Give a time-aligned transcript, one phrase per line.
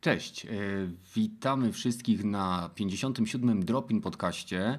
[0.00, 0.48] Cześć, e,
[1.14, 3.64] witamy wszystkich na 57.
[3.64, 4.78] Dropin podcaście.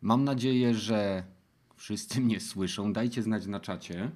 [0.00, 1.24] Mam nadzieję, że
[1.76, 2.92] wszyscy mnie słyszą.
[2.92, 4.10] Dajcie znać na czacie.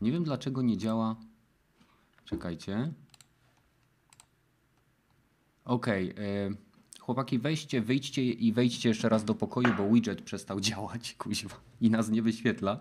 [0.00, 1.16] Nie wiem dlaczego nie działa.
[2.24, 2.92] Czekajcie.
[5.64, 6.14] Okej, e,
[7.00, 11.90] chłopaki weźcie, wyjdźcie i wejdźcie jeszcze raz do pokoju, bo widget przestał działać, kuźwa, i
[11.90, 12.80] nas nie wyświetla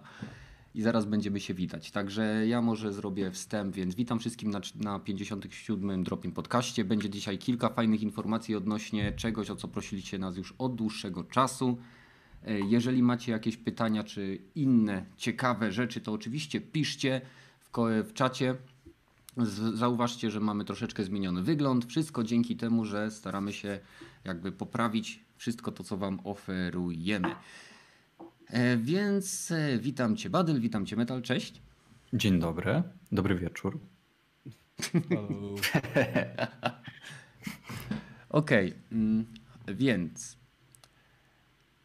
[0.75, 1.91] i zaraz będziemy się witać.
[1.91, 6.03] Także ja może zrobię wstęp, więc witam wszystkim na, na 57.
[6.03, 6.85] Dropin Podcaście.
[6.85, 11.77] Będzie dzisiaj kilka fajnych informacji odnośnie czegoś, o co prosiliście nas już od dłuższego czasu.
[12.45, 17.22] E, jeżeli macie jakieś pytania czy inne ciekawe rzeczy, to oczywiście piszcie
[17.59, 17.69] w,
[18.03, 18.55] w czacie.
[19.73, 21.85] Zauważcie, że mamy troszeczkę zmieniony wygląd.
[21.85, 23.80] Wszystko dzięki temu, że staramy się
[24.25, 27.35] jakby poprawić wszystko to, co Wam oferujemy.
[28.49, 31.61] E, więc e, witam Cię Badyl, witam Cię Metal, cześć.
[32.13, 33.79] Dzień dobry, dobry wieczór.
[38.29, 39.25] Okej, okay, mm,
[39.67, 40.38] więc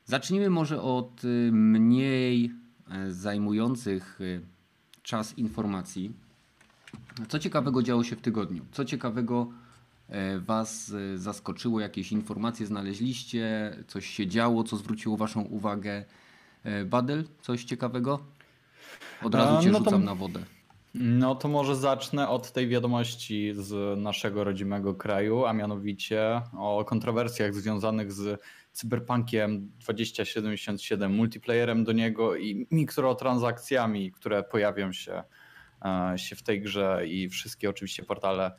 [0.04, 2.52] zacznijmy może od y, mniej
[2.90, 4.40] e, zajmujących y,
[5.02, 6.12] czas informacji.
[7.28, 8.64] Co ciekawego działo się w tygodniu?
[8.72, 9.50] Co ciekawego
[10.38, 11.80] Was zaskoczyło?
[11.80, 13.76] Jakieś informacje znaleźliście?
[13.86, 16.04] Coś się działo, co zwróciło Waszą uwagę?
[16.64, 18.18] E, Badel, coś ciekawego?
[19.22, 20.40] Od razu cię no rzucam to, na wodę.
[20.94, 27.54] No to może zacznę od tej wiadomości z naszego rodzimego kraju, a mianowicie o kontrowersjach
[27.54, 28.40] związanych z
[28.72, 35.22] Cyberpunkiem 2077, multiplayerem do niego i mikrotransakcjami, które pojawią się,
[35.84, 38.52] e, się w tej grze i wszystkie oczywiście portale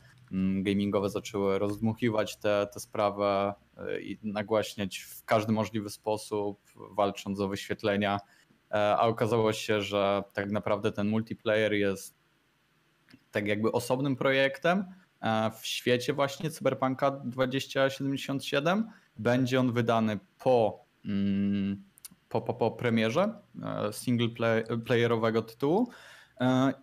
[0.63, 8.19] gamingowe zaczęły rozdmuchiwać tę sprawę e, i nagłaśniać w każdy możliwy sposób walcząc o wyświetlenia,
[8.71, 12.15] e, a okazało się, że tak naprawdę ten multiplayer jest
[13.31, 14.85] tak jakby osobnym projektem
[15.21, 18.89] e, w świecie właśnie Cyberpunka 2077.
[19.17, 21.83] Będzie on wydany po, mm,
[22.29, 25.89] po, po, po premierze e, single play, playerowego tytułu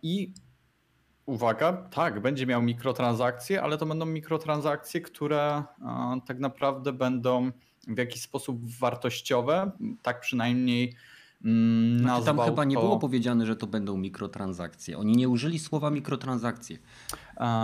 [0.02, 0.32] i
[1.28, 5.62] uwaga, tak, będzie miał mikrotransakcje, ale to będą mikrotransakcje, które
[6.26, 7.50] tak naprawdę będą
[7.88, 9.70] w jakiś sposób wartościowe,
[10.02, 10.94] tak przynajmniej
[11.44, 14.98] mm, znaczy, Tam chyba nie było powiedziane, że to będą mikrotransakcje.
[14.98, 16.78] Oni nie użyli słowa mikrotransakcje.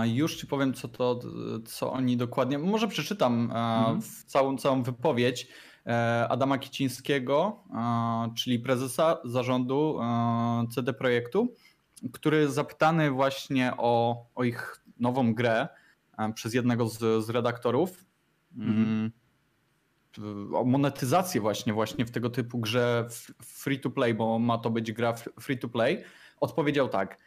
[0.05, 1.21] Już ci powiem, co to,
[1.65, 2.59] co oni dokładnie.
[2.59, 4.01] Może przeczytam mhm.
[4.27, 5.49] całą, całą wypowiedź
[5.87, 7.63] e, Adama Kicińskiego,
[8.37, 9.99] czyli prezesa zarządu
[10.71, 11.55] CD Projektu,
[12.13, 15.69] który zapytany właśnie o, o ich nową grę
[16.35, 18.05] przez jednego z, z redaktorów.
[18.59, 19.13] Mm,
[20.55, 23.09] o monetyzację właśnie, właśnie w tego typu grze
[23.43, 26.05] free to play, bo ma to być gra free to play,
[26.41, 27.19] odpowiedział tak.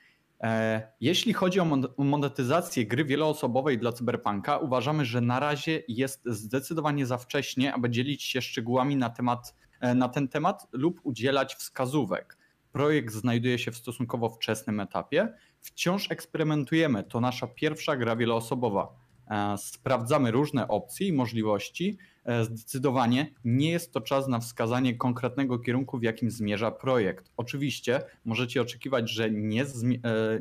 [0.42, 1.66] E, jeśli chodzi o
[1.98, 8.24] monetyzację gry wieloosobowej dla Cyberpunka, uważamy, że na razie jest zdecydowanie za wcześnie, aby dzielić
[8.24, 12.37] się szczegółami na, temat, e, na ten temat lub udzielać wskazówek.
[12.78, 15.34] Projekt znajduje się w stosunkowo wczesnym etapie.
[15.60, 17.04] Wciąż eksperymentujemy.
[17.04, 18.96] To nasza pierwsza gra wieloosobowa.
[19.28, 25.60] E, sprawdzamy różne opcje i możliwości, E, zdecydowanie nie jest to czas na wskazanie konkretnego
[25.60, 27.32] kierunku, w jakim zmierza projekt.
[27.38, 29.68] Oczywiście możecie oczekiwać, że nie, e,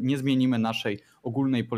[0.00, 1.68] nie zmienimy naszej ogólnej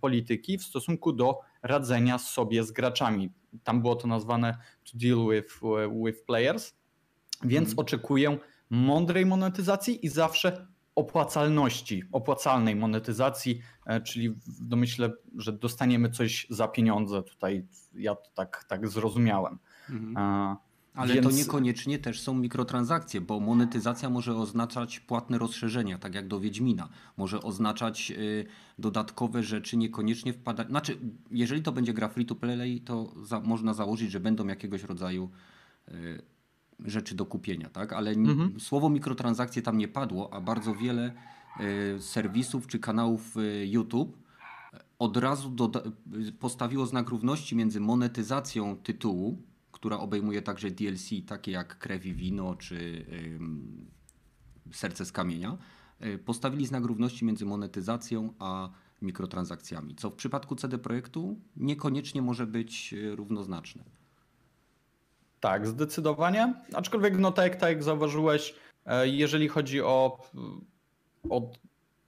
[0.00, 3.30] polityki w stosunku do radzenia sobie z graczami.
[3.64, 5.60] Tam było to nazwane to deal with,
[6.04, 6.74] with players,
[7.44, 7.78] więc mm.
[7.78, 8.38] oczekuję
[8.70, 17.22] mądrej monetyzacji i zawsze opłacalności, opłacalnej monetyzacji, e, czyli domyślę, że dostaniemy coś za pieniądze.
[17.22, 19.58] Tutaj ja to tak, tak zrozumiałem.
[19.90, 20.56] Mhm.
[20.94, 21.26] Ale Więc...
[21.26, 26.88] to niekoniecznie też są mikrotransakcje, bo monetyzacja może oznaczać płatne rozszerzenia, tak jak do Wiedźmina.
[27.16, 28.46] Może oznaczać y,
[28.78, 30.68] dodatkowe rzeczy, niekoniecznie wpadać.
[30.68, 30.98] Znaczy,
[31.30, 33.40] jeżeli to będzie gra free to play, to za...
[33.40, 35.30] można założyć, że będą jakiegoś rodzaju
[35.88, 36.22] y,
[36.84, 37.92] rzeczy do kupienia, tak?
[37.92, 38.60] Ale mhm.
[38.60, 41.12] słowo mikrotransakcje tam nie padło, a bardzo wiele
[41.96, 44.28] y, serwisów czy kanałów y, YouTube
[44.98, 45.56] od razu
[46.38, 49.42] postawiło znak równości między monetyzacją tytułu,
[49.72, 53.06] która obejmuje także DLC, takie jak Krew i Wino czy
[54.72, 55.58] Serce z Kamienia,
[56.24, 58.70] postawili znak równości między monetyzacją a
[59.02, 63.84] mikrotransakcjami, co w przypadku CD Projektu niekoniecznie może być równoznaczne.
[65.40, 66.54] Tak, zdecydowanie.
[66.74, 68.54] Aczkolwiek, no tak, tak jak zauważyłeś,
[68.86, 70.18] e, jeżeli chodzi o,
[71.30, 71.50] o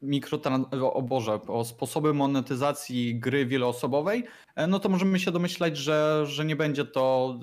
[0.03, 4.25] mikrotrans- o Boże, o sposoby monetyzacji gry wieloosobowej,
[4.57, 7.39] e, no to możemy się domyślać, że, że nie będzie to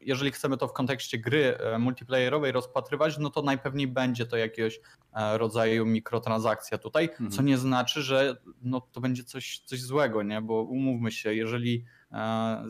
[0.00, 4.80] jeżeli chcemy to w kontekście gry e, multiplayerowej rozpatrywać, no to najpewniej będzie to jakiegoś
[5.12, 7.30] e, rodzaju mikrotransakcja tutaj, mhm.
[7.30, 10.42] co nie znaczy, że no to będzie coś, coś złego, nie?
[10.42, 11.84] Bo umówmy się, jeżeli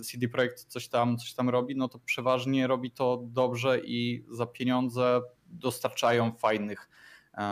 [0.04, 4.46] CD Projekt coś tam, coś tam robi, no to przeważnie robi to dobrze i za
[4.46, 6.88] pieniądze dostarczają fajnych,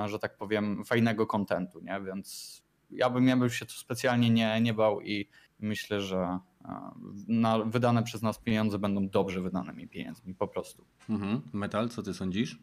[0.06, 2.00] że tak powiem, fajnego kontentu, nie?
[2.00, 2.58] Więc
[2.90, 5.28] ja bym, ja bym się tu specjalnie nie, nie bał i
[5.60, 6.38] myślę, że
[7.28, 10.84] na wydane przez nas pieniądze będą dobrze wydanymi pieniędzmi, po prostu.
[11.10, 11.42] Mhm.
[11.52, 12.58] Metal, co ty sądzisz?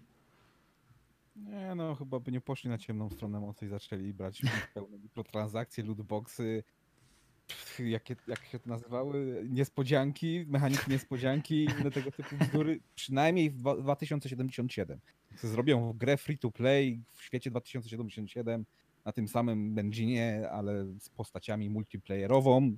[1.36, 4.42] Nie, no chyba by nie poszli na ciemną stronę mocy i zaczęli brać
[4.74, 6.63] pełne mikrotransakcje, lootboxy,
[7.80, 15.00] jakie, jak się to nazywały, niespodzianki, mechaniki niespodzianki, inne tego typu bzdury, przynajmniej w 2077.
[15.44, 18.65] Zrobią grę free to play w świecie 2077
[19.06, 22.75] na tym samym engine'ie, ale z postaciami multiplayerową,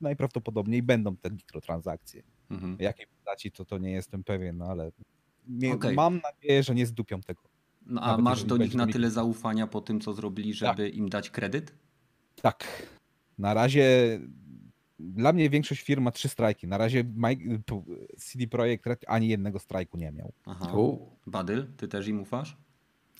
[0.00, 2.22] najprawdopodobniej będą te mikrotransakcje.
[2.50, 2.76] Mhm.
[2.80, 4.92] Jakiej postaci to, to nie jestem pewien, no ale
[5.48, 5.94] nie, okay.
[5.94, 7.42] mam nadzieję, że nie zdupią tego.
[7.86, 10.94] No, a Nawet masz do nich na tyle zaufania po tym, co zrobili, żeby tak.
[10.94, 11.74] im dać kredyt?
[12.42, 12.86] Tak.
[13.38, 14.20] Na razie
[14.98, 16.66] dla mnie większość firm ma trzy strajki.
[16.66, 17.04] Na razie
[18.18, 20.32] CD Projekt Red ani jednego strajku nie miał.
[20.46, 20.72] Aha.
[21.26, 22.56] Badyl, ty też im ufasz?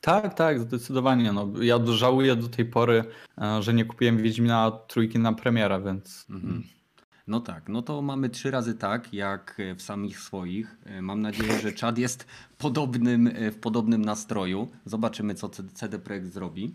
[0.01, 1.33] Tak, tak, zdecydowanie.
[1.33, 3.05] No, ja żałuję do tej pory,
[3.39, 6.27] e, że nie kupiłem Wiedźmina trójki na premiera, więc...
[6.31, 6.63] Mhm.
[7.27, 10.77] No tak, no to mamy trzy razy tak, jak w samych swoich.
[10.85, 12.27] E, mam nadzieję, że Chad jest
[12.59, 14.69] podobnym, e, w podobnym nastroju.
[14.85, 16.75] Zobaczymy, co CD Projekt zrobi.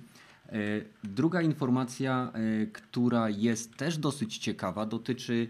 [1.04, 2.32] Druga informacja,
[2.74, 5.48] która jest też dosyć ciekawa, dotyczy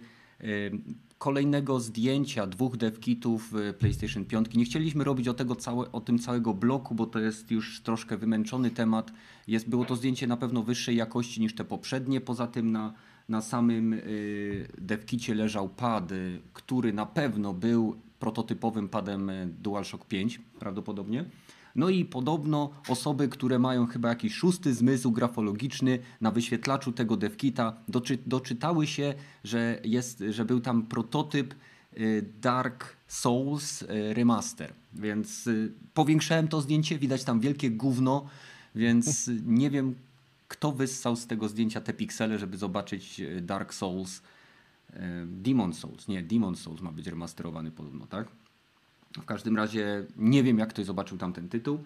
[1.17, 4.53] kolejnego zdjęcia dwóch devkitów PlayStation 5.
[4.53, 8.17] Nie chcieliśmy robić o, tego całe, o tym całego bloku, bo to jest już troszkę
[8.17, 9.11] wymęczony temat.
[9.47, 12.21] Jest, było to zdjęcie na pewno wyższej jakości niż te poprzednie.
[12.21, 12.93] Poza tym na,
[13.29, 20.05] na samym y, devkicie leżał pad, y, który na pewno był prototypowym padem y, DualShock
[20.05, 21.25] 5 prawdopodobnie.
[21.75, 27.73] No i podobno osoby, które mają chyba jakiś szósty zmysł grafologiczny na wyświetlaczu tego devkita,
[27.87, 29.13] doczy, doczytały się,
[29.43, 31.55] że, jest, że był tam prototyp
[31.97, 34.73] y, Dark Souls y, Remaster.
[34.93, 38.25] Więc y, powiększałem to zdjęcie, widać tam wielkie gówno,
[38.75, 39.95] więc nie wiem
[40.47, 44.21] kto wyssał z tego zdjęcia te piksele, żeby zobaczyć Dark Souls.
[45.25, 48.27] Demon Souls, nie, Demon Souls ma być remasterowany podobno, tak?
[49.21, 51.83] W każdym razie nie wiem, jak ktoś zobaczył tam ten tytuł,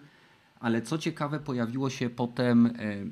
[0.60, 3.06] ale co ciekawe, pojawiło się potem e, e,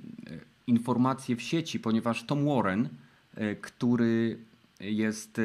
[0.67, 2.88] informacje w sieci, ponieważ Tom Warren,
[3.35, 4.38] e, który
[4.81, 5.41] jest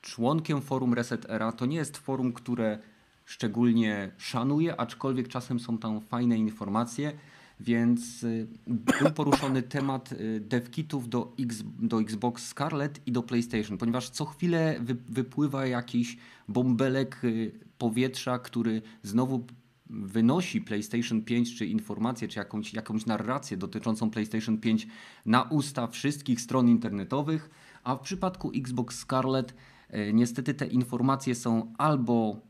[0.00, 2.78] członkiem forum Reset Era, to nie jest forum, które
[3.24, 7.12] szczególnie szanuję, aczkolwiek czasem są tam fajne informacje,
[7.60, 8.26] więc
[8.66, 14.76] był poruszony temat devkitów do, X, do Xbox Scarlet i do PlayStation, ponieważ co chwilę
[14.80, 16.16] wy, wypływa jakiś
[16.48, 19.46] bąbelek y, powietrza, który znowu
[19.90, 24.86] wynosi PlayStation 5, czy informację, czy jakąś, jakąś narrację dotyczącą PlayStation 5
[25.26, 27.50] na usta wszystkich stron internetowych,
[27.84, 29.54] a w przypadku Xbox Scarlet
[29.94, 32.40] y, niestety te informacje są albo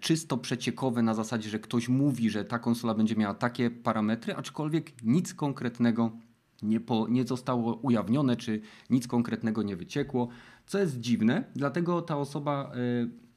[0.00, 5.02] czysto przeciekowe na zasadzie, że ktoś mówi, że ta konsola będzie miała takie parametry, aczkolwiek
[5.02, 6.10] nic konkretnego
[6.62, 8.60] nie, po, nie zostało ujawnione, czy
[8.90, 10.28] nic konkretnego nie wyciekło.
[10.66, 12.72] Co jest dziwne, dlatego ta osoba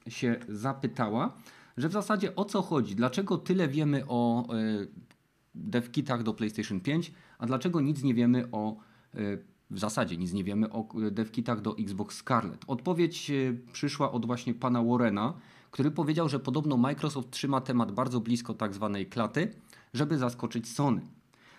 [0.06, 1.36] y, się zapytała,
[1.76, 4.88] że w zasadzie o co chodzi, dlaczego tyle wiemy o y,
[5.54, 8.76] devkitach do PlayStation 5, a dlaczego nic nie wiemy o
[9.14, 9.38] y,
[9.70, 12.64] w zasadzie nic nie wiemy o devkitach do Xbox Scarlet.
[12.66, 13.32] Odpowiedź
[13.72, 15.34] przyszła od właśnie pana Warrena,
[15.74, 19.54] który powiedział, że podobno Microsoft trzyma temat bardzo blisko tak zwanej klaty,
[19.94, 21.00] żeby zaskoczyć Sony.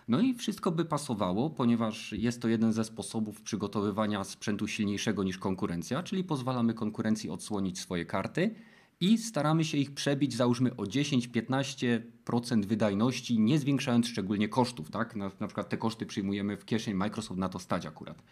[0.08, 5.38] No i wszystko by pasowało, ponieważ jest to jeden ze sposobów przygotowywania sprzętu silniejszego niż
[5.38, 8.54] konkurencja, czyli pozwalamy konkurencji odsłonić swoje karty
[9.00, 14.90] i staramy się ich przebić załóżmy o 10-15% wydajności, nie zwiększając szczególnie kosztów.
[14.90, 15.16] Tak?
[15.16, 18.22] Na, na przykład te koszty przyjmujemy w kieszeń, Microsoft na to stać akurat.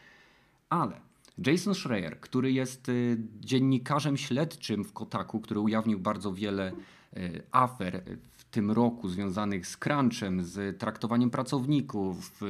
[0.68, 1.00] Ale
[1.38, 6.72] Jason Schreier, który jest y, dziennikarzem śledczym w Kotaku, który ujawnił bardzo wiele
[7.16, 12.40] y, afer w tym roku związanych z crunchem, z traktowaniem pracowników,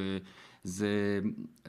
[0.63, 1.23] z,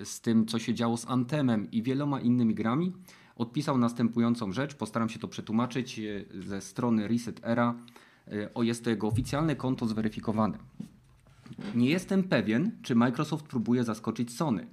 [0.04, 2.92] z tym, co się działo z Antemem i wieloma innymi grami,
[3.36, 4.74] odpisał następującą rzecz.
[4.74, 6.00] Postaram się to przetłumaczyć
[6.34, 7.74] ze strony Reset Era.
[8.54, 10.58] O, jest to jego oficjalne konto zweryfikowane.
[11.74, 14.66] Nie jestem pewien, czy Microsoft próbuje zaskoczyć Sony.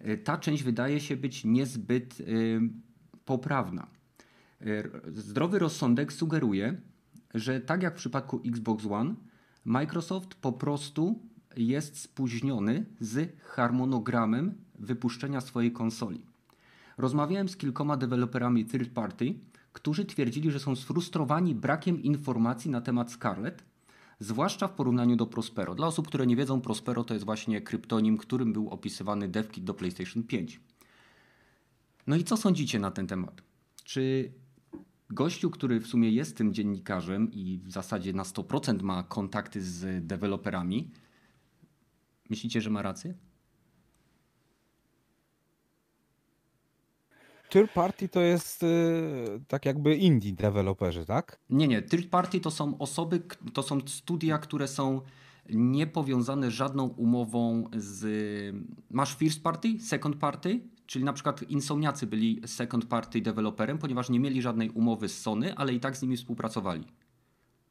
[0.00, 2.18] E, ta część wydaje się być niezbyt
[3.24, 3.86] poprawna.
[5.12, 6.80] Zdrowy rozsądek sugeruje,
[7.34, 9.14] że tak jak w przypadku Xbox One,
[9.64, 11.22] Microsoft po prostu
[11.56, 16.22] jest spóźniony z harmonogramem wypuszczenia swojej konsoli.
[16.98, 19.34] Rozmawiałem z kilkoma deweloperami third party,
[19.72, 23.64] którzy twierdzili, że są sfrustrowani brakiem informacji na temat Scarlet,
[24.20, 25.74] zwłaszcza w porównaniu do Prospero.
[25.74, 29.74] Dla osób, które nie wiedzą, Prospero to jest właśnie kryptonim, którym był opisywany DevKit do
[29.74, 30.60] PlayStation 5.
[32.06, 33.42] No i co sądzicie na ten temat?
[33.84, 34.32] Czy
[35.10, 40.06] gościu, który w sumie jest tym dziennikarzem i w zasadzie na 100% ma kontakty z
[40.06, 40.90] deweloperami,
[42.30, 43.14] myślicie, że ma rację?
[47.50, 51.40] Third party to jest y, tak jakby indie deweloperzy, tak?
[51.50, 51.82] Nie, nie.
[51.82, 55.00] Third party to są osoby, to są studia, które są
[55.48, 58.06] niepowiązane żadną umową z.
[58.90, 64.20] Masz first party, second party, czyli na przykład Insomniacy byli second party deweloperem, ponieważ nie
[64.20, 66.84] mieli żadnej umowy z Sony, ale i tak z nimi współpracowali.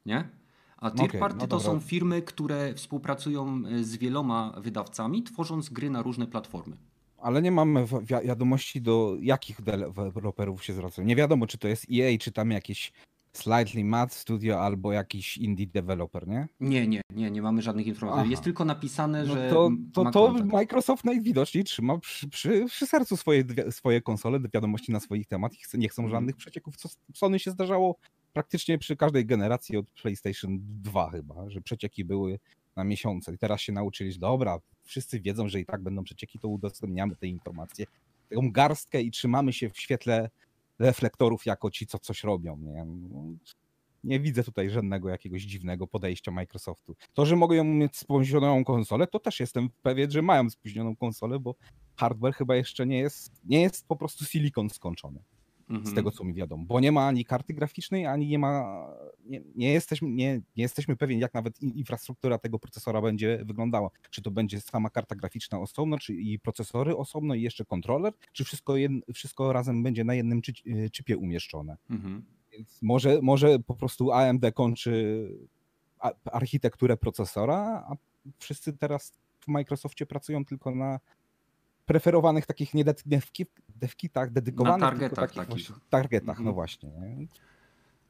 [0.05, 0.29] Nie?
[0.77, 5.89] A third okay, party no to są firmy, które współpracują z wieloma wydawcami, tworząc gry
[5.89, 6.77] na różne platformy
[7.21, 11.07] ale nie mamy wi wiadomości do jakich deweloperów się zwracają.
[11.07, 12.93] Nie wiadomo, czy to jest EA, czy tam jakieś
[13.33, 16.47] Slightly Mad Studio albo jakiś indie developer, nie?
[16.59, 18.21] Nie, nie, nie, nie mamy żadnych informacji.
[18.21, 18.31] Aha.
[18.31, 19.49] Jest tylko napisane, no że.
[19.49, 24.99] To, to, to Microsoft najwidoczniej trzyma przy, przy, przy, sercu swoje, swoje konsole, wiadomości na
[24.99, 26.17] swoich temat i nie chcą mhm.
[26.17, 27.95] żadnych przecieków, co Sony się zdarzało
[28.33, 32.39] praktycznie przy każdej generacji od PlayStation 2 chyba, że przecieki były
[32.75, 33.33] na miesiące.
[33.33, 37.15] I teraz się nauczyli, że dobra, wszyscy wiedzą, że i tak będą przecieki, to udostępniamy
[37.15, 37.85] te informacje.
[38.29, 40.29] Taką garstkę i trzymamy się w świetle
[40.79, 42.57] reflektorów jako ci, co coś robią.
[42.57, 42.85] Nie?
[42.85, 43.23] No,
[44.03, 46.95] nie widzę tutaj żadnego jakiegoś dziwnego podejścia Microsoftu.
[47.13, 51.55] To, że mogą mieć spóźnioną konsolę, to też jestem pewien, że mają spóźnioną konsolę, bo
[51.95, 55.19] hardware chyba jeszcze nie jest, nie jest po prostu silikon skończony
[55.69, 55.87] mhm.
[55.87, 58.85] z tego co mi wiadomo, bo nie ma ani karty graficznej, ani nie ma,
[59.25, 63.89] nie, nie, jesteśmy, nie, nie jesteśmy pewni jak nawet infrastruktura tego procesora będzie wyglądała.
[64.09, 68.43] Czy to będzie sama karta graficzna osobno, czy i procesory osobno i jeszcze kontroler, czy
[68.43, 71.77] wszystko, jed, wszystko razem będzie na jednym y, chipie umieszczone.
[71.89, 72.23] Mhm.
[72.51, 75.27] Więc może, może po prostu AMD kończy
[76.25, 77.95] architekturę procesora, a
[78.39, 80.99] wszyscy teraz w Microsoftie pracują tylko na
[81.85, 82.73] preferowanych takich
[83.79, 84.81] devkitach, dedykowanych.
[84.81, 85.67] Na targetach takich.
[85.67, 85.71] takich.
[85.89, 86.53] targetach, no mhm.
[86.53, 86.89] właśnie.
[86.89, 87.27] Nie?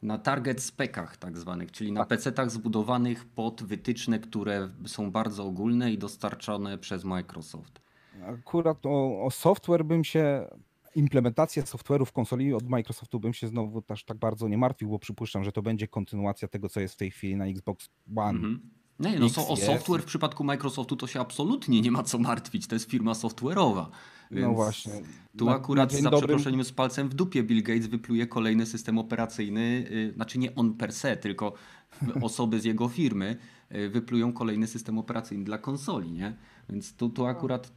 [0.02, 2.20] Na target spekach tak zwanych, czyli na tak.
[2.20, 7.82] PC-tach zbudowanych pod wytyczne, które są bardzo ogólne i dostarczone przez Microsoft.
[8.26, 10.48] Akurat o, o software bym się,
[10.96, 15.00] implementację software'u w konsoli od Microsoftu bym się znowu też tak bardzo nie martwił, bo
[15.00, 18.30] przypuszczam, że to będzie kontynuacja tego, co jest w tej chwili na Xbox One.
[18.30, 18.60] Mhm.
[19.00, 22.68] Nie, no so, o software w przypadku Microsoftu to się absolutnie nie ma co martwić.
[22.68, 23.86] To jest firma software'owa.
[24.32, 24.94] No właśnie.
[25.38, 26.20] Tu na, akurat na za dobrym...
[26.20, 30.74] przeproszeniem z palcem w dupie Bill Gates wypluje kolejny system operacyjny, yy, znaczy nie on
[30.74, 31.54] per se, tylko
[32.22, 33.38] osoby z jego firmy
[33.70, 36.36] yy, wyplują kolejny system operacyjny dla konsoli, nie?
[36.70, 37.72] Więc tu, tu akurat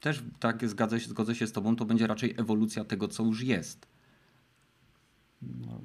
[0.00, 3.42] też tak zgadzę się, zgodzę się z tobą, to będzie raczej ewolucja tego, co już
[3.42, 3.86] jest.
[5.42, 5.80] No,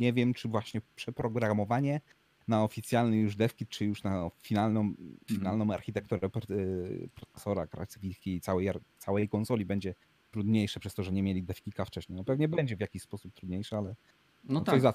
[0.00, 2.00] nie wiem, czy właśnie przeprogramowanie
[2.48, 5.18] oficjalny już devkit, czy już na finalną, mhm.
[5.28, 9.94] finalną architekturę y, procesora, grafiki i całej, całej konsoli będzie
[10.30, 12.16] trudniejsze przez to, że nie mieli devkika wcześniej.
[12.16, 13.94] No pewnie będzie w jakiś sposób trudniejsze, ale
[14.44, 14.92] no, no tak, za,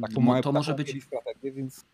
[0.00, 1.84] taką, to może być strategię, więc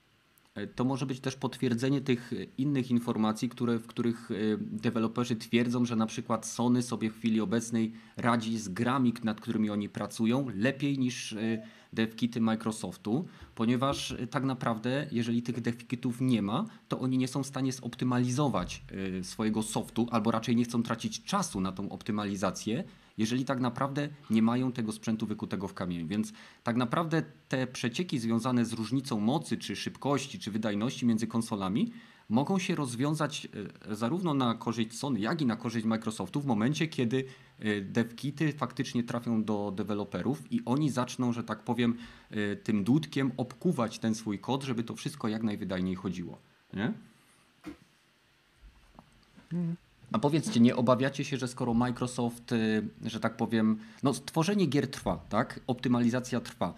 [0.55, 5.97] E, to może być też potwierdzenie tych innych informacji, które, w których deweloperzy twierdzą, że
[5.97, 10.99] na przykład Sony sobie w chwili obecnej radzi z grami, nad którymi oni pracują, lepiej
[10.99, 11.37] niż
[11.95, 13.25] devkity Microsoftu,
[13.55, 18.83] ponieważ tak naprawdę, jeżeli tych devkitów nie ma, to oni nie są w stanie zoptymalizować
[19.23, 22.85] swojego softu, albo raczej nie chcą tracić czasu na tą optymalizację,
[23.19, 26.07] jeżeli tak naprawdę nie mają tego sprzętu wykutego w kamieniu.
[26.07, 26.33] Więc
[26.63, 31.93] tak naprawdę te przecieki związane z różnicą mocy, czy szybkości, czy wydajności między konsolami
[32.29, 33.49] mogą się rozwiązać
[33.91, 37.25] e, zarówno na korzyść Sony, jak i na korzyść Microsoftu w momencie, kiedy
[37.59, 41.97] e, devkity faktycznie trafią do deweloperów i oni zaczną, że tak powiem,
[42.31, 46.39] e, tym dudkiem obkuwać ten swój kod, żeby to wszystko jak najwydajniej chodziło.
[46.75, 46.93] Nie?
[50.13, 52.55] A powiedzcie, nie obawiacie się, że skoro Microsoft,
[53.05, 55.61] że tak powiem, no stworzenie gier trwa, tak?
[55.67, 56.75] Optymalizacja trwa.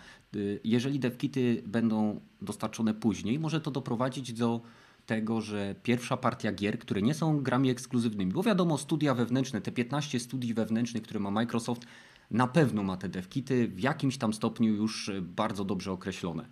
[0.65, 4.61] Jeżeli devkity będą dostarczone później, może to doprowadzić do
[5.07, 9.73] tego, że pierwsza partia gier, które nie są grami ekskluzywnymi, bo wiadomo, studia wewnętrzne, te
[9.73, 11.87] 15 studii wewnętrznych, które ma Microsoft,
[12.31, 16.49] na pewno ma te devkity w jakimś tam stopniu już bardzo dobrze określone.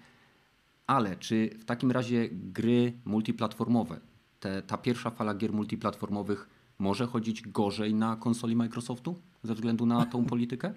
[0.87, 4.01] Ale czy w takim razie gry multiplatformowe,
[4.41, 10.07] te, ta pierwsza fala gier multiplatformowych może chodzić gorzej na konsoli Microsoftu ze względu na
[10.07, 10.75] tą politykę?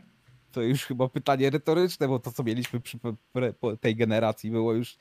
[0.52, 3.00] To już chyba pytanie retoryczne, bo to co mieliśmy przy
[3.82, 4.98] tej generacji było już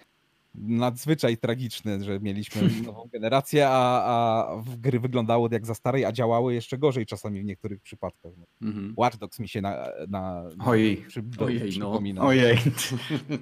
[0.58, 6.54] nadzwyczaj tragiczne, że mieliśmy nową generację, a, a gry wyglądały jak za starej, a działały
[6.54, 8.32] jeszcze gorzej czasami w niektórych przypadkach.
[8.62, 8.94] Mhm.
[8.96, 10.96] Watch Dogs mi się na, na, Ojej.
[10.96, 11.68] Przy, do, Ojej, no.
[11.68, 12.16] przypomina.
[12.22, 12.26] No.
[12.26, 12.58] Ojej.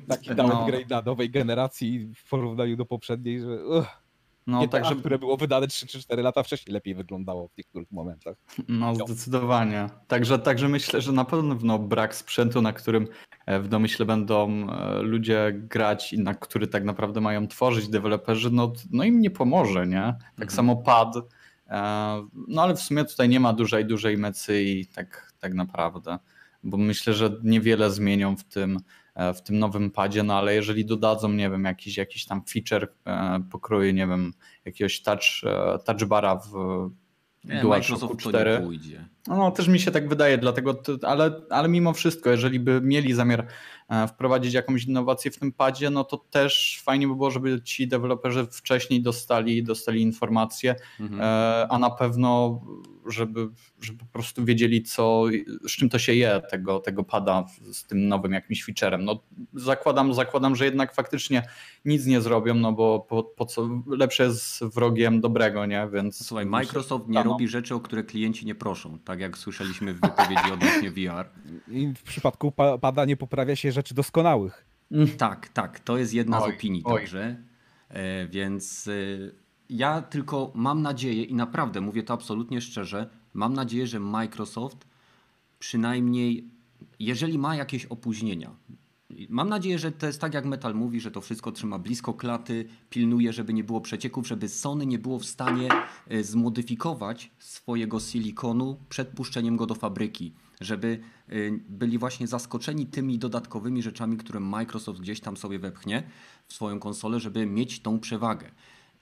[0.08, 0.96] Taki downgrade no.
[0.96, 3.64] na nowej generacji w porównaniu do poprzedniej, że...
[3.64, 3.86] Uh.
[4.46, 4.96] No, GTA, także...
[4.96, 8.36] które było wydane 3 czy 4 lata wcześniej, lepiej wyglądało w niektórych momentach.
[8.68, 9.88] No, zdecydowanie.
[10.06, 13.08] Także, także myślę, że na pewno brak sprzętu, na którym
[13.46, 18.72] w domyśle będą e, ludzie grać i na który tak naprawdę mają tworzyć deweloperzy, no,
[18.90, 20.14] no im nie pomoże, nie?
[20.20, 20.50] Tak mhm.
[20.50, 21.16] samo pad.
[21.16, 26.18] E, no ale w sumie tutaj nie ma dużej, dużej mecy i tak, tak naprawdę,
[26.62, 28.78] bo myślę, że niewiele zmienią w tym
[29.14, 32.92] E, w tym nowym padzie, no ale jeżeli dodadzą, nie wiem, jakiś, jakiś tam feature
[33.06, 34.32] e, pokroju, nie wiem,
[34.64, 36.50] jakiegoś touch, e, touch bara w
[37.44, 38.62] nie, DualShock 4.
[39.28, 43.46] No, też mi się tak wydaje, dlatego, ale, ale mimo wszystko, jeżeli by mieli zamiar
[43.88, 47.88] E, wprowadzić jakąś innowację w tym padzie, no to też fajnie by było, żeby ci
[47.88, 51.20] deweloperzy wcześniej dostali, dostali informacje, mhm.
[51.20, 52.60] E, a na pewno,
[53.06, 53.48] żeby,
[53.80, 55.24] żeby po prostu wiedzieli, co,
[55.68, 59.04] z czym to się je tego, tego pada z tym nowym jakimś featurem.
[59.04, 59.20] No,
[59.54, 61.42] zakładam, zakładam, że jednak faktycznie
[61.84, 65.88] nic nie zrobią, no bo po, po co lepsze jest wrogiem dobrego, nie?
[65.92, 66.26] Więc.
[66.26, 70.52] Słuchaj, Microsoft nie robi rzeczy, o które klienci nie proszą, tak jak słyszeliśmy w wypowiedzi
[70.52, 71.28] odnośnie VR.
[71.68, 74.66] I w przypadku pada nie poprawia się rzeczy doskonałych.
[74.92, 75.08] Mm.
[75.08, 77.00] Tak, tak, to jest jedna oj, z opinii oj.
[77.00, 77.36] także.
[77.88, 78.92] E, więc e,
[79.68, 84.86] ja tylko mam nadzieję i naprawdę mówię to absolutnie szczerze, mam nadzieję, że Microsoft
[85.58, 86.48] przynajmniej,
[86.98, 88.50] jeżeli ma jakieś opóźnienia,
[89.28, 92.64] Mam nadzieję, że to jest tak jak Metal mówi, że to wszystko trzyma blisko klaty,
[92.90, 95.68] pilnuje, żeby nie było przecieków, żeby Sony nie było w stanie
[96.08, 101.00] e, zmodyfikować swojego silikonu przed puszczeniem go do fabryki żeby
[101.32, 106.02] y, byli właśnie zaskoczeni tymi dodatkowymi rzeczami, które Microsoft gdzieś tam sobie wepchnie
[106.46, 108.50] w swoją konsolę, żeby mieć tą przewagę.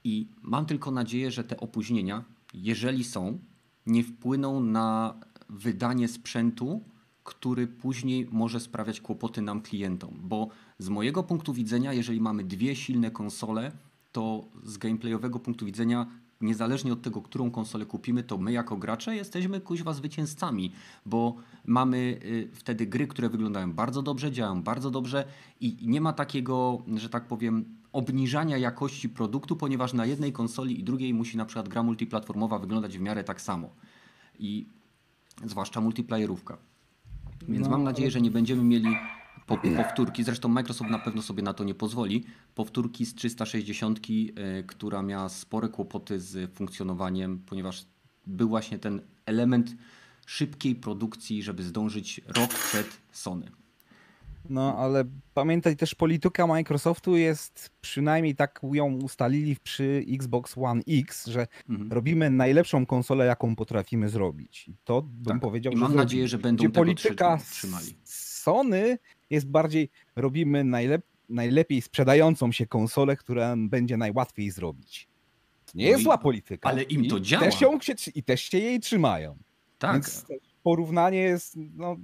[0.03, 3.39] I mam tylko nadzieję, że te opóźnienia, jeżeli są,
[3.85, 6.83] nie wpłyną na wydanie sprzętu,
[7.23, 10.47] który później może sprawiać kłopoty nam klientom, bo
[10.79, 13.71] z mojego punktu widzenia, jeżeli mamy dwie silne konsole,
[14.11, 16.07] to z gameplayowego punktu widzenia
[16.41, 20.71] niezależnie od tego, którą konsolę kupimy, to my jako gracze jesteśmy kuźwa zwycięzcami,
[21.05, 25.25] bo mamy y, wtedy gry, które wyglądają bardzo dobrze, działają bardzo dobrze
[25.61, 30.83] i nie ma takiego, że tak powiem, obniżania jakości produktu, ponieważ na jednej konsoli i
[30.83, 33.69] drugiej musi na przykład gra multiplatformowa wyglądać w miarę tak samo.
[34.39, 34.65] I
[35.45, 36.57] zwłaszcza multiplayerówka.
[37.47, 38.95] Więc no, mam nadzieję, że nie będziemy mieli
[39.77, 42.23] powtórki, zresztą Microsoft na pewno sobie na to nie pozwoli,
[42.55, 47.85] powtórki z 360, e, która miała spore kłopoty z funkcjonowaniem, ponieważ
[48.27, 49.75] był właśnie ten element
[50.25, 53.62] szybkiej produkcji, żeby zdążyć rok przed Sony.
[54.49, 55.03] No, ale
[55.33, 61.91] pamiętaj też, polityka Microsoftu jest przynajmniej tak ją ustalili przy Xbox One X, że mhm.
[61.91, 64.67] robimy najlepszą konsolę, jaką potrafimy zrobić.
[64.67, 65.41] I to bym tak.
[65.41, 67.95] powiedział, I mam że nadzieję, że będą tego polityka trzymali.
[68.03, 68.97] Sony
[69.29, 75.07] jest bardziej, robimy najlep najlepiej sprzedającą się konsolę, która będzie najłatwiej zrobić.
[75.75, 76.69] Nie no jest zła polityka.
[76.69, 77.43] Ale im to I działa.
[77.43, 77.79] Też ją,
[78.15, 79.37] I też się jej trzymają.
[79.79, 79.93] Tak.
[79.93, 80.25] Więc
[80.63, 81.97] porównanie jest, no,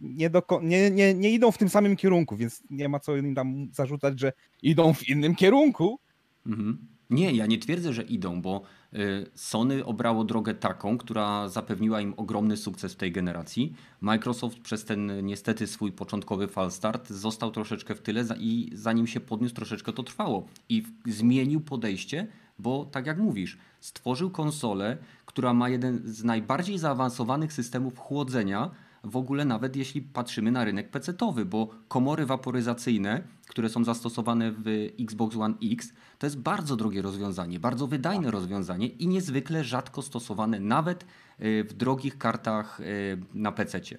[0.00, 3.34] nie, do, nie, nie, nie idą w tym samym kierunku, więc nie ma co im
[3.34, 6.00] tam zarzucać, że idą w innym kierunku.
[6.46, 6.86] Mhm.
[7.10, 8.62] Nie, ja nie twierdzę, że idą, bo
[8.94, 13.74] y, Sony obrało drogę taką, która zapewniła im ogromny sukces w tej generacji.
[14.00, 19.54] Microsoft przez ten niestety swój początkowy falstart został troszeczkę w tyle i zanim się podniósł
[19.54, 22.26] troszeczkę to trwało i zmienił podejście,
[22.58, 28.70] bo tak jak mówisz, stworzył konsolę, która ma jeden z najbardziej zaawansowanych systemów chłodzenia,
[29.06, 34.88] w ogóle nawet jeśli patrzymy na rynek PC-towy, bo komory waporyzacyjne, które są zastosowane w
[35.00, 40.60] Xbox One X, to jest bardzo drogie rozwiązanie, bardzo wydajne rozwiązanie i niezwykle rzadko stosowane
[40.60, 41.04] nawet
[41.40, 43.98] y, w drogich kartach y, na PC-cie.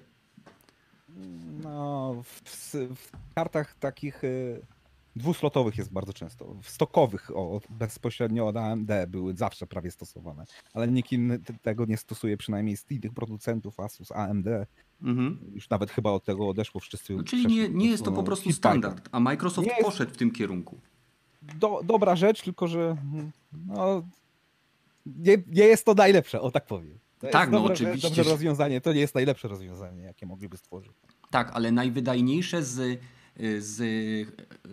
[1.62, 2.42] No, w,
[2.94, 4.60] w kartach takich y,
[5.18, 6.54] dwuslotowych jest bardzo często.
[6.62, 11.96] W stokowych o, bezpośrednio od AMD były zawsze prawie stosowane, ale nikt inny tego nie
[11.96, 14.46] stosuje, przynajmniej z tych producentów Asus, AMD.
[15.02, 15.38] Mhm.
[15.54, 17.14] Już nawet chyba od tego odeszło wszyscy.
[17.14, 20.30] No, czyli nie, nie jest to po prostu standard, a Microsoft nie poszedł w tym
[20.30, 20.80] kierunku.
[21.42, 22.96] Do, dobra rzecz, tylko że
[23.66, 24.02] no,
[25.06, 26.98] nie, nie jest to najlepsze, o tak powiem.
[27.18, 28.08] To tak, no dobre, oczywiście.
[28.08, 30.92] Dobre rozwiązanie, to nie jest najlepsze rozwiązanie, jakie mogliby stworzyć.
[31.30, 33.00] Tak, ale najwydajniejsze z
[33.58, 33.80] z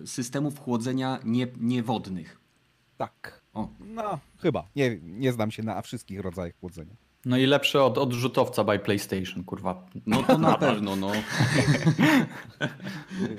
[0.05, 2.39] systemów chłodzenia nie, niewodnych.
[2.97, 3.41] Tak.
[3.53, 3.69] O.
[3.79, 4.67] No, chyba.
[4.75, 6.95] Nie, nie znam się na wszystkich rodzajach chłodzenia.
[7.25, 9.87] No i lepsze od odrzutowca by PlayStation, kurwa.
[10.05, 11.11] No to na pewno, no.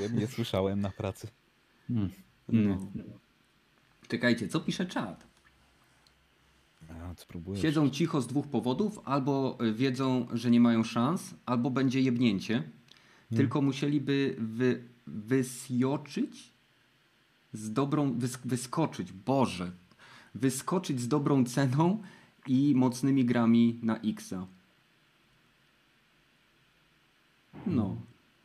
[0.01, 1.29] nie, nie słyszałem na pracy.
[1.89, 2.11] Hmm.
[2.49, 2.79] No.
[4.09, 5.27] Czekajcie, co pisze czat?
[6.91, 7.61] A, spróbuję.
[7.61, 12.63] Siedzą cicho z dwóch powodów, albo wiedzą, że nie mają szans, albo będzie jebnięcie.
[13.35, 16.51] Tylko musieliby wy, wysjoczyć
[17.53, 19.71] z dobrą, wys, wyskoczyć, Boże,
[20.35, 22.03] wyskoczyć z dobrą ceną
[22.47, 24.47] i mocnymi grami na Xa.
[27.67, 27.97] No.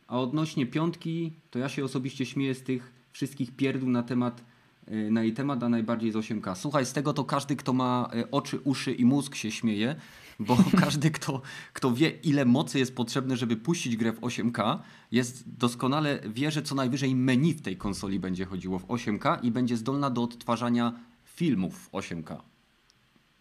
[0.08, 4.44] A odnośnie piątki, to ja się osobiście śmieję z tych wszystkich pierdół na temat
[4.88, 6.54] y, na jej temat, a najbardziej z 8K.
[6.56, 9.96] Słuchaj, z tego to każdy, kto ma y, oczy, uszy i mózg się śmieje,
[10.44, 14.78] bo każdy, kto, kto wie, ile mocy jest potrzebne, żeby puścić grę w 8K,
[15.12, 19.50] jest doskonale wie, że co najwyżej menu w tej konsoli będzie chodziło w 8K i
[19.50, 20.92] będzie zdolna do odtwarzania
[21.24, 22.36] filmów w 8K.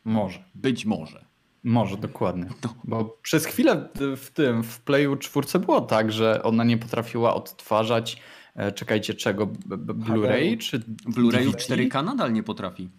[0.05, 0.43] Może.
[0.55, 1.25] Być może.
[1.63, 2.45] Może, dokładnie.
[2.83, 8.21] Bo przez chwilę w tym, w Playu 4 było tak, że ona nie potrafiła odtwarzać,
[8.55, 12.89] e, czekajcie czego, Blu-ray czy Blu-rayu 4K nadal nie potrafi.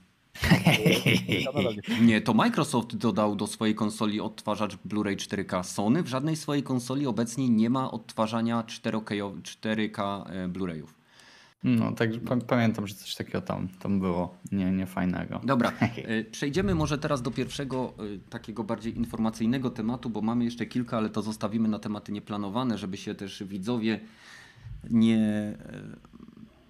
[2.02, 5.64] Nie, to Microsoft dodał do swojej konsoli odtwarzacz Blu-ray 4K.
[5.64, 10.94] Sony w żadnej swojej konsoli obecnie nie ma odtwarzania 4K, 4K e, Blu-rayów.
[11.64, 12.11] No, tak
[12.46, 15.40] pamiętam, że coś takiego tam, tam było nie, nie fajnego.
[15.44, 20.66] Dobra, e, przejdziemy może teraz do pierwszego e, takiego bardziej informacyjnego tematu, bo mamy jeszcze
[20.66, 24.00] kilka, ale to zostawimy na tematy nieplanowane, żeby się też widzowie
[24.90, 25.52] nie,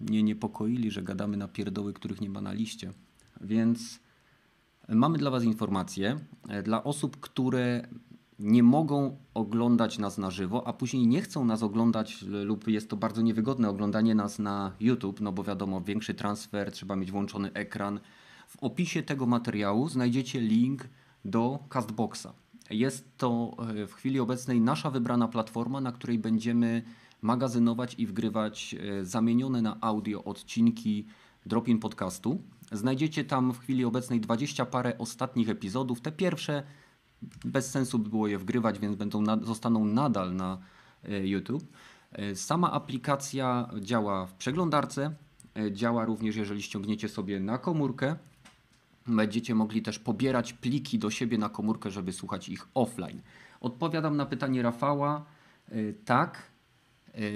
[0.00, 2.92] nie niepokoili, że gadamy na pierdoły, których nie ma na liście.
[3.42, 4.00] Więc
[4.88, 6.18] mamy dla Was informację.
[6.64, 7.88] Dla osób, które
[8.38, 12.96] nie mogą oglądać nas na żywo, a później nie chcą nas oglądać lub jest to
[12.96, 18.00] bardzo niewygodne oglądanie nas na YouTube, no bo wiadomo, większy transfer, trzeba mieć włączony ekran.
[18.48, 20.88] W opisie tego materiału znajdziecie link
[21.24, 22.26] do Castboxa.
[22.70, 26.82] Jest to e, w chwili obecnej nasza wybrana platforma, na której będziemy
[27.22, 31.06] magazynować i wgrywać e, zamienione na audio odcinki
[31.46, 32.38] Dropin Podcastu.
[32.72, 36.00] Znajdziecie tam w chwili obecnej 20 parę ostatnich epizodów.
[36.00, 36.62] Te pierwsze
[37.44, 40.58] bez sensu by było je wgrywać, więc będą zostaną nadal na
[41.04, 41.64] e, YouTube.
[42.12, 45.14] E, sama aplikacja działa w przeglądarce,
[45.56, 48.16] e, działa również jeżeli ściągniecie sobie na komórkę.
[49.06, 53.20] Będziecie mogli też pobierać pliki do siebie na komórkę, żeby słuchać ich offline.
[53.60, 55.24] Odpowiadam na pytanie Rafała.
[56.04, 56.51] Tak,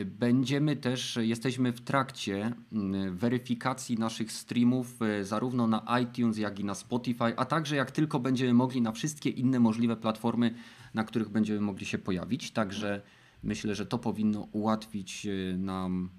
[0.05, 6.65] będziemy też, jesteśmy w trakcie mm, weryfikacji naszych streamów e, zarówno na iTunes, jak i
[6.65, 10.55] na Spotify, a także jak tylko będziemy mogli na wszystkie inne możliwe platformy,
[10.95, 12.51] na których będziemy mogli się pojawić.
[12.51, 13.03] Także
[13.43, 15.27] myślę, że to powinno ułatwić
[15.59, 16.11] nam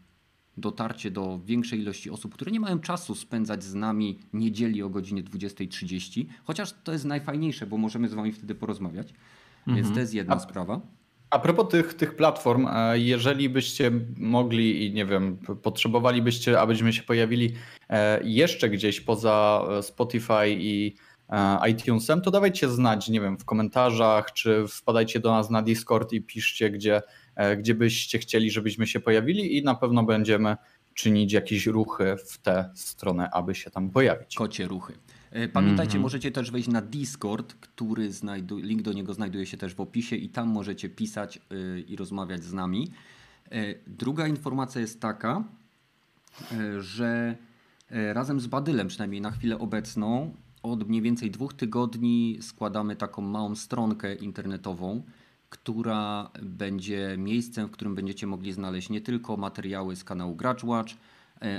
[0.57, 5.23] dotarcie do większej ilości osób, które nie mają czasu spędzać z nami niedzieli o godzinie
[5.23, 9.13] 20.30, chociaż to jest najfajniejsze, bo możemy z Wami wtedy porozmawiać.
[9.67, 9.75] Mhm.
[9.77, 10.81] Więc to jest jedna a, sprawa.
[11.29, 17.03] A propos tych, tych platform, e, jeżeli byście mogli i nie wiem, potrzebowalibyście, abyśmy się
[17.03, 17.53] pojawili
[17.89, 20.95] e, jeszcze gdzieś poza e, Spotify i
[21.69, 26.21] iTunesem, to dawajcie znać, nie wiem, w komentarzach, czy wpadajcie do nas na Discord i
[26.21, 27.01] piszcie, gdzie,
[27.57, 30.57] gdzie byście chcieli, żebyśmy się pojawili i na pewno będziemy
[30.93, 34.35] czynić jakieś ruchy w tę stronę, aby się tam pojawić.
[34.35, 34.93] Kocie ruchy.
[35.37, 36.03] E, pamiętajcie, mm -hmm.
[36.03, 40.15] możecie też wejść na Discord, który znajdu, link do niego znajduje się też w opisie
[40.15, 42.91] i tam możecie pisać yy, i rozmawiać z nami.
[43.51, 45.43] Yy, druga informacja jest taka,
[46.51, 47.35] yy, że
[47.89, 53.55] razem z Badylem, przynajmniej na chwilę obecną, od mniej więcej dwóch tygodni składamy taką małą
[53.55, 55.03] stronkę internetową,
[55.49, 60.95] która będzie miejscem, w którym będziecie mogli znaleźć nie tylko materiały z kanału Grudge E,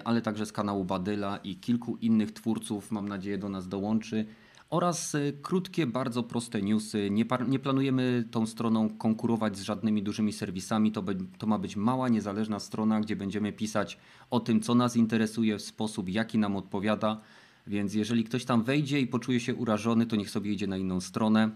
[0.04, 4.26] ale także z kanału Badyla i kilku innych twórców, mam nadzieję, do nas dołączy.
[4.70, 7.10] Oraz e, krótkie, bardzo proste newsy.
[7.10, 10.92] Nie, nie planujemy tą stroną konkurować z żadnymi dużymi serwisami.
[10.92, 11.04] To,
[11.38, 13.98] to ma być mała, niezależna strona, gdzie będziemy pisać
[14.30, 17.20] o tym, co nas interesuje w sposób, jaki nam odpowiada.
[17.66, 21.00] Więc jeżeli ktoś tam wejdzie i poczuje się urażony, to niech sobie idzie na inną
[21.00, 21.50] stronę.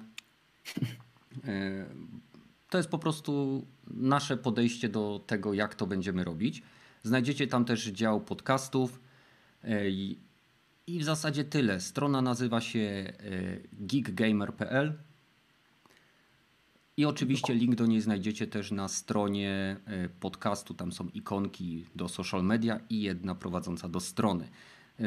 [1.44, 1.86] E,
[2.70, 6.62] to jest po prostu nasze podejście do tego, jak to będziemy robić.
[7.02, 9.00] Znajdziecie tam też dział podcastów
[9.64, 10.18] e, i,
[10.86, 11.80] w zasadzie tyle.
[11.80, 13.12] Strona nazywa się e,
[13.72, 14.98] geekgamer.pl
[16.96, 20.74] i oczywiście link do niej znajdziecie też na stronie e, podcastu.
[20.74, 24.48] Tam są ikonki do social media i jedna prowadząca do strony.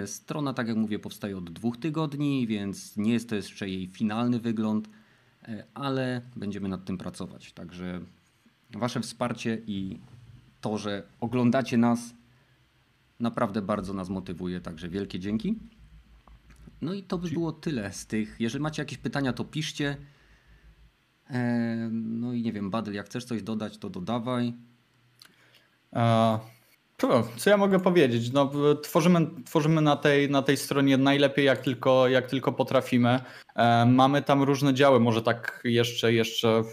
[0.05, 4.39] Strona, tak jak mówię, powstaje od dwóch tygodni, więc nie jest to jeszcze jej finalny
[4.39, 4.89] wygląd,
[5.73, 7.53] ale będziemy nad tym pracować.
[7.53, 8.01] Także
[8.69, 9.99] Wasze wsparcie i
[10.65, 12.13] to, że oglądacie nas,
[13.19, 15.55] naprawdę bardzo nas motywuje, także wielkie dzięki.
[16.81, 18.35] No i to by było tyle z tych.
[18.39, 19.97] Jeżeli macie jakieś pytania, to piszcie.
[21.29, 24.53] E, no i nie wiem, Badyl, jak chcesz coś dodać, to dodawaj.
[27.37, 28.31] Co ja mogę powiedzieć?
[28.31, 28.51] No,
[28.83, 33.19] tworzymy, tworzymy na, tej, na tej stronie najlepiej jak tylko, jak tylko potrafimy.
[33.55, 36.63] E, mamy tam różne działy, może tak jeszcze, jeszcze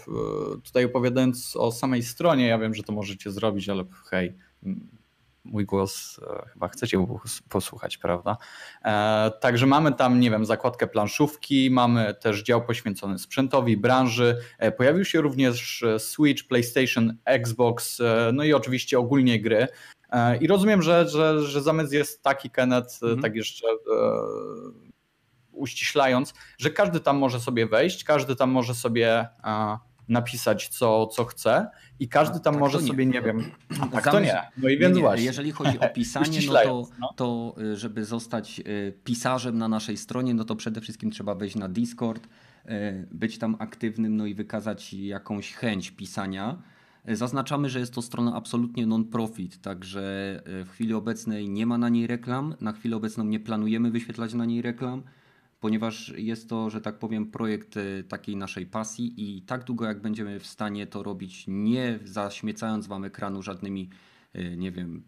[0.65, 4.33] tutaj opowiadając o samej stronie, ja wiem, że to możecie zrobić, ale hej,
[5.43, 7.05] mój głos e, chyba chcecie
[7.49, 8.37] posłuchać, prawda?
[8.85, 14.37] E, także mamy tam, nie wiem, zakładkę planszówki, mamy też dział poświęcony sprzętowi, branży.
[14.59, 18.01] E, pojawił się również Switch, PlayStation, Xbox,
[18.33, 19.67] no i oczywiście ogólnie gry.
[20.41, 23.21] I rozumiem, że, że, że zamysł jest taki, Kenneth, mhm.
[23.21, 23.67] tak jeszcze
[25.51, 29.27] uściślając, że każdy tam może sobie wejść, każdy tam może sobie
[30.07, 31.67] napisać co, co chce
[31.99, 34.41] i każdy tam tak może sobie, nie wiem, a tak to nie.
[34.57, 35.25] No i więc nie, właśnie.
[35.25, 37.13] Jeżeli chodzi o pisanie, no to, no.
[37.15, 41.55] to y, żeby zostać y, pisarzem na naszej stronie, no to przede wszystkim trzeba wejść
[41.55, 46.61] na Discord, y, być tam aktywnym, no i wykazać jakąś chęć pisania.
[47.07, 52.07] Zaznaczamy, że jest to strona absolutnie non-profit, także w chwili obecnej nie ma na niej
[52.07, 55.03] reklam, na chwilę obecną nie planujemy wyświetlać na niej reklam
[55.63, 60.01] ponieważ jest to, że tak powiem, projekt e, takiej naszej pasji i tak długo jak
[60.01, 63.89] będziemy w stanie to robić, nie zaśmiecając wam ekranu żadnymi,
[64.33, 65.03] e, nie wiem,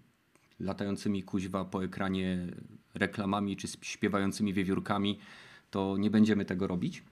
[0.60, 2.48] latającymi kuźwa po ekranie
[2.94, 5.20] reklamami czy śpiewającymi wiewiórkami,
[5.70, 7.04] to nie będziemy tego robić.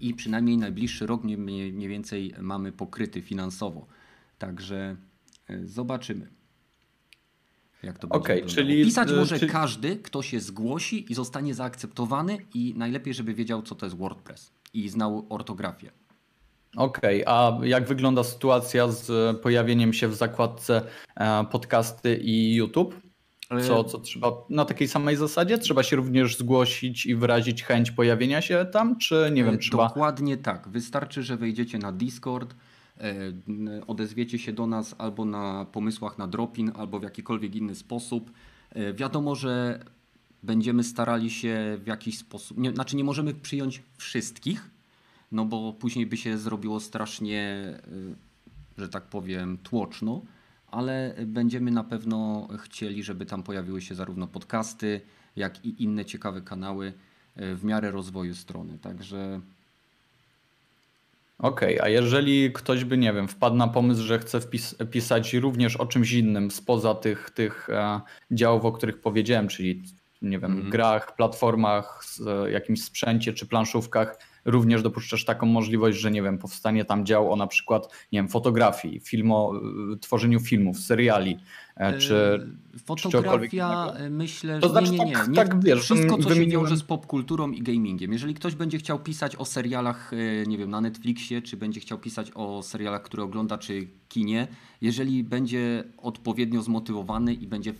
[0.00, 3.86] I przynajmniej najbliższy rok mniej więcej mamy pokryty finansowo.
[4.38, 4.96] Także
[5.48, 6.28] e, zobaczymy.
[7.82, 9.52] Jak to okay, będzie czyli Pisać y, może czyli...
[9.52, 14.52] każdy, kto się zgłosi i zostanie zaakceptowany i najlepiej, żeby wiedział, co to jest WordPress
[14.74, 15.90] i znał ortografię.
[16.76, 20.82] Okej, okay, a jak wygląda sytuacja z pojawieniem się w zakładce
[21.16, 23.09] e, podcasty i YouTube?
[23.66, 25.58] Co, co trzeba na takiej samej zasadzie?
[25.58, 29.88] Trzeba się również zgłosić i wyrazić chęć pojawienia się tam, czy nie wiem, trzeba.
[29.88, 30.68] Dokładnie tak.
[30.68, 32.54] Wystarczy, że wejdziecie na Discord
[33.00, 38.30] E, odezwiecie się do nas albo na pomysłach na dropin, albo w jakikolwiek inny sposób.
[38.70, 39.84] E, wiadomo, że
[40.42, 44.70] będziemy starali się w jakiś sposób, nie, znaczy nie możemy przyjąć wszystkich,
[45.32, 47.80] no bo później by się zrobiło strasznie, e,
[48.78, 50.22] że tak powiem, tłoczno,
[50.70, 55.00] ale będziemy na pewno chcieli, żeby tam pojawiły się zarówno podcasty,
[55.36, 56.92] jak i inne ciekawe kanały
[57.36, 58.78] w miarę rozwoju strony.
[58.78, 59.40] Także
[61.40, 65.34] Okej, okay, a jeżeli ktoś by, nie wiem, wpadł na pomysł, że chce wpis pisać
[65.34, 69.82] również o czymś innym spoza tych, tych e, działów, o których powiedziałem, czyli
[70.22, 70.70] nie wiem, mm.
[70.70, 76.84] grach, platformach, e, jakimś sprzęcie czy planszówkach, również dopuszczasz taką możliwość, że nie wiem, powstanie
[76.84, 79.52] tam dział o na przykład, nie wiem, fotografii, filmo,
[79.94, 81.38] e, tworzeniu filmów, seriali,
[81.76, 82.46] e, czy
[82.84, 85.12] Fotografia czy myślę, że to znaczy, nie, nie, nie.
[85.12, 85.34] Tak, nie.
[85.34, 86.50] Tak, wiesz, Wszystko, co wymieniłem...
[86.50, 88.12] się wiąże z popkulturą i gamingiem.
[88.12, 90.10] Jeżeli ktoś będzie chciał pisać o serialach,
[90.46, 94.48] nie wiem, na Netflixie, czy będzie chciał pisać o serialach, które ogląda, czy kinie,
[94.80, 97.74] jeżeli będzie odpowiednio zmotywowany i będzie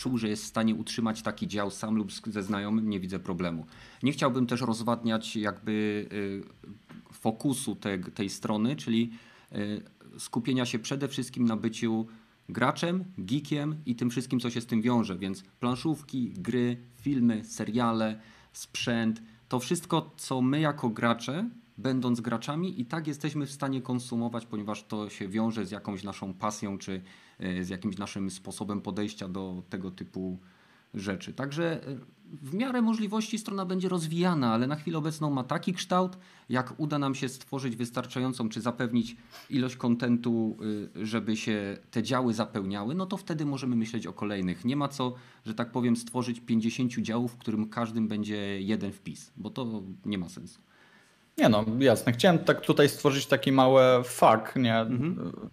[0.00, 3.66] czuł, że jest w stanie utrzymać taki dział sam lub ze znajomym, nie widzę problemu.
[4.02, 5.72] Nie chciałbym też rozwadniać jakby
[6.12, 9.10] y, fokusu te, tej strony, czyli
[9.52, 9.82] y,
[10.18, 12.06] skupienia się przede wszystkim na byciu
[12.48, 18.20] graczem, geekiem i tym wszystkim, co się z tym wiąże, więc planszówki, gry, filmy, seriale,
[18.52, 24.46] sprzęt, to wszystko, co my jako gracze, będąc graczami, i tak jesteśmy w stanie konsumować,
[24.46, 27.02] ponieważ to się wiąże z jakąś naszą pasją czy
[27.60, 30.38] z jakimś naszym sposobem podejścia do tego typu
[30.94, 31.32] rzeczy.
[31.32, 31.96] Także e,
[32.42, 36.98] w miarę możliwości strona będzie rozwijana, ale na chwilę obecną ma taki kształt, jak uda
[36.98, 39.16] nam się stworzyć wystarczającą, czy zapewnić
[39.50, 40.56] ilość kontentu,
[40.96, 44.64] e, żeby się te działy zapełniały, no to wtedy możemy myśleć o kolejnych.
[44.64, 49.32] Nie ma co, że tak powiem, stworzyć 50 działów, w którym każdym będzie jeden wpis,
[49.36, 50.60] bo to nie ma sensu.
[51.38, 52.12] Nie no, jasne.
[52.12, 54.76] Chciałem tak tutaj stworzyć taki mały fak, nie?
[54.76, 55.50] Mhm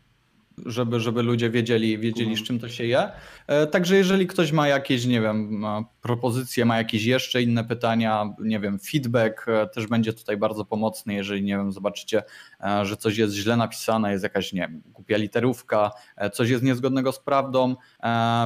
[0.66, 3.12] żeby, żeby ludzie wiedzieli, wiedzieli z czym to się je.
[3.48, 5.66] E, także jeżeli ktoś ma jakieś, nie wiem,
[6.02, 11.14] propozycje, ma jakieś jeszcze inne pytania, nie wiem, feedback e, też będzie tutaj bardzo pomocny,
[11.14, 12.24] jeżeli, nie wiem, zobaczycie,
[12.64, 15.92] e, że coś jest źle napisane, jest jakaś, nie wiem, głupia literówka,
[16.34, 17.76] coś jest niezgodnego z prawdą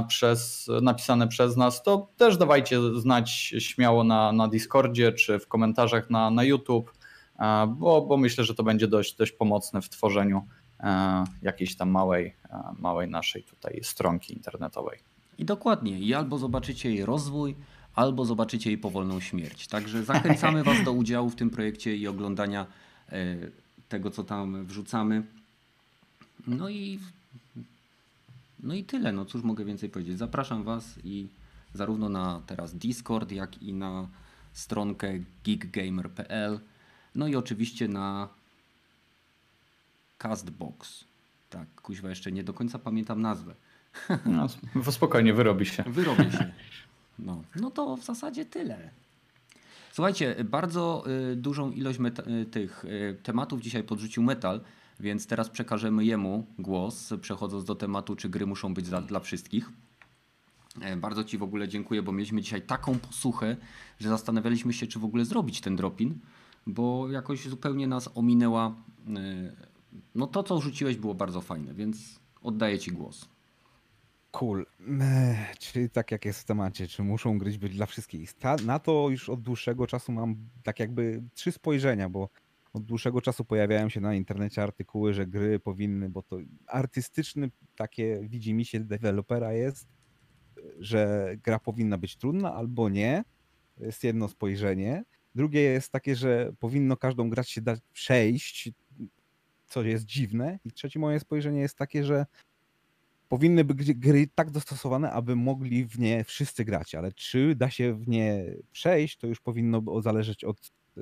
[0.08, 6.10] przez, napisane przez nas, to też dawajcie znać śmiało na, na Discordzie czy w komentarzach
[6.10, 6.93] na, na YouTube,
[7.67, 10.47] bo, bo myślę, że to będzie dość, dość pomocne w tworzeniu
[11.41, 15.00] jakiejś tam małej, e, małej naszej tutaj stronki internetowej.
[15.38, 17.56] I dokładnie, i albo zobaczycie jej rozwój,
[17.96, 19.67] albo zobaczycie jej powolną śmierć.
[19.67, 22.65] Także zachęcamy Was do udziału w tym projekcie i oglądania
[23.10, 23.36] e,
[23.89, 25.24] tego, co tam wrzucamy.
[26.48, 27.00] No i,
[28.60, 29.12] no i tyle.
[29.12, 30.17] No cóż mogę więcej powiedzieć.
[30.17, 31.28] Zapraszam Was i
[31.74, 34.08] zarówno na teraz Discord, jak i na
[34.54, 36.60] stronkę geekgamer.pl.
[37.15, 38.30] No i oczywiście na
[40.22, 41.06] Castbox.
[41.50, 43.56] Tak, kuźwa, jeszcze nie do końca pamiętam nazwę.
[44.26, 44.48] No,
[44.92, 45.84] spokojnie, wyrobi się.
[45.84, 46.52] Wyrobi się.
[47.20, 48.90] No, no to w zasadzie tyle.
[49.92, 54.62] Słuchajcie, bardzo y, dużą ilość y, tych y, tematów dzisiaj podrzucił Metal,
[55.00, 59.70] więc teraz przekażemy jemu głos, przechodząc do tematu, czy gry muszą być dla, dla wszystkich.
[60.82, 63.58] E, bardzo Ci w ogóle dziękuję, bo mieliśmy dzisiaj taką posłuchę,
[64.00, 66.20] że zastanawialiśmy się, czy w ogóle zrobić ten dropin,
[66.68, 68.76] bo jakoś zupełnie nas ominęła.
[70.15, 73.30] No to, co rzuciłeś, było bardzo fajne, więc oddaję Ci głos.
[74.32, 74.65] Cool.
[75.60, 78.34] Czyli tak jak jest w temacie, czy muszą gryć być dla wszystkich.
[78.34, 82.30] Ta, na to już od dłuższego czasu mam tak jakby trzy spojrzenia, bo
[82.73, 88.21] od dłuższego czasu pojawiają się na internecie artykuły, że gry powinny, bo to artystyczny takie
[88.23, 89.88] widzi mi się dewelopera jest,
[90.80, 93.23] że gra powinna być trudna albo nie.
[93.77, 95.04] To jest jedno spojrzenie.
[95.36, 98.71] Drugie jest takie, że powinno każdą grać się dać przejść,
[99.72, 100.60] co jest dziwne.
[100.66, 102.26] I trzecie moje spojrzenie jest takie, że
[103.30, 107.94] powinny być gry tak dostosowane, aby mogli w nie wszyscy grać, ale czy da się
[107.94, 111.02] w nie przejść, to już powinno zależeć od e,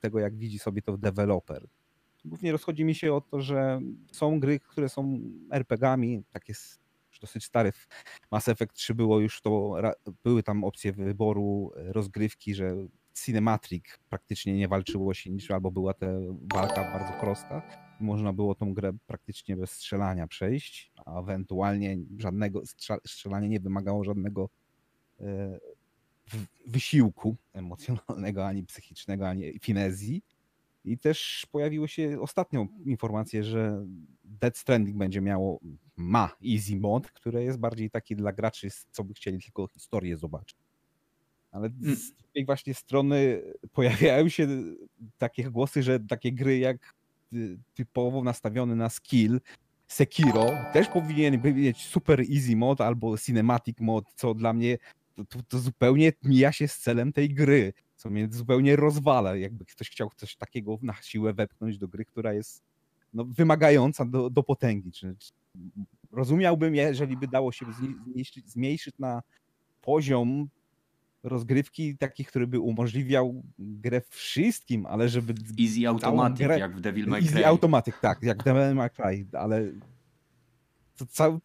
[0.00, 1.66] tego, jak widzi sobie to deweloper.
[2.24, 3.80] Głównie rozchodzi mi się o to, że
[4.12, 6.80] są gry, które są RPGami, tak jest
[7.20, 7.72] dosyć stary.
[8.30, 9.76] Mass Effect 3 było już to,
[10.24, 12.76] były tam opcje wyboru e, rozgrywki, że
[13.24, 16.06] Cinematrix praktycznie nie walczyło się niż albo była ta
[16.52, 22.62] walka bardzo prosta można było tą grę praktycznie bez strzelania przejść, a ewentualnie żadnego
[23.06, 24.48] strzelanie nie wymagało żadnego
[25.20, 25.58] e,
[26.66, 30.22] wysiłku emocjonalnego, ani psychicznego, ani finezji.
[30.84, 33.86] I też pojawiły się ostatnio informacje, że
[34.24, 35.60] Dead Stranding będzie miało,
[35.96, 40.56] ma easy mod, które jest bardziej taki dla graczy, co by chcieli tylko historię zobaczyć.
[41.50, 41.96] Ale mm.
[41.96, 44.48] z tej właśnie strony pojawiają się
[45.18, 46.94] takie głosy, że takie gry jak
[47.74, 49.40] typowo nastawiony na skill,
[49.90, 54.78] Sekiro też powinien mieć super easy mod albo cinematic mod, co dla mnie
[55.14, 59.64] to, to, to, zupełnie mija się z celem tej gry, co mnie zupełnie rozwala, jakby
[59.64, 62.62] ktoś chciał coś takiego na siłę wepchnąć do gry, która jest
[63.14, 64.92] no, wymagająca do, do potęgi.
[64.92, 65.32] Czy, czy,
[66.12, 67.66] rozumiałbym, jeżeli by dało się
[68.46, 69.22] zmniejszyć na
[69.80, 70.48] poziom
[71.22, 75.34] rozgrywki takich, który by umożliwiał grę wszystkim, ale żeby...
[75.60, 76.58] Easy Automatic, grę...
[76.58, 77.30] jak w Devil May Cry.
[77.30, 79.72] Easy Automatic, tak, jak Devil May Cry, ale
[81.00, 81.38] to cały,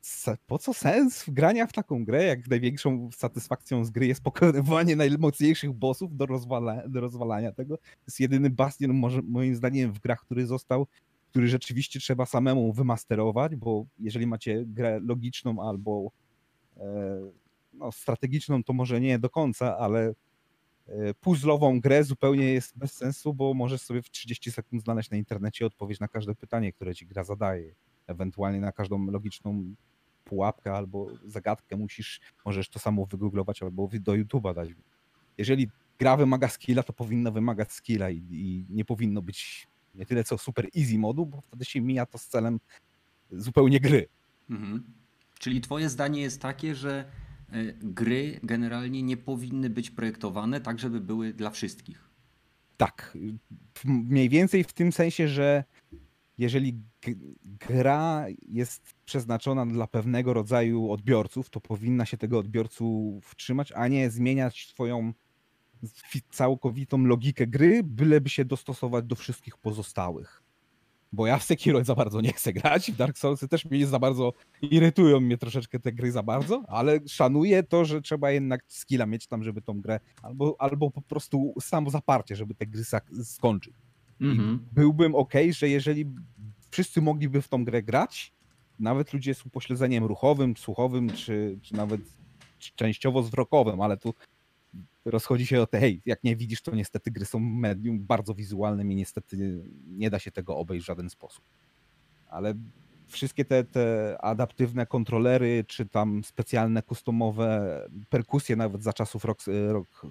[0.47, 5.73] po co sens grania w taką grę, jak największą satysfakcją z gry jest pokonywanie najmocniejszych
[5.73, 7.77] bossów do, rozwala, do rozwalania tego.
[7.77, 10.87] To jest jedyny bastion, może, moim zdaniem, w grach, który został,
[11.29, 16.11] który rzeczywiście trzeba samemu wymasterować, bo jeżeli macie grę logiczną albo
[16.77, 17.44] e,
[17.77, 20.13] no, strategiczną to może nie do końca, ale
[20.87, 25.17] e, puzzlową grę zupełnie jest bez sensu, bo możesz sobie w 30 sekund znaleźć na
[25.17, 27.75] internecie odpowiedź na każde pytanie, które ci gra zadaje.
[28.07, 29.75] Ewentualnie na każdą logiczną
[30.23, 34.69] pułapkę albo zagadkę musisz, możesz to samo wygooglować albo do YouTube'a dać.
[35.37, 40.23] Jeżeli gra wymaga skilla, to powinna wymagać skilla i, i nie powinno być nie tyle
[40.23, 42.59] co super easy modu, bo wtedy się mija to z celem
[43.31, 44.07] zupełnie gry.
[44.49, 44.83] Mhm.
[45.39, 47.11] Czyli twoje zdanie jest takie, że
[47.81, 52.09] gry generalnie nie powinny być projektowane tak, żeby były dla wszystkich.
[52.77, 53.17] Tak.
[53.85, 55.63] Mniej więcej w tym sensie, że
[56.37, 56.81] jeżeli
[57.43, 64.09] gra jest przeznaczona dla pewnego rodzaju odbiorców, to powinna się tego odbiorców trzymać, a nie
[64.09, 65.13] zmieniać swoją
[66.29, 70.44] całkowitą logikę gry, byleby się dostosować do wszystkich pozostałych
[71.15, 73.99] bo ja w Sekiro za bardzo nie chcę grać, w Dark Soulsy też mnie za
[73.99, 79.05] bardzo irytują mnie troszeczkę te gry za bardzo, ale szanuję to, że trzeba jednak skilla
[79.05, 82.83] mieć tam, żeby tą grę, albo, albo po prostu samo zaparcie, żeby te gry
[83.23, 83.73] skończyć.
[84.21, 84.59] Mhm.
[84.71, 86.05] Byłbym ok, że jeżeli
[86.71, 88.33] wszyscy mogliby w tą grę grać,
[88.79, 92.01] nawet ludzie z upośledzeniem ruchowym, słuchowym, czy, czy nawet
[92.75, 94.13] częściowo wzrokowym, ale tu
[95.05, 98.91] rozchodzi się o te, hej, jak nie widzisz, to niestety gry są medium bardzo wizualnym
[98.91, 101.43] i niestety nie da się tego obejść w żaden sposób.
[102.29, 102.53] Ale
[103.07, 110.01] wszystkie te, te adaptywne kontrolery, czy tam specjalne customowe perkusje nawet za czasów rock, rock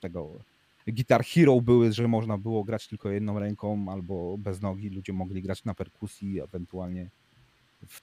[0.00, 0.38] tego
[0.86, 5.42] Guitar Hero były, że można było grać tylko jedną ręką albo bez nogi, ludzie mogli
[5.42, 7.10] grać na perkusji, ewentualnie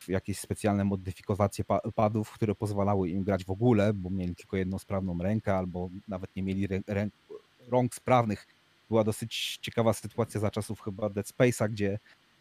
[0.07, 1.65] jakieś specjalne modyfikacje
[1.95, 6.35] padów, które pozwalały im grać w ogóle, bo mieli tylko jedną sprawną rękę albo nawet
[6.35, 7.09] nie mieli rę
[7.69, 8.47] rąk sprawnych.
[8.89, 11.99] Była dosyć ciekawa sytuacja za czasów chyba Dead Space'a, gdzie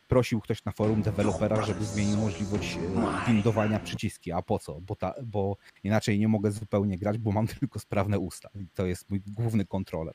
[0.08, 4.32] prosił ktoś na forum dewelopera, żeby zmienił możliwość e, windowania przyciski.
[4.32, 4.80] A po co?
[4.80, 8.48] Bo, ta, bo inaczej nie mogę zupełnie grać, bo mam tylko sprawne usta.
[8.54, 10.14] I to jest mój główny kontroler.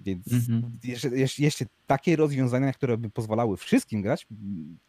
[0.00, 0.78] Więc mhm.
[0.84, 4.26] jeśli, jeśli, takie rozwiązania, które by pozwalały wszystkim grać,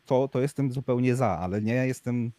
[0.06, 2.32] to, to jestem zupełnie za, ale nie jestem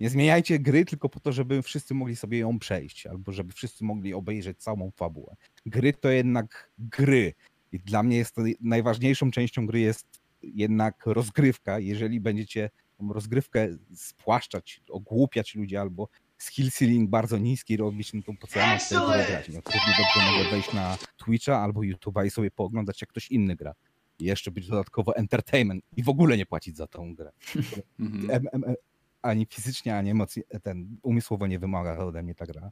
[0.00, 3.84] Nie zmieniajcie gry tylko po to, żeby wszyscy mogli sobie ją przejść, albo żeby wszyscy
[3.84, 5.36] mogli obejrzeć całą fabułę.
[5.66, 7.34] Gry to jednak gry.
[7.72, 10.06] I dla mnie jest to najważniejszą częścią gry jest
[10.42, 11.78] jednak rozgrywka.
[11.78, 16.08] Jeżeli będziecie tą rozgrywkę spłaszczać, ogłupiać ludzi albo
[16.42, 19.48] skill ceiling bardzo niski robić, no to po co ja mam sobie grać?
[19.48, 23.56] No, równie dobrze mogę wejść na Twitcha albo YouTube'a i sobie pooglądać, jak ktoś inny
[23.56, 23.74] gra.
[24.18, 27.32] I jeszcze być dodatkowo entertainment i w ogóle nie płacić za tą grę.
[27.98, 28.74] Mhm.
[29.22, 32.70] ani fizycznie, ani emocji, ten umysłowo nie wymaga ode mnie ta gra.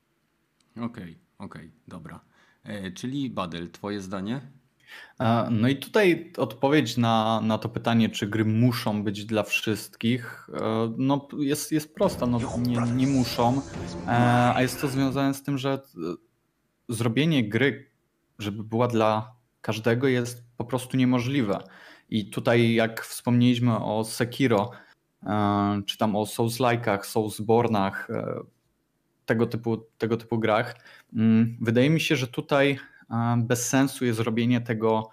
[0.77, 2.21] Okej, okay, okej, okay, dobra.
[2.63, 4.41] E, czyli Badel, twoje zdanie?
[5.51, 10.93] No i tutaj odpowiedź na, na to pytanie, czy gry muszą być dla wszystkich, e,
[10.97, 13.63] no jest, jest prosta, no nie, nie muszą,
[14.07, 14.11] e,
[14.55, 15.79] a jest to związane z tym, że e,
[16.89, 17.91] zrobienie gry,
[18.39, 21.59] żeby była dla każdego jest po prostu niemożliwe.
[22.11, 24.71] I tutaj jak wspomnieliśmy o Sekiro,
[25.87, 28.09] czy tam o Souls-like'ach, Soulsbornach,
[29.27, 30.75] tego typu, tego typu grach,
[31.15, 32.79] mm, wydaje mi się, że tutaj
[33.37, 35.11] bez sensu jest robienie tego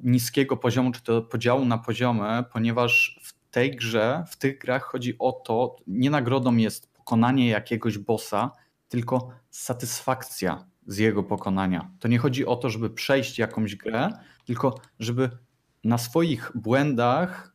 [0.00, 5.18] niskiego poziomu, czy to podziału na poziomy, ponieważ w tej grze, w tych grach chodzi
[5.18, 8.50] o to, nie nagrodą jest pokonanie jakiegoś bossa,
[8.88, 11.90] tylko satysfakcja z jego pokonania.
[12.00, 14.10] To nie chodzi o to, żeby przejść jakąś grę,
[14.44, 15.30] tylko żeby
[15.84, 17.52] na swoich błędach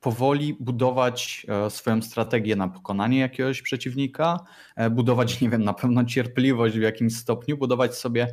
[0.00, 4.40] powoli budować e, swoją strategię na pokonanie jakiegoś przeciwnika,
[4.76, 8.26] e, budować, nie wiem, na pewno cierpliwość w jakimś stopniu, budować sobie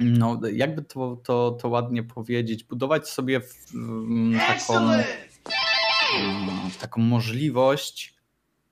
[0.00, 3.40] no, jakby to, to, to ładnie powiedzieć, budować sobie
[3.74, 8.18] mm, taką, mm, taką możliwość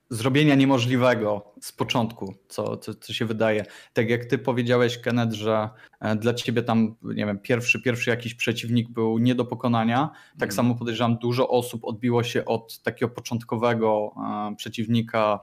[0.09, 3.65] zrobienia niemożliwego z początku, co, co, co, się wydaje.
[3.93, 5.69] Tak jak ty powiedziałeś, Kenneth, że
[5.99, 10.09] e, dla ciebie tam, nie wiem, pierwszy, pierwszy jakiś przeciwnik był nie do pokonania,
[10.39, 10.55] tak mm.
[10.55, 14.11] samo podejrzewam, dużo osób odbiło się od takiego początkowego
[14.51, 15.39] e, przeciwnika,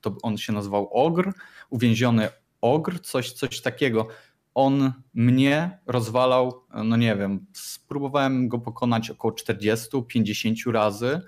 [0.00, 1.32] to on się nazywał Ogr,
[1.70, 2.28] uwięziony
[2.64, 4.08] Ogr, coś, coś takiego.
[4.54, 11.20] On mnie rozwalał, no nie wiem, spróbowałem go pokonać około 40-50 razy.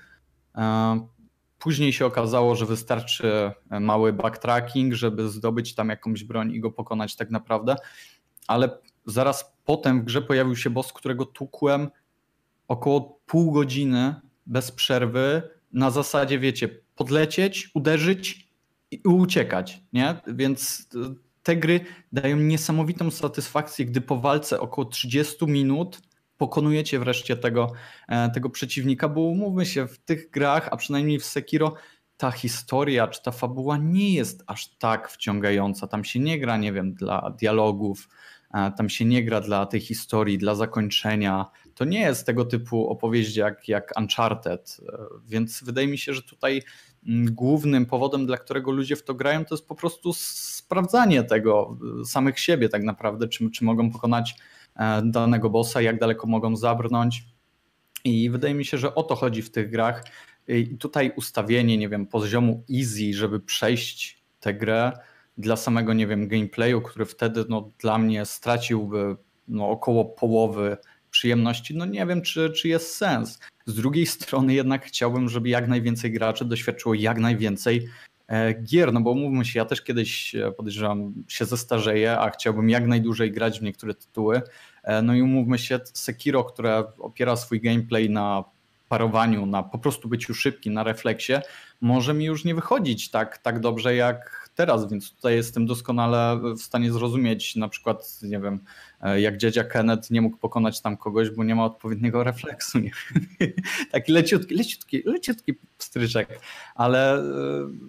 [0.55, 1.07] E,
[1.59, 6.71] Później się okazało, że wystarczy e, mały backtracking, żeby zdobyć tam jakąś broń i go
[6.71, 7.77] pokonać tak naprawdę.
[8.47, 11.89] Ale zaraz potem w grze pojawił się boss, którego tukłem
[12.69, 14.15] około pół godziny
[14.47, 18.49] bez przerwy na zasadzie, wiecie, podlecieć, uderzyć
[18.91, 20.17] i uciekać, nie?
[20.27, 21.81] Więc e, te gry
[22.13, 26.01] dają niesamowitą satysfakcję, gdy po walce około 30 minut
[26.37, 27.73] pokonujecie wreszcie tego,
[28.09, 31.75] e, tego przeciwnika, bo umówmy się, w tych grach, a przynajmniej w Sekiro,
[32.17, 35.87] ta historia czy ta fabuła nie jest aż tak wciągająca.
[35.87, 38.09] Tam się nie gra, nie wiem, dla dialogów,
[38.51, 41.47] tam się nie gra dla tej historii, dla zakończenia.
[41.75, 46.23] To nie jest tego typu opowieść jak, jak Uncharted, e, więc wydaje mi się, że
[46.23, 46.63] tutaj
[47.09, 51.79] mm, głównym powodem, dla którego ludzie w to grają, to jest po prostu sprawdzanie tego
[52.05, 54.35] samych siebie tak naprawdę, czy, czy mogą pokonać
[54.77, 57.25] E, danego bossa, jak daleko mogą zabrnąć.
[58.05, 60.05] I wydaje mi się, że o to chodzi w tych grach.
[60.49, 64.93] I tutaj ustawienie, nie wiem, poziomu easy, żeby przejść tę grę
[65.39, 69.17] dla samego, nie wiem, gameplayu, który wtedy no, dla mnie straciłby
[69.49, 70.77] no, około połowy
[71.11, 73.39] przyjemności, no nie wiem, czy, czy jest sens.
[73.67, 77.89] Z drugiej strony jednak chciałbym, żeby jak najwięcej graczy doświadczyło jak najwięcej
[78.29, 82.71] E, gier, no bo mówmy się, ja też kiedyś e, podejrzewam się zestarzeję, a chciałbym
[82.71, 84.43] jak najdłużej grać w niektóre tytuły.
[84.83, 88.45] E, no i umówmy się, Sekiro, które opiera swój gameplay na
[88.89, 91.33] parowaniu, na po prostu byciu szybkim, na refleksie,
[91.81, 96.61] może mi już nie wychodzić tak, tak dobrze jak teraz, więc tutaj jestem doskonale w
[96.61, 98.61] stanie zrozumieć na przykład, nie wiem,
[99.01, 102.79] e, jak dziadzia Kenneth nie mógł pokonać tam kogoś, bo nie ma odpowiedniego refleksu.
[102.79, 102.91] Nie?
[103.93, 106.41] Taki leciutki, leciutki, leciutki stryczek,
[106.75, 107.23] ale e,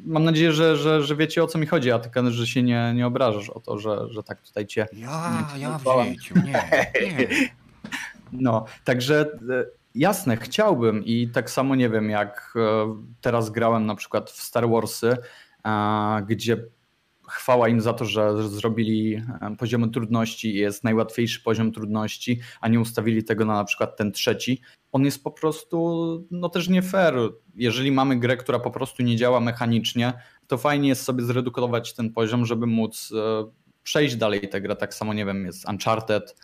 [0.05, 2.63] mam nadzieję, że, że, że wiecie o co mi chodzi, a ty Kenneth, że się
[2.63, 4.87] nie, nie obrażasz o to, że, że tak tutaj cię...
[4.93, 6.69] Ja, nie ja w życiu, nie,
[7.17, 7.27] nie.
[8.31, 9.65] No, także e,
[9.95, 12.57] jasne, chciałbym i tak samo nie wiem, jak
[13.21, 15.17] teraz grałem na przykład w Star Warsy,
[16.27, 16.57] gdzie
[17.29, 19.21] chwała im za to, że zrobili
[19.57, 24.61] poziomy trudności, jest najłatwiejszy poziom trudności, a nie ustawili tego na na przykład ten trzeci.
[24.91, 27.15] On jest po prostu no też nie fair.
[27.55, 30.13] Jeżeli mamy grę, która po prostu nie działa mechanicznie,
[30.47, 33.51] to fajnie jest sobie zredukować ten poziom, żeby móc e,
[33.83, 34.75] przejść dalej tę grę.
[34.75, 36.35] Tak samo, nie wiem, jest Uncharted,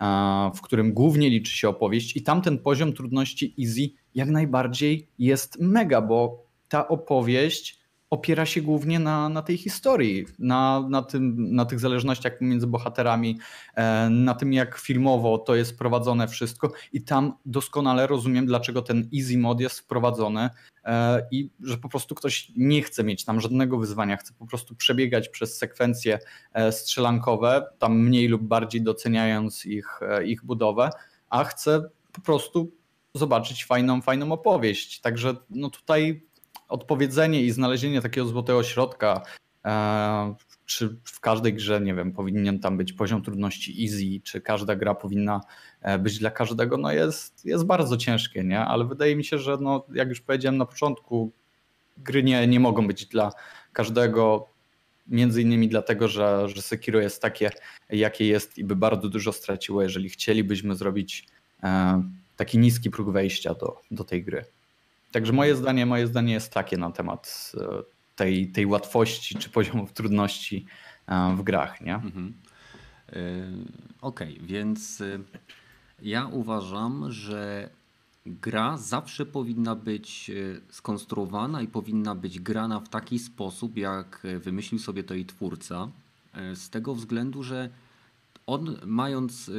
[0.00, 5.08] e, w którym głównie liczy się opowieść i tam ten poziom trudności easy jak najbardziej
[5.18, 7.77] jest mega, bo ta opowieść
[8.10, 13.38] opiera się głównie na, na tej historii, na, na, tym, na tych zależnościach między bohaterami,
[13.74, 19.08] e, na tym jak filmowo to jest prowadzone wszystko i tam doskonale rozumiem, dlaczego ten
[19.18, 20.50] easy mod jest wprowadzony
[20.84, 24.74] e, i że po prostu ktoś nie chce mieć tam żadnego wyzwania, chce po prostu
[24.74, 26.18] przebiegać przez sekwencje
[26.52, 30.90] e, strzelankowe, tam mniej lub bardziej doceniając ich, ich budowę,
[31.30, 31.82] a chce
[32.12, 32.78] po prostu
[33.14, 35.00] zobaczyć fajną, fajną opowieść.
[35.00, 36.27] Także no tutaj
[36.68, 39.22] odpowiedzenie i znalezienie takiego złotego środka,
[39.64, 40.34] e,
[40.66, 44.94] czy w każdej grze, nie wiem, powinien tam być poziom trudności easy, czy każda gra
[44.94, 45.40] powinna
[45.82, 48.60] e, być dla każdego, no jest, jest bardzo ciężkie, nie?
[48.60, 51.32] Ale wydaje mi się, że no, jak już powiedziałem na początku,
[51.98, 53.32] gry nie, nie mogą być dla
[53.72, 54.48] każdego,
[55.06, 57.50] między innymi dlatego, że, że Sekiro jest takie,
[57.90, 61.26] jakie jest i by bardzo dużo straciło, jeżeli chcielibyśmy zrobić
[61.62, 62.02] e,
[62.36, 64.44] taki niski próg wejścia do, do tej gry.
[65.12, 67.82] Także moje zdanie, moje zdanie jest takie na temat e,
[68.16, 70.66] tej, tej łatwości czy poziomów trudności
[71.06, 71.94] e, w grach, nie?
[71.94, 72.34] Mhm.
[73.08, 73.12] E,
[74.00, 75.02] okej, okay, więc
[76.02, 77.70] ja uważam, że
[78.26, 80.30] gra zawsze powinna być
[80.70, 85.88] skonstruowana i powinna być grana w taki sposób, jak wymyślił sobie to i twórca.
[86.54, 87.70] Z tego względu, że
[88.46, 89.50] on mając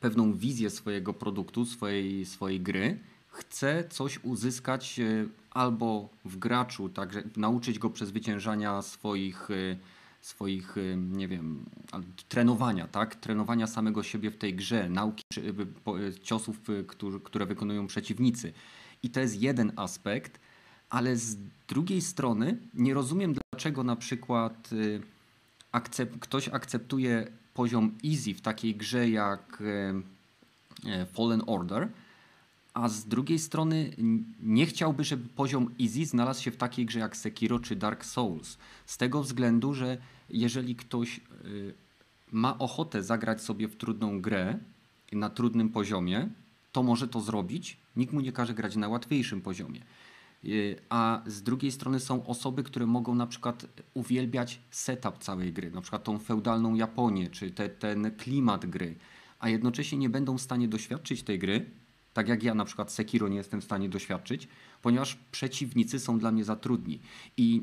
[0.00, 2.98] pewną wizję swojego produktu, swojej, swojej gry,
[3.36, 9.76] chce coś uzyskać e, albo w graczu, także nauczyć go przezwyciężania swoich, e,
[10.20, 11.64] swoich e, nie wiem,
[12.28, 13.14] trenowania, tak?
[13.14, 15.24] Trenowania samego siebie w tej grze, nauki
[16.22, 16.60] ciosów,
[17.24, 18.52] które wykonują przeciwnicy.
[19.02, 20.40] I to jest jeden aspekt,
[20.90, 21.36] ale z
[21.68, 24.70] drugiej strony nie rozumiem, dlaczego na przykład
[25.72, 29.62] akcept, ktoś akceptuje poziom easy w takiej grze jak
[31.12, 31.88] Fallen Order,
[32.76, 33.90] a z drugiej strony
[34.42, 38.58] nie chciałby, żeby poziom easy znalazł się w takiej grze jak Sekiro czy Dark Souls.
[38.86, 39.98] Z tego względu, że
[40.30, 41.74] jeżeli ktoś y,
[42.32, 44.58] ma ochotę zagrać sobie w trudną grę
[45.12, 46.28] na trudnym poziomie,
[46.72, 47.78] to może to zrobić.
[47.96, 49.80] Nikt mu nie każe grać na łatwiejszym poziomie.
[50.44, 55.70] Y, a z drugiej strony są osoby, które mogą na przykład uwielbiać setup całej gry,
[55.70, 58.94] na przykład tą feudalną Japonię, czy te, ten klimat gry,
[59.38, 61.70] a jednocześnie nie będą w stanie doświadczyć tej gry,
[62.16, 64.48] tak jak ja na przykład Sekiro nie jestem w stanie doświadczyć,
[64.82, 66.98] ponieważ przeciwnicy są dla mnie za trudni.
[67.36, 67.62] I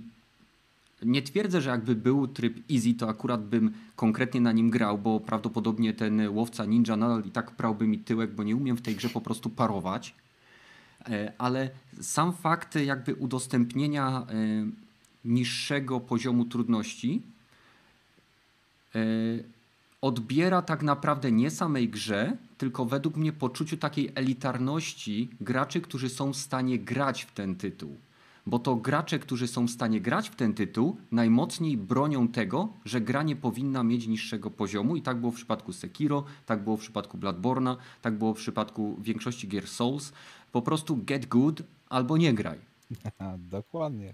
[1.01, 5.19] nie twierdzę, że jakby był tryb easy, to akurat bym konkretnie na nim grał, bo
[5.19, 8.95] prawdopodobnie ten łowca ninja nadal i tak prałby mi tyłek, bo nie umiem w tej
[8.95, 10.15] grze po prostu parować.
[11.09, 11.69] E, ale
[12.01, 14.25] sam fakt jakby udostępnienia e,
[15.25, 17.21] niższego poziomu trudności
[18.95, 18.99] e,
[20.01, 26.33] odbiera tak naprawdę nie samej grze, tylko według mnie poczuciu takiej elitarności graczy, którzy są
[26.33, 27.97] w stanie grać w ten tytuł.
[28.45, 33.01] Bo to gracze, którzy są w stanie grać w ten tytuł, najmocniej bronią tego, że
[33.01, 34.95] gra nie powinna mieć niższego poziomu.
[34.95, 38.97] I tak było w przypadku Sekiro, tak było w przypadku Bloodborna, tak było w przypadku
[39.01, 40.13] większości gier Souls.
[40.51, 42.59] Po prostu get good albo nie graj.
[43.57, 44.13] Dokładnie.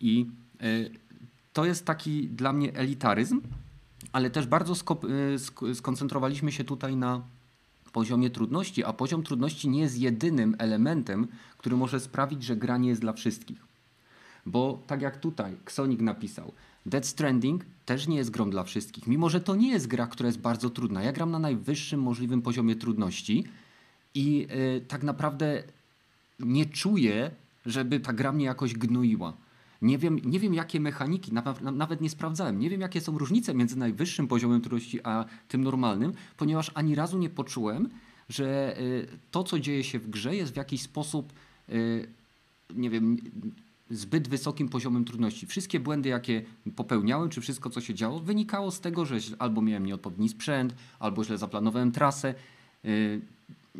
[0.00, 0.26] I
[0.62, 0.90] y,
[1.52, 3.40] to jest taki dla mnie elitaryzm,
[4.12, 4.74] ale też bardzo
[5.68, 7.37] y, skoncentrowaliśmy się tutaj na
[7.90, 11.28] poziomie trudności, a poziom trudności nie jest jedynym elementem,
[11.58, 13.68] który może sprawić, że gra nie jest dla wszystkich.
[14.46, 16.52] Bo tak jak tutaj Xonik napisał,
[16.86, 20.26] Dead Stranding też nie jest grą dla wszystkich, mimo że to nie jest gra, która
[20.26, 21.02] jest bardzo trudna.
[21.02, 23.44] Ja gram na najwyższym możliwym poziomie trudności
[24.14, 25.62] i yy, tak naprawdę
[26.40, 27.30] nie czuję,
[27.66, 29.32] żeby ta gra mnie jakoś gnoiła.
[29.82, 31.32] Nie wiem, nie wiem jakie mechaniki,
[31.72, 36.12] nawet nie sprawdzałem, nie wiem jakie są różnice między najwyższym poziomem trudności a tym normalnym,
[36.36, 37.88] ponieważ ani razu nie poczułem,
[38.28, 41.32] że y, to, co dzieje się w grze, jest w jakiś sposób,
[41.68, 42.08] y,
[42.74, 43.16] nie wiem,
[43.90, 45.46] zbyt wysokim poziomem trudności.
[45.46, 46.42] Wszystkie błędy, jakie
[46.76, 51.24] popełniałem, czy wszystko, co się działo, wynikało z tego, że albo miałem nieodpowiedni sprzęt, albo
[51.24, 52.34] źle zaplanowałem trasę.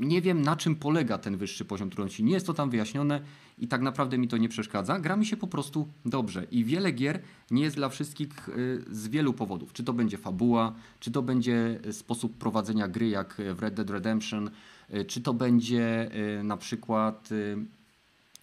[0.03, 2.25] Y, nie wiem, na czym polega ten wyższy poziom trudności.
[2.25, 3.21] Nie jest to tam wyjaśnione
[3.59, 4.99] i tak naprawdę mi to nie przeszkadza.
[4.99, 9.09] Gra mi się po prostu dobrze i wiele gier nie jest dla wszystkich y, z
[9.09, 9.73] wielu powodów.
[9.73, 14.51] Czy to będzie fabuła, czy to będzie sposób prowadzenia gry jak w Red Dead Redemption,
[14.95, 17.29] y, czy to będzie y, na przykład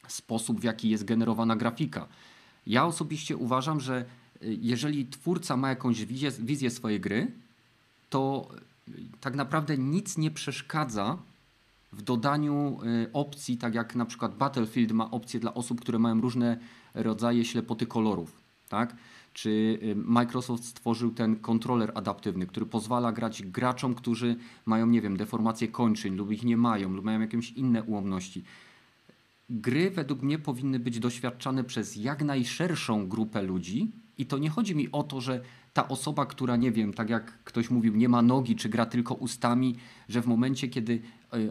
[0.07, 2.07] sposób w jaki jest generowana grafika.
[2.67, 4.05] Ja osobiście uważam, że
[4.41, 7.31] jeżeli twórca ma jakąś wizję, wizję swojej gry,
[8.09, 8.49] to
[9.21, 11.17] tak naprawdę nic nie przeszkadza
[11.95, 16.21] w dodaniu y, opcji, tak jak na przykład Battlefield ma opcje dla osób, które mają
[16.21, 16.57] różne
[16.93, 18.95] rodzaje ślepoty kolorów, tak?
[19.33, 19.49] Czy
[19.83, 24.35] y, Microsoft stworzył ten kontroler adaptywny, który pozwala grać graczom, którzy
[24.65, 28.43] mają, nie wiem, deformację kończyn lub ich nie mają, lub mają jakieś inne ułomności.
[29.49, 34.75] gry według mnie powinny być doświadczane przez jak najszerszą grupę ludzi i to nie chodzi
[34.75, 35.41] mi o to, że
[35.73, 39.13] ta osoba, która nie wiem, tak jak ktoś mówił, nie ma nogi, czy gra tylko
[39.13, 39.75] ustami,
[40.09, 41.01] że w momencie, kiedy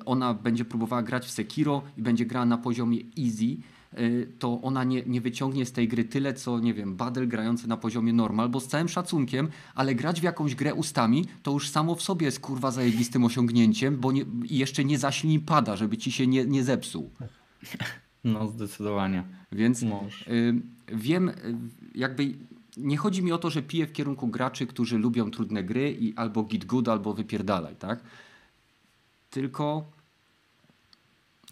[0.05, 3.57] ona będzie próbowała grać w Sekiro i będzie grała na poziomie easy,
[3.93, 7.69] e, to ona nie, nie wyciągnie z tej gry tyle, co nie wiem, Badel grający
[7.69, 11.71] na poziomie normal, bo z całym szacunkiem, ale grać w jakąś grę ustami to już
[11.71, 16.13] samo w sobie jest kurwa zajebistym osiągnięciem, bo nie, jeszcze nie zaślij pada, żeby ci
[16.13, 17.11] się nie, nie zepsuł.
[18.25, 19.25] No, zdecydowanie.
[19.53, 19.87] Więc y,
[20.89, 21.35] wiem, y,
[21.95, 22.35] jakby
[22.77, 26.15] nie chodzi mi o to, że piję w kierunku graczy, którzy lubią trudne gry i
[26.15, 28.01] albo git good, albo wypierdalaj, tak?
[29.35, 29.85] Tylko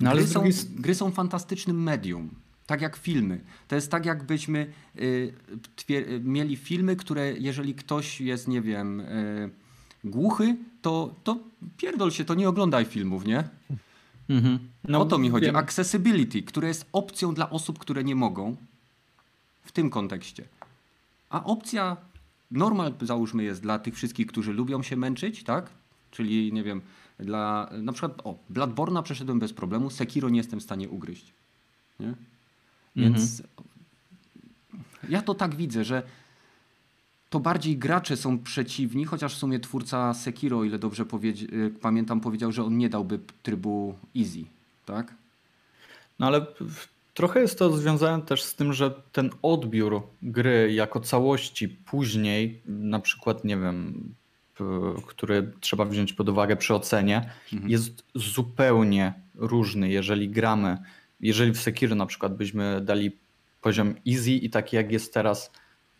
[0.00, 0.58] no, ale gry, są, drugiej...
[0.74, 2.30] gry są fantastycznym medium.
[2.66, 3.40] Tak jak filmy.
[3.68, 5.34] To jest tak, jakbyśmy y,
[5.76, 9.50] twier- mieli filmy, które jeżeli ktoś jest, nie wiem, y,
[10.04, 11.38] głuchy, to, to
[11.76, 13.44] pierdol się, to nie oglądaj filmów, nie?
[14.28, 14.58] Mhm.
[14.88, 15.46] No, o to mi chodzi.
[15.46, 15.56] Wiem.
[15.56, 18.56] Accessibility, które jest opcją dla osób, które nie mogą.
[19.64, 20.44] W tym kontekście.
[21.30, 21.96] A opcja
[22.50, 25.70] normal, załóżmy, jest dla tych wszystkich, którzy lubią się męczyć, tak?
[26.12, 26.82] Czyli, nie wiem,
[27.18, 31.32] dla na przykład, o, Bladborna przeszedłem bez problemu, Sekiro nie jestem w stanie ugryźć.
[32.00, 32.14] Nie?
[32.96, 35.12] Więc mhm.
[35.12, 36.02] ja to tak widzę, że
[37.30, 42.20] to bardziej gracze są przeciwni, chociaż w sumie twórca Sekiro, o ile dobrze y, pamiętam,
[42.20, 44.44] powiedział, że on nie dałby trybu easy,
[44.86, 45.14] tak?
[46.18, 46.46] No ale
[47.14, 53.00] trochę jest to związane też z tym, że ten odbiór gry jako całości później, na
[53.00, 54.14] przykład, nie wiem,
[55.06, 57.70] który trzeba wziąć pod uwagę przy ocenie, mhm.
[57.70, 60.78] jest zupełnie różny, jeżeli gramy,
[61.20, 63.18] jeżeli w Sekiro na przykład byśmy dali
[63.60, 65.50] poziom easy i taki jak jest teraz,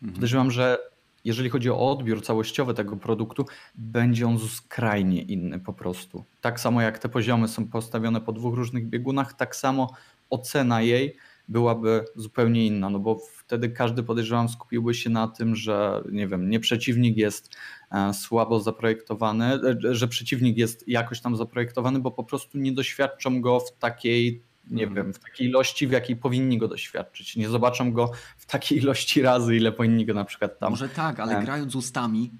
[0.01, 0.13] mhm.
[0.13, 0.77] podejrzewam, że
[1.25, 3.45] jeżeli chodzi o odbiór całościowy tego produktu,
[3.75, 6.23] będzie on skrajnie inny po prostu.
[6.41, 9.93] Tak samo jak te poziomy są postawione po dwóch różnych biegunach, tak samo
[10.29, 11.17] ocena jej
[11.47, 16.49] byłaby zupełnie inna, no bo wtedy każdy podejrzewam skupiłby się na tym, że nie wiem,
[16.49, 17.55] nie przeciwnik jest
[17.91, 23.41] e, słabo zaprojektowany, e, że przeciwnik jest jakoś tam zaprojektowany, bo po prostu nie doświadczą
[23.41, 25.05] go w takiej nie mhm.
[25.05, 27.35] wiem, w takiej ilości, w jakiej powinni go doświadczyć.
[27.35, 30.69] Nie zobaczą go w takiej ilości razy, ile powinni go na przykład tam.
[30.69, 31.43] Może tak, ale e...
[31.43, 32.31] grając ustami.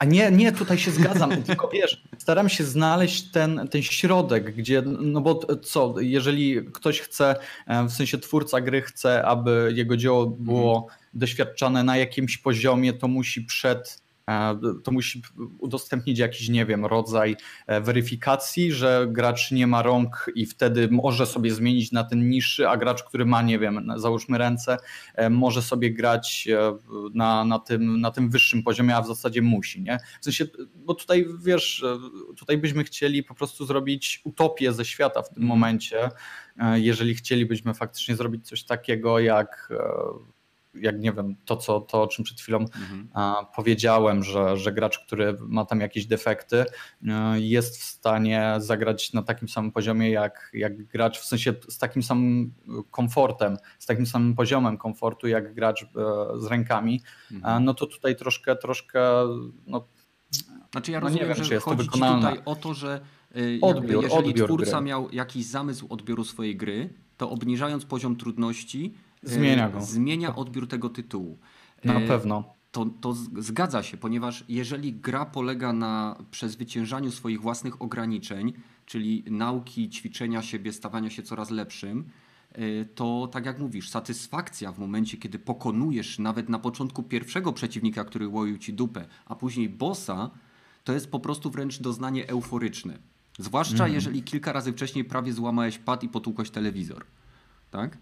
[0.00, 4.82] A nie, nie, tutaj się zgadzam, tylko wiesz, staram się znaleźć ten, ten środek, gdzie,
[4.86, 7.36] no bo co, jeżeli ktoś chce,
[7.66, 11.00] e, w sensie twórca gry chce, aby jego dzieło było mhm.
[11.14, 14.02] doświadczane na jakimś poziomie, to musi przed
[14.84, 15.22] to musi
[15.58, 21.26] udostępnić jakiś, nie wiem, rodzaj e, weryfikacji, że gracz nie ma rąk i wtedy może
[21.26, 24.76] sobie zmienić na ten niższy, a gracz, który ma, nie wiem, załóżmy ręce,
[25.14, 26.48] e, może sobie grać
[27.14, 29.98] na, na, tym, na tym wyższym poziomie, a w zasadzie musi, nie?
[30.20, 31.84] W sensie, bo tutaj, wiesz,
[32.36, 35.48] tutaj byśmy chcieli po prostu zrobić utopię ze świata w tym mm.
[35.48, 36.08] momencie,
[36.74, 39.68] jeżeli chcielibyśmy faktycznie zrobić coś takiego jak
[40.74, 43.08] jak nie wiem, to, co, to o czym przed chwilą mhm.
[43.56, 46.64] powiedziałem, że, że gracz, który ma tam jakieś defekty,
[47.08, 51.78] e, jest w stanie zagrać na takim samym poziomie jak, jak gracz, w sensie z
[51.78, 52.54] takim samym
[52.90, 55.86] komfortem, z takim samym poziomem komfortu jak gracz e,
[56.38, 57.00] z rękami,
[57.32, 57.64] mhm.
[57.64, 59.00] no to tutaj troszkę, troszkę,
[59.66, 59.88] no,
[60.72, 63.00] znaczy ja no rozumiem, nie wiem, że jest chodzi tutaj o to, że
[63.34, 64.86] e, odbiór, jeżeli odbiór twórca gry.
[64.86, 69.80] miał jakiś zamysł odbioru swojej gry, to obniżając poziom trudności Zmienia go.
[69.80, 71.38] Zmienia odbiór tego tytułu.
[71.84, 72.54] Na e, pewno.
[72.72, 78.52] To, to zgadza się, ponieważ jeżeli gra polega na przezwyciężaniu swoich własnych ograniczeń,
[78.86, 82.04] czyli nauki, ćwiczenia siebie, stawania się coraz lepszym,
[82.52, 88.04] e, to tak jak mówisz, satysfakcja w momencie, kiedy pokonujesz nawet na początku pierwszego przeciwnika,
[88.04, 90.30] który łoił ci dupę, a później bossa,
[90.84, 92.98] to jest po prostu wręcz doznanie euforyczne.
[93.38, 93.94] Zwłaszcza mm.
[93.94, 97.04] jeżeli kilka razy wcześniej prawie złamałeś pad i potłukłeś telewizor.
[97.70, 97.98] Tak?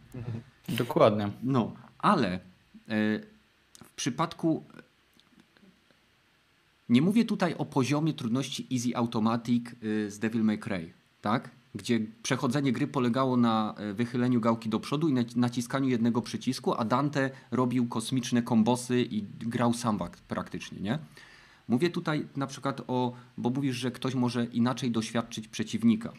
[0.68, 1.30] Dokładnie.
[1.42, 2.40] No, ale e,
[3.84, 4.64] w przypadku.
[6.88, 11.50] Nie mówię tutaj o poziomie trudności Easy Automatic e, z Devil May Cry, tak?
[11.74, 16.84] Gdzie przechodzenie gry polegało na e, wychyleniu gałki do przodu i naciskaniu jednego przycisku, a
[16.84, 19.98] Dante robił kosmiczne kombosy i grał sam
[20.28, 20.98] praktycznie, nie?
[21.68, 26.12] Mówię tutaj na przykład o, bo mówisz, że ktoś może inaczej doświadczyć przeciwnika.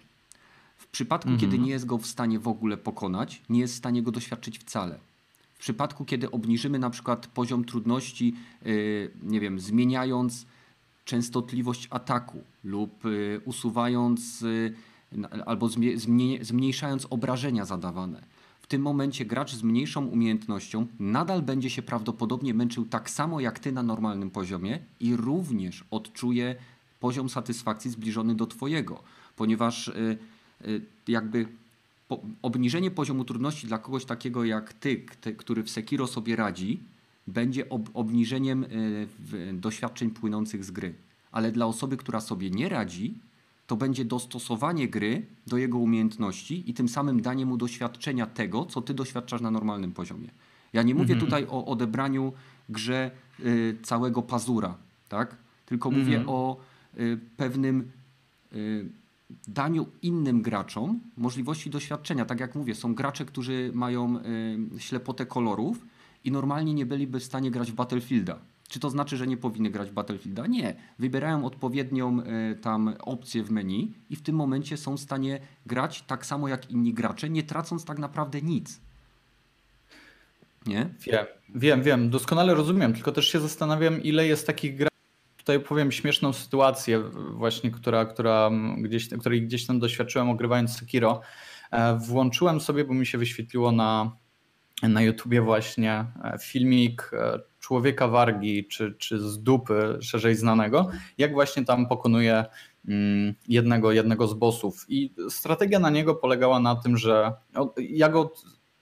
[0.80, 1.40] W przypadku, mhm.
[1.40, 4.60] kiedy nie jest go w stanie w ogóle pokonać, nie jest w stanie go doświadczyć
[4.60, 5.00] wcale.
[5.54, 10.46] W przypadku, kiedy obniżymy na przykład poziom trudności, yy, nie wiem, zmieniając
[11.06, 14.74] częstotliwość ataku lub yy, usuwając yy,
[15.46, 15.70] albo
[16.42, 18.24] zmniejszając obrażenia zadawane.
[18.62, 23.60] W tym momencie gracz z mniejszą umiejętnością nadal będzie się prawdopodobnie męczył tak samo jak
[23.60, 26.56] ty na normalnym poziomie i również odczuje
[27.00, 29.04] poziom satysfakcji zbliżony do twojego,
[29.36, 30.18] ponieważ y,
[31.08, 31.48] jakby
[32.08, 36.80] po, obniżenie poziomu trudności dla kogoś takiego jak ty, ty który w Sekiro sobie radzi,
[37.28, 39.08] będzie ob, obniżeniem y,
[39.54, 40.94] doświadczeń płynących z gry.
[41.32, 43.14] Ale dla osoby, która sobie nie radzi,
[43.68, 48.82] to będzie dostosowanie gry do jego umiejętności i tym samym danie mu doświadczenia tego, co
[48.82, 50.30] ty doświadczasz na normalnym poziomie.
[50.74, 51.26] Ja nie mówię mhm.
[51.26, 52.34] tutaj o odebraniu
[52.70, 54.78] grze y, całego pazura,
[55.10, 55.36] tak?
[55.66, 56.06] tylko mhm.
[56.06, 56.58] mówię o
[57.00, 57.92] y, pewnym
[58.54, 58.90] y,
[59.48, 62.26] daniu innym graczom możliwości doświadczenia.
[62.26, 65.86] Tak jak mówię, są gracze, którzy mają y, ślepotę kolorów
[66.24, 68.40] i normalnie nie byliby w stanie grać w Battlefielda.
[68.70, 70.48] Czy to znaczy, że nie powinny grać w Battlefielda?
[70.48, 70.76] Nie.
[71.00, 76.02] Wybierają odpowiednią y, tam opcję w menu i w tym momencie są w stanie grać
[76.02, 78.80] tak samo jak inni gracze, nie tracąc tak naprawdę nic.
[80.66, 80.90] Nie?
[81.02, 81.26] Wiem,
[81.56, 82.10] wiem, wiem.
[82.10, 84.89] Doskonale rozumiem, tylko też się zastanawiam, ile jest takich graczy.
[85.50, 87.00] Tutaj powiem śmieszną sytuację,
[87.34, 91.22] właśnie, która, która gdzieś, której gdzieś tam doświadczyłem ogrywając Sekiro.
[91.72, 94.12] E, włączyłem sobie, bo mi się wyświetliło na,
[94.84, 101.34] na YouTubie właśnie e, filmik e, człowieka wargi, czy, czy z dupy szerzej znanego, jak
[101.34, 102.46] właśnie tam pokonuje
[102.88, 104.86] mm, jednego, jednego z bossów.
[104.88, 107.34] I strategia na niego polegała na tym, że
[107.78, 108.34] ja go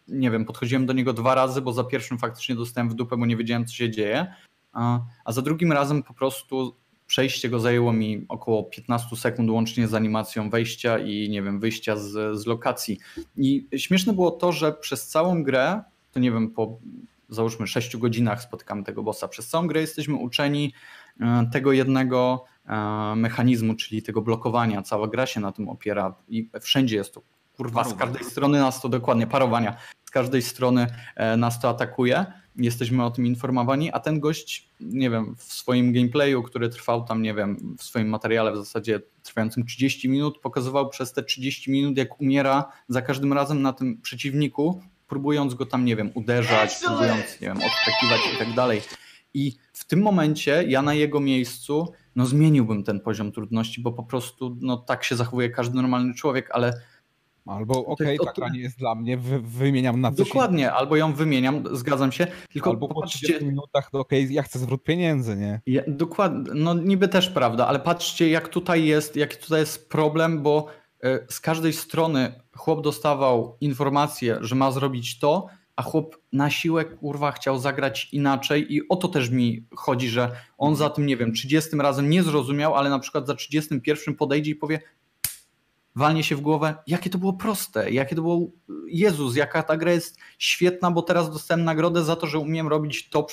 [0.08, 3.26] nie wiem, podchodziłem do niego dwa razy, bo za pierwszym faktycznie dostałem w dupę, bo
[3.26, 4.34] nie wiedziałem, co się dzieje,
[4.74, 6.76] a, a za drugim razem po prostu
[7.08, 11.96] przejście go zajęło mi około 15 sekund łącznie z animacją wejścia i nie wiem, wyjścia
[11.96, 13.00] z, z lokacji.
[13.38, 16.80] I śmieszne było to, że przez całą grę, to nie wiem, po
[17.30, 20.74] załóżmy 6 godzinach spotykamy tego bossa, przez całą grę jesteśmy uczeni
[21.20, 24.82] e, tego jednego e, mechanizmu, czyli tego blokowania.
[24.82, 27.22] Cała gra się na tym opiera i wszędzie jest to
[27.58, 32.26] kurwa, z każdej strony nas to dokładnie, parowania, z każdej strony e, nas to atakuje,
[32.58, 37.22] jesteśmy o tym informowani, a ten gość, nie wiem, w swoim gameplayu, który trwał tam,
[37.22, 41.98] nie wiem, w swoim materiale w zasadzie trwającym 30 minut, pokazywał przez te 30 minut,
[41.98, 47.42] jak umiera za każdym razem na tym przeciwniku, próbując go tam, nie wiem, uderzać, próbując,
[47.42, 48.82] nie wiem, odskakiwać i tak dalej.
[49.34, 54.04] I w tym momencie ja na jego miejscu no zmieniłbym ten poziom trudności, bo po
[54.04, 56.82] prostu no tak się zachowuje każdy normalny człowiek, ale
[57.48, 61.14] Albo okej, okay, taka nie jest dla mnie, wy, wymieniam na coś Dokładnie, albo ją
[61.14, 62.28] wymieniam, zgadzam się.
[62.54, 65.62] Tylko albo popatrzcie, po 30 minutach, to okej, okay, ja chcę zwrot pieniędzy, nie?
[65.66, 70.44] Ja, dokładnie, no niby też prawda, ale patrzcie jak tutaj jest, jaki tutaj jest problem,
[70.44, 70.68] bo
[71.06, 76.86] y, z każdej strony chłop dostawał informację, że ma zrobić to, a chłop na siłę
[76.86, 81.18] kurwa chciał zagrać inaczej i o to też mi chodzi, że on za tym, nie
[81.18, 84.80] wiem, 30 razem nie zrozumiał, ale na przykład za 31 podejdzie i powie
[85.98, 88.40] walnie się w głowę, jakie to było proste, jakie to było,
[88.88, 93.10] Jezus, jaka ta gra jest świetna, bo teraz dostałem nagrodę za to, że umiem robić
[93.10, 93.28] to,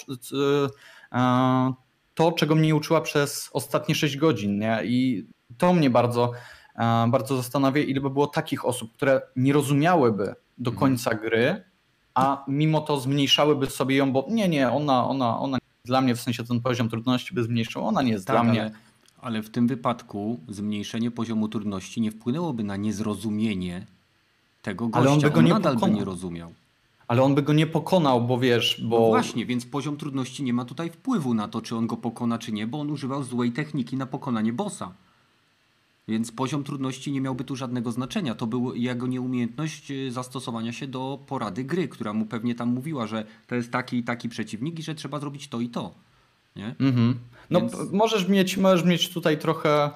[1.12, 1.73] e,
[2.15, 4.59] to czego mnie uczyła przez ostatnie 6 godzin.
[4.59, 4.81] Nie?
[4.85, 5.27] I
[5.59, 6.33] to mnie bardzo,
[6.77, 10.77] e, bardzo zastanawia, ile by było takich osób, które nie rozumiałyby do mhm.
[10.77, 11.65] końca gry,
[12.15, 16.21] a mimo to zmniejszałyby sobie ją, bo nie, nie, ona, ona, ona dla mnie w
[16.21, 18.71] sensie ten poziom trudności by zmniejszył, ona nie jest tak, dla mnie.
[19.25, 23.87] Ale w tym wypadku zmniejszenie poziomu trudności nie wpłynęłoby na niezrozumienie
[24.62, 25.01] tego gościa.
[25.01, 26.53] Ale on, by go on nie nadal by nie rozumiał.
[27.09, 29.01] Ale on by go nie pokonał, bo wiesz, bo...
[29.01, 32.39] No właśnie, więc poziom trudności nie ma tutaj wpływu na to, czy on go pokona,
[32.39, 34.93] czy nie, bo on używał złej techniki na pokonanie bossa.
[36.09, 38.35] Więc poziom trudności nie miałby tu żadnego znaczenia.
[38.35, 43.07] To był jego nieumiejętność y, zastosowania się do porady gry, która mu pewnie tam mówiła,
[43.07, 45.95] że to jest taki i taki przeciwnik i że trzeba zrobić to i to.
[46.57, 46.75] Nie?
[46.81, 47.19] Mhm.
[47.51, 47.93] No Więc...
[47.93, 49.91] możesz, mieć, możesz mieć tutaj trochę,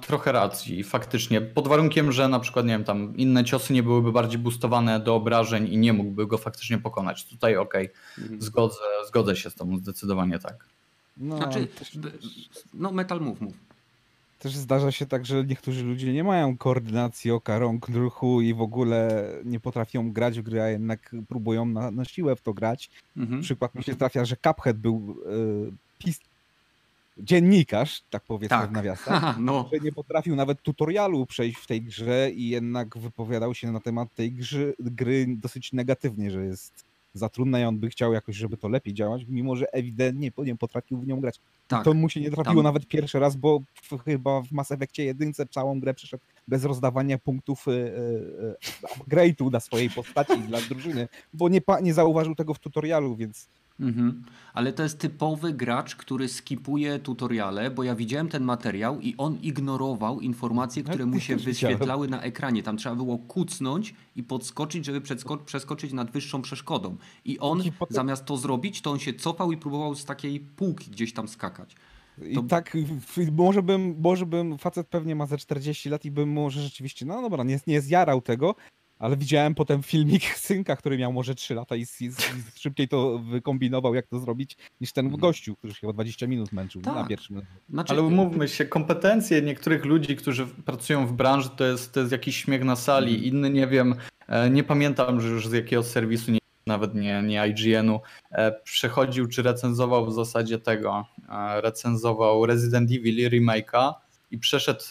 [0.00, 4.12] trochę racji faktycznie, pod warunkiem, że na przykład nie wiem, tam inne ciosy nie byłyby
[4.12, 7.24] bardziej boostowane do obrażeń i nie mógłby go faktycznie pokonać.
[7.24, 8.24] Tutaj okej, okay.
[8.24, 8.42] mhm.
[8.42, 10.66] zgodzę, zgodzę się z tobą, zdecydowanie tak.
[11.16, 11.68] No, znaczy,
[12.74, 13.69] no metal move, move.
[14.40, 18.60] Też zdarza się tak, że niektórzy ludzie nie mają koordynacji oka, rąk, ruchu i w
[18.60, 22.90] ogóle nie potrafią grać w gry, a jednak próbują na, na siłę w to grać.
[23.16, 23.42] Mhm.
[23.42, 25.16] Przykład mi się trafia, że Cuphead był
[25.68, 26.20] y, pis...
[27.18, 28.70] dziennikarz, tak powiedzmy tak.
[28.70, 29.68] w nawiasach, no.
[29.72, 34.14] że nie potrafił nawet tutorialu przejść w tej grze i jednak wypowiadał się na temat
[34.14, 38.56] tej gry, gry dosyć negatywnie, że jest za trudna i on by chciał jakoś, żeby
[38.56, 41.40] to lepiej działać, mimo że ewidentnie nie potrafił w nią grać.
[41.68, 42.64] Tak, to mu się nie trafiło tam...
[42.64, 47.18] nawet pierwszy raz, bo w, chyba w Mass Effectie jedynce całą grę przeszedł bez rozdawania
[47.18, 48.54] punktów y, y,
[48.98, 53.48] upgrade'u dla swojej postaci, dla drużyny, bo nie, nie zauważył tego w tutorialu, więc
[53.80, 54.22] Mhm.
[54.54, 59.38] Ale to jest typowy gracz, który skipuje tutoriale, bo ja widziałem ten materiał i on
[59.42, 62.62] ignorował informacje, które mu się wyświetlały na ekranie.
[62.62, 65.00] Tam trzeba było kucnąć i podskoczyć, żeby
[65.44, 66.96] przeskoczyć nad wyższą przeszkodą.
[67.24, 71.12] I on zamiast to zrobić, to on się cofał i próbował z takiej półki gdzieś
[71.12, 71.76] tam skakać.
[72.22, 72.42] I to...
[72.42, 72.76] tak,
[73.32, 77.22] może bym, może bym, facet pewnie ma ze 40 lat i bym może rzeczywiście, no
[77.22, 78.54] dobra, nie, nie zjarał tego,
[79.00, 82.10] ale widziałem potem filmik synka, który miał może 3 lata i, i, i
[82.54, 85.20] szybciej to wykombinował, jak to zrobić, niż ten mhm.
[85.20, 86.94] gościu, który się chyba 20 minut męczył tak.
[86.94, 87.42] na pierwszym.
[87.70, 92.12] Znaczy, ale umówmy się, kompetencje niektórych ludzi, którzy pracują w branży, to jest, to jest
[92.12, 93.14] jakiś śmiech na sali.
[93.14, 93.24] Mhm.
[93.24, 93.94] Inny nie wiem,
[94.28, 99.26] e, nie pamiętam że już z jakiego serwisu, nie, nawet nie, nie IGN-u, e, przechodził
[99.26, 103.92] czy recenzował w zasadzie tego, e, recenzował Resident Evil remake'a
[104.30, 104.84] i przeszedł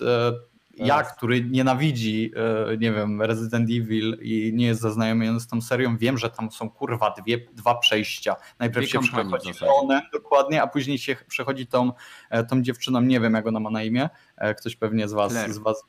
[0.80, 2.32] ja, który nienawidzi,
[2.72, 6.52] e, nie wiem, Resident Evil i nie jest zaznajomiony z tą serią, wiem, że tam
[6.52, 8.36] są kurwa dwie, dwa przejścia.
[8.60, 11.92] Najpierw dwie się przechodzi Leonem, dokładnie, a później się przechodzi tą,
[12.30, 15.34] e, tą dziewczyną, nie wiem jak ona ma na imię, e, ktoś pewnie z was,
[15.34, 15.84] z was.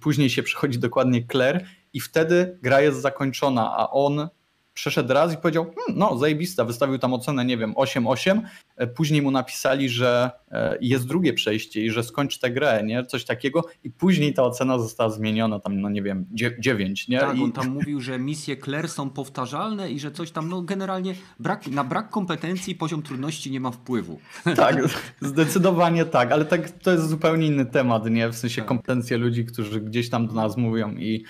[0.00, 4.28] Później się przechodzi dokładnie Claire i wtedy gra jest zakończona, a on
[4.80, 8.42] przeszedł raz i powiedział, hm, no zajebista, wystawił tam ocenę, nie wiem, 8-8,
[8.76, 13.04] e, później mu napisali, że e, jest drugie przejście i że skończy tę grę, nie,
[13.04, 16.26] coś takiego i później ta ocena została zmieniona tam, no nie wiem,
[16.58, 17.18] 9, nie.
[17.18, 17.42] Tak, I...
[17.42, 21.66] on tam mówił, że misje Claire są powtarzalne i że coś tam, no generalnie brak,
[21.66, 24.18] na brak kompetencji poziom trudności nie ma wpływu.
[24.56, 24.76] Tak,
[25.20, 28.68] zdecydowanie tak, ale tak, to jest zupełnie inny temat, nie, w sensie tak.
[28.68, 31.24] kompetencje ludzi, którzy gdzieś tam do nas mówią i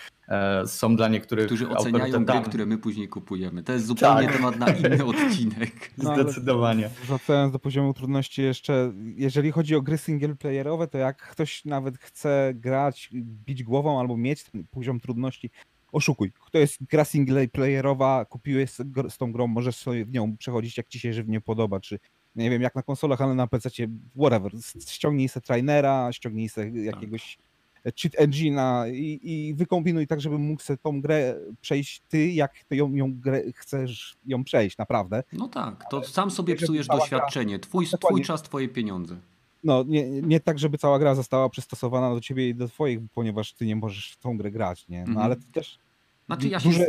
[0.66, 3.62] są dla niektórych Którzy oceniają gry, które my później kupujemy.
[3.62, 4.36] To jest zupełnie tak.
[4.36, 5.90] temat na inny odcinek.
[5.98, 6.90] No, Zdecydowanie.
[7.06, 12.52] Wracając do poziomu trudności jeszcze, jeżeli chodzi o gry singleplayerowe, to jak ktoś nawet chce
[12.54, 13.10] grać,
[13.46, 15.50] bić głową albo mieć ten poziom trudności,
[15.92, 16.32] oszukuj.
[16.52, 18.70] To jest gra singleplayerowa, kupiłeś
[19.08, 21.98] z tą grą, możesz sobie w nią przechodzić jak ci się żywnie podoba, czy
[22.34, 23.70] nie wiem, jak na konsolach, ale na PC,
[24.16, 24.52] whatever.
[24.88, 27.38] Ściągnij se trainera, ściągnij se jakiegoś
[27.84, 32.76] cheat engine'a i, i wykombinuj tak, żeby mógł sobie tą grę przejść ty, jak ty
[32.76, 35.22] ją, ją grę chcesz ją przejść, naprawdę.
[35.32, 39.16] No tak, to sam sobie psujesz doświadczenie, twój, twój czas, twoje pieniądze.
[39.64, 43.52] No, nie, nie tak, żeby cała gra została przystosowana do ciebie i do twoich, ponieważ
[43.52, 44.98] ty nie możesz w tą grę grać, nie?
[44.98, 45.24] No mhm.
[45.24, 45.78] ale ty też...
[46.26, 46.86] Znaczy ja się,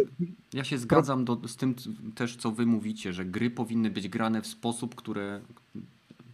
[0.53, 1.75] ja się zgadzam do, z tym
[2.15, 5.41] też, co wy mówicie, że gry powinny być grane w sposób, który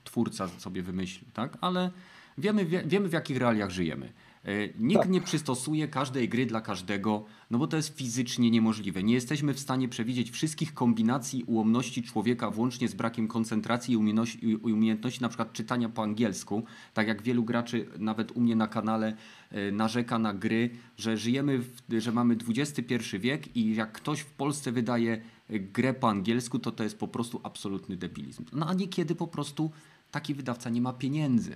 [0.03, 1.57] twórca sobie wymyśli, tak?
[1.61, 1.91] Ale
[2.37, 4.13] wiemy, wiemy w jakich realiach żyjemy.
[4.45, 5.09] E, nikt tak.
[5.09, 9.03] nie przystosuje każdej gry dla każdego, no bo to jest fizycznie niemożliwe.
[9.03, 13.93] Nie jesteśmy w stanie przewidzieć wszystkich kombinacji ułomności człowieka, włącznie z brakiem koncentracji
[14.41, 16.63] i umiejętności na przykład czytania po angielsku.
[16.93, 19.15] Tak jak wielu graczy, nawet u mnie na kanale,
[19.51, 24.31] e, narzeka na gry, że żyjemy, w, że mamy XXI wiek i jak ktoś w
[24.31, 28.45] Polsce wydaje e, grę po angielsku, to to jest po prostu absolutny debilizm.
[28.53, 29.71] No a niekiedy po prostu
[30.11, 31.55] taki wydawca nie ma pieniędzy.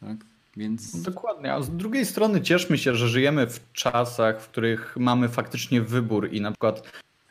[0.00, 0.35] Tak?
[0.56, 1.02] Więc...
[1.02, 5.80] Dokładnie, a z drugiej strony cieszmy się, że żyjemy w czasach, w których mamy faktycznie
[5.80, 6.82] wybór i na przykład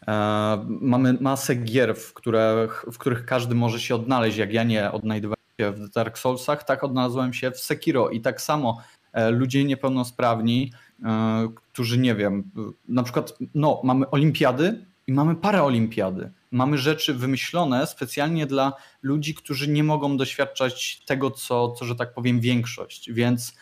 [0.07, 4.37] e, mamy masę gier, w których, w których każdy może się odnaleźć.
[4.37, 8.09] Jak ja nie odnajdowałem się w Dark Soulsach, tak odnalazłem się w Sekiro.
[8.09, 8.77] I tak samo
[9.13, 10.71] e, ludzie niepełnosprawni,
[11.03, 12.51] e, którzy nie wiem,
[12.87, 19.67] na przykład no, mamy olimpiady i mamy paraolimpiady mamy rzeczy wymyślone specjalnie dla ludzi, którzy
[19.67, 23.11] nie mogą doświadczać tego, co, co że tak powiem, większość.
[23.11, 23.55] Więc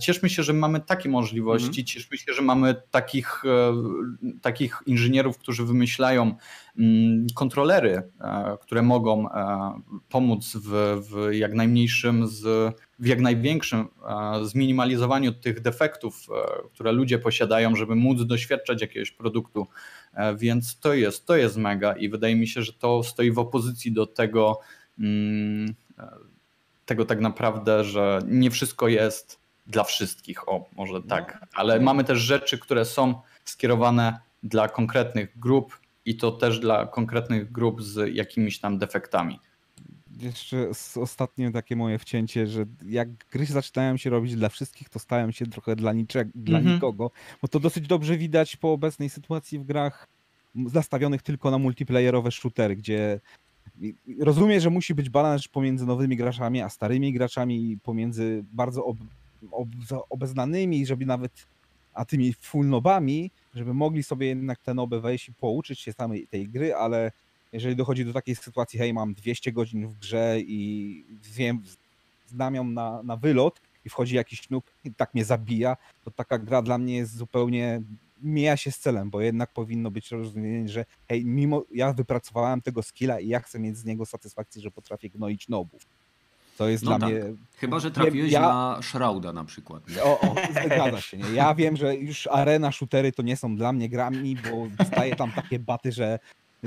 [0.00, 1.86] cieszmy się, że mamy takie możliwości, mhm.
[1.86, 3.74] cieszmy się, że mamy takich, e,
[4.40, 6.34] takich inżynierów, którzy wymyślają
[6.78, 9.28] mm, kontrolery, e, które mogą
[10.08, 13.88] pomóc w, w jak najmniejszym, z, w jak największym
[14.42, 16.26] zminimalizowaniu tych defektów,
[16.72, 19.66] które ludzie posiadają, żeby móc doświadczać jakiegoś produktu
[20.14, 23.38] E, więc to jest, to jest mega i wydaje mi się, że to stoi w
[23.38, 24.60] opozycji do tego,
[24.98, 26.08] mm, e,
[26.86, 31.46] tego tak naprawdę, że nie wszystko jest dla wszystkich, o może tak, no.
[31.54, 37.52] ale mamy też rzeczy, które są skierowane dla konkretnych grup i to też dla konkretnych
[37.52, 39.40] grup z jakimiś tam defektami
[40.20, 45.30] jeszcze ostatnie takie moje wcięcie, że jak gry zaczynają się robić dla wszystkich, to stają
[45.30, 46.74] się trochę dla, niczego, dla -hmm.
[46.74, 47.10] nikogo,
[47.42, 50.08] bo to dosyć dobrze widać po obecnej sytuacji w grach
[50.66, 53.20] zastawionych tylko na multiplayerowe shootery, gdzie
[54.20, 58.96] rozumiem, że musi być balans pomiędzy nowymi graczami, a starymi graczami i pomiędzy bardzo ob,
[60.10, 61.46] obeznanymi, żeby nawet
[61.94, 66.26] a tymi full nobami, żeby mogli sobie jednak te noby wejść i pouczyć się samej
[66.26, 67.12] tej gry, ale
[67.52, 71.62] jeżeli dochodzi do takiej sytuacji, hej, mam 200 godzin w grze i wiem,
[72.26, 76.38] znam ją na, na wylot i wchodzi jakiś noob i tak mnie zabija, to taka
[76.38, 77.82] gra dla mnie jest zupełnie
[78.22, 82.82] mija się z celem, bo jednak powinno być rozumienie, że hej, mimo ja wypracowałem tego
[82.82, 85.86] skilla i ja chcę mieć z niego satysfakcję, że potrafię gnoić nobów.
[86.58, 87.08] To jest no dla tak.
[87.08, 87.22] mnie.
[87.56, 88.40] Chyba, że trafiłeś ja...
[88.40, 89.82] na Shrouda na przykład.
[90.04, 90.34] O, o,
[90.64, 91.16] zgadza się.
[91.16, 91.30] Nie?
[91.30, 95.32] Ja wiem, że już arena shootery to nie są dla mnie grami, bo dostaję tam
[95.32, 96.18] takie baty, że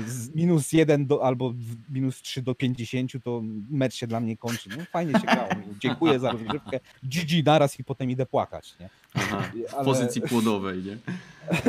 [0.06, 1.54] z minus 1 do, albo
[1.90, 4.68] minus 3 do 50, to mecz się dla mnie kończy.
[4.78, 5.48] No fajnie się grało.
[5.80, 6.80] Dziękuję za rozgrywkę.
[7.02, 8.74] GG naraz i potem idę płakać.
[8.80, 8.90] Nie?
[9.14, 9.84] Aha, w Ale...
[9.84, 10.98] pozycji płodowej, nie?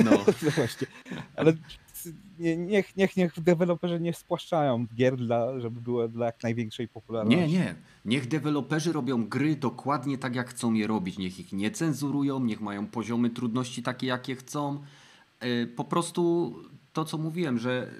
[0.03, 0.11] No.
[0.11, 0.87] no właśnie.
[1.35, 1.53] Ale
[2.39, 7.39] nie, niech, niech, niech deweloperzy nie spłaszczają gier, dla, żeby były dla jak największej popularności.
[7.39, 7.75] Nie, nie.
[8.05, 11.17] Niech deweloperzy robią gry dokładnie tak, jak chcą je robić.
[11.17, 14.83] Niech ich nie cenzurują, niech mają poziomy trudności takie, jakie chcą.
[15.39, 16.53] E, po prostu
[16.93, 17.91] to, co mówiłem, że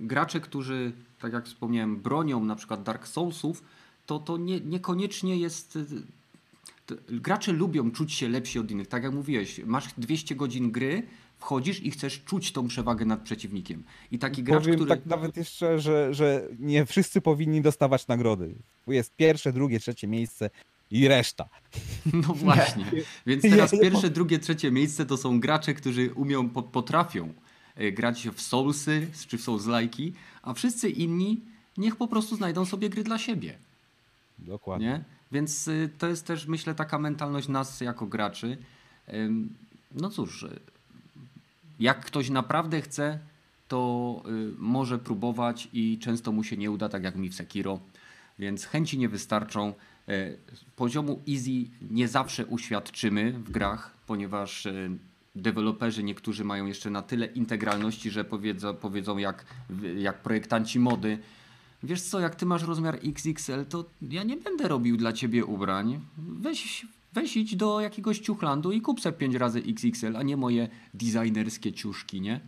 [0.00, 3.62] gracze, którzy, tak jak wspomniałem, bronią na przykład Dark Soulsów,
[4.06, 5.78] to to nie, niekoniecznie jest
[7.08, 8.88] gracze lubią czuć się lepsi od innych.
[8.88, 11.02] Tak jak mówiłeś, masz 200 godzin gry,
[11.38, 13.84] wchodzisz i chcesz czuć tą przewagę nad przeciwnikiem.
[14.10, 14.90] I taki gracz, Powiem który...
[14.90, 18.54] tak nawet jeszcze, że, że nie wszyscy powinni dostawać nagrody.
[18.86, 20.50] Jest pierwsze, drugie, trzecie miejsce
[20.90, 21.48] i reszta.
[22.12, 22.84] No właśnie.
[23.26, 27.32] Więc teraz pierwsze, drugie, trzecie miejsce to są gracze, którzy umią, potrafią
[27.74, 30.12] e, grać w Soulsy czy w Souls-like'i,
[30.42, 31.40] a wszyscy inni
[31.76, 33.58] niech po prostu znajdą sobie gry dla siebie.
[34.38, 34.86] Dokładnie.
[34.86, 35.04] Nie?
[35.32, 38.58] Więc y, to jest też, myślę, taka mentalność nas jako graczy.
[39.94, 40.60] No cóż, y,
[41.80, 43.18] jak ktoś naprawdę chce,
[43.68, 47.80] to y, może próbować i często mu się nie uda, tak jak mi w Sekiro.
[48.38, 49.74] Więc chęci nie wystarczą.
[50.08, 50.36] E,
[50.76, 54.72] poziomu easy nie zawsze uświadczymy w grach, ponieważ e,
[55.34, 59.44] deweloperzy niektórzy mają jeszcze na tyle integralności, że powiedzą, powiedzą jak,
[59.98, 61.18] jak projektanci mody,
[61.82, 66.00] wiesz co, jak ty masz rozmiar XXL, to ja nie będę robił dla ciebie ubrań.
[66.18, 66.86] Weź,
[67.16, 71.72] weź idź do jakiegoś ciuchlandu i kup sobie 5 razy XXL, a nie moje designerskie
[71.72, 72.40] ciuszki, nie?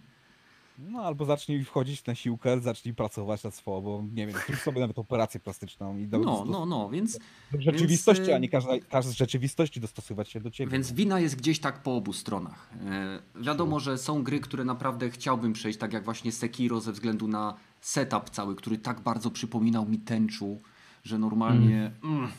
[0.78, 4.98] No albo zacznij wchodzić na siłkę, zacznij pracować nad sobą, nie wiem, zrób sobie nawet
[4.98, 5.98] operację plastyczną.
[5.98, 7.18] I do, no, no, no, więc...
[7.52, 10.72] Do rzeczywistości, więc, a nie każda, każda z rzeczywistości dostosować się do ciebie.
[10.72, 12.70] Więc wina jest gdzieś tak po obu stronach.
[12.84, 17.28] E, wiadomo, że są gry, które naprawdę chciałbym przejść, tak jak właśnie Sekiro ze względu
[17.28, 20.58] na setup cały, który tak bardzo przypominał mi tęczu,
[21.04, 22.18] że normalnie mm.
[22.18, 22.30] Mm,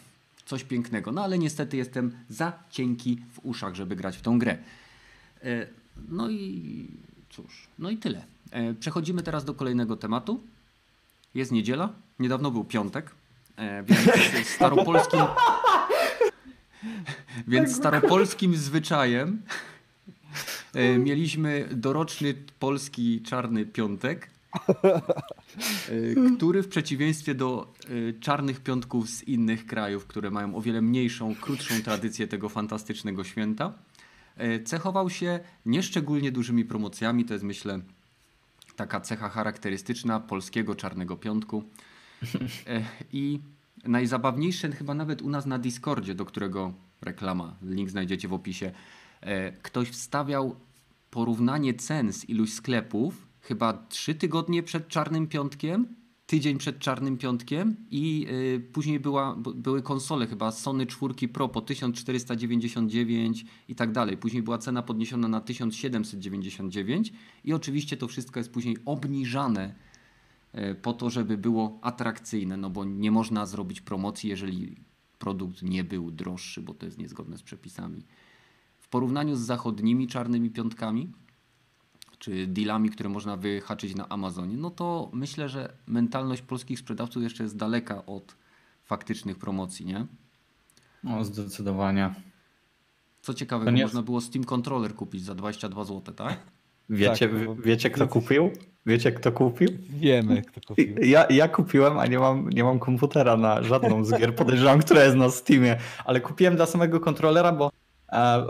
[0.50, 1.12] coś pięknego.
[1.12, 4.58] No ale niestety jestem za cienki w uszach, żeby grać w tą grę.
[5.43, 5.68] E,
[6.10, 6.88] no i
[7.30, 8.26] cóż, no i tyle.
[8.52, 10.43] E, przechodzimy teraz do kolejnego tematu.
[11.36, 13.12] Jest niedziela, niedawno był piątek,
[13.58, 15.20] e, więc staropolskim
[17.47, 19.41] więc staropolskim zwyczajem
[21.00, 24.30] mieliśmy doroczny polski czarny piątek,
[26.38, 27.74] który w przeciwieństwie do
[28.20, 33.74] czarnych piątków z innych krajów, które mają o wiele mniejszą, krótszą tradycję tego fantastycznego święta,
[34.39, 37.26] E, cechował się nieszczególnie dużymi promocjami.
[37.26, 37.80] To jest myślę
[38.76, 41.64] taka cecha charakterystyczna polskiego Czarnego Piątku.
[43.14, 43.39] I
[43.86, 48.72] najzabawniejsze chyba nawet u nas na Discordzie, do którego reklama, link znajdziecie w opisie.
[49.62, 50.56] Ktoś wstawiał
[51.12, 55.95] porównanie cen z iluś sklepów chyba trzy tygodnie przed Czarnym Piątkiem
[56.26, 61.62] tydzień przed Czarnym Piątkiem i y, później była, były konsole chyba Sony 4 Pro po
[61.62, 64.18] 1499 i tak dalej.
[64.18, 69.76] Później była cena podniesiona na 1799 i oczywiście to wszystko jest później obniżane
[70.56, 74.76] y, po to, żeby było atrakcyjne, no bo nie można zrobić promocji, jeżeli
[75.20, 78.06] produkt nie był droższy, bo to jest niezgodne z przepisami.
[78.78, 81.12] W porównaniu z zachodnimi Czarnymi Piątkami
[82.20, 87.43] czy dealami, które można wyhaczyć na Amazonie, no to myślę, że mentalność polskich sprzedawców jeszcze
[87.43, 88.36] jest daleka od
[88.84, 90.05] faktycznych promocji, nie?
[91.03, 92.13] No, zdecydowanie.
[93.22, 93.84] Co ciekawe, nie...
[93.84, 96.39] można było Steam Controller kupić za 22 zł, tak?
[96.89, 98.51] Wiecie, tak, wiecie kto kupił?
[98.86, 99.70] Wiecie kto kupił?
[99.89, 100.95] Wiemy kto kupił.
[101.13, 105.03] Ja, ja kupiłem, a nie mam, nie mam komputera na żadną z gier, podejrzewam, która
[105.03, 107.72] jest na Steamie, ale kupiłem dla samego kontrolera, bo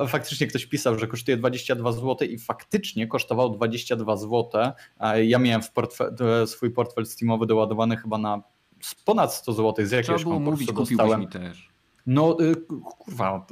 [0.08, 4.52] Faktycznie ktoś pisał, że kosztuje 22 zł i faktycznie kosztował 22 zł.
[5.24, 8.42] Ja miałem portfel, swój portfel Steamowy doładowany chyba na
[9.06, 10.72] ponad 100 zł z jakiegoś Trzeba było mówić,
[11.18, 11.70] mi też.
[12.06, 12.56] No y,
[12.98, 13.46] kurwa,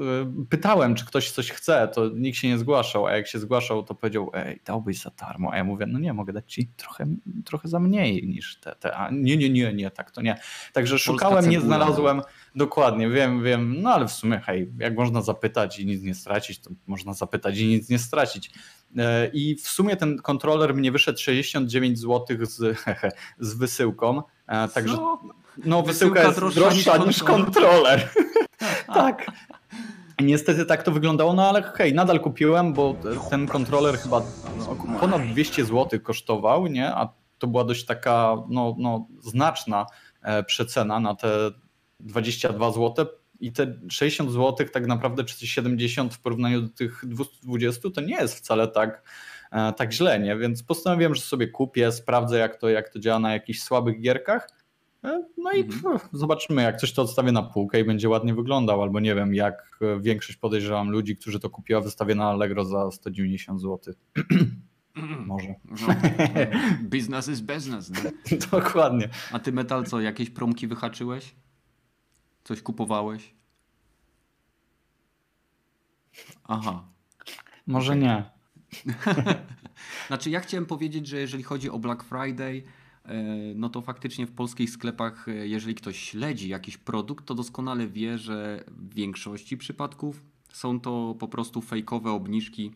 [0.44, 3.84] y, pytałem, czy ktoś coś chce, to nikt się nie zgłaszał, a jak się zgłaszał,
[3.84, 7.06] to powiedział, ej, dałbyś za darmo, a ja mówię, no nie, mogę dać ci trochę,
[7.46, 10.40] trochę za mniej niż te, te, a nie, nie, nie, nie, tak to nie.
[10.74, 12.22] Także szukałem, nie znalazłem,
[12.56, 16.60] dokładnie, wiem, wiem, no ale w sumie, hej, jak można zapytać i nic nie stracić,
[16.60, 18.52] to można zapytać i nic nie stracić.
[18.98, 22.78] E, I w sumie ten kontroler mnie wyszedł 69 zł z,
[23.40, 24.96] z wysyłką, e, także...
[24.96, 25.20] Co?
[25.66, 28.10] No, wysyłka, wysyłka jest droższa niż kontroler.
[28.94, 29.32] tak.
[30.22, 32.96] Niestety tak to wyglądało, no ale hej, nadal kupiłem, bo
[33.30, 34.22] ten kontroler chyba
[35.00, 36.96] ponad 200 zł kosztował, nie?
[36.96, 39.86] A to była dość taka no, no, znaczna
[40.22, 41.52] e, przecena na te
[42.00, 43.06] 22 zł
[43.40, 48.16] i te 60 zł tak naprawdę czy 70 w porównaniu do tych 220 to nie
[48.16, 49.04] jest wcale tak
[49.52, 50.38] e, tak źle, nie?
[50.38, 54.48] Więc postanowiłem, że sobie kupię, sprawdzę jak to, jak to działa na jakichś słabych gierkach.
[55.04, 55.82] E, no i mhm.
[55.82, 59.36] pff, zobaczymy, jak coś to odstawię na półkę i będzie ładnie wyglądał, albo nie wiem,
[59.36, 63.94] jak większość podejrzewam ludzi, którzy to kupiła, wystawię na Allegro za 190 zł.
[65.26, 65.56] Może.
[65.66, 65.88] No,
[66.94, 67.92] business is business.
[67.92, 68.38] Nie?
[68.52, 69.10] Dokładnie.
[69.32, 71.36] A ty metal co, jakieś promki wyhaczyłeś?
[72.48, 73.34] Coś kupowałeś?
[76.44, 76.88] Aha.
[77.68, 78.24] Może nie.
[80.08, 82.64] znaczy, ja chciałem powiedzieć, że jeżeli chodzi o Black Friday,
[83.06, 83.14] e,
[83.56, 88.18] no to faktycznie w polskich sklepach, e, jeżeli ktoś śledzi jakiś produkt, to doskonale wie,
[88.18, 92.72] że w większości przypadków są to po prostu fejkowe obniżki,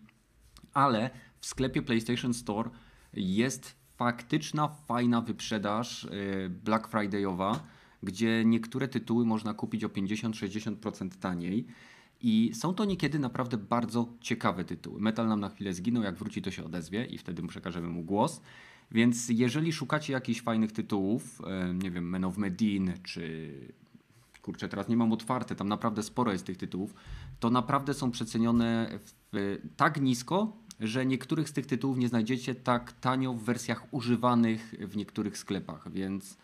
[0.73, 1.09] ale
[1.39, 2.69] w sklepie PlayStation Store
[3.13, 6.09] jest faktyczna, fajna wyprzedaż e,
[6.49, 7.59] Black Friday'owa,
[8.03, 11.65] gdzie niektóre tytuły można kupić o 50-60% taniej.
[12.21, 15.01] I są to niekiedy naprawdę bardzo ciekawe tytuły.
[15.01, 18.41] Metal nam na chwilę zginął, jak wróci to się odezwie i wtedy przekażemy mu głos.
[18.91, 21.41] Więc jeżeli szukacie jakichś fajnych tytułów,
[21.73, 23.53] nie wiem, Men of Medin, czy
[24.41, 26.93] kurczę, teraz nie mam otwarte, tam naprawdę sporo jest tych tytułów,
[27.39, 28.99] to naprawdę są przecenione
[29.33, 34.75] w, tak nisko, że niektórych z tych tytułów nie znajdziecie tak tanio w wersjach używanych
[34.79, 36.37] w niektórych sklepach, więc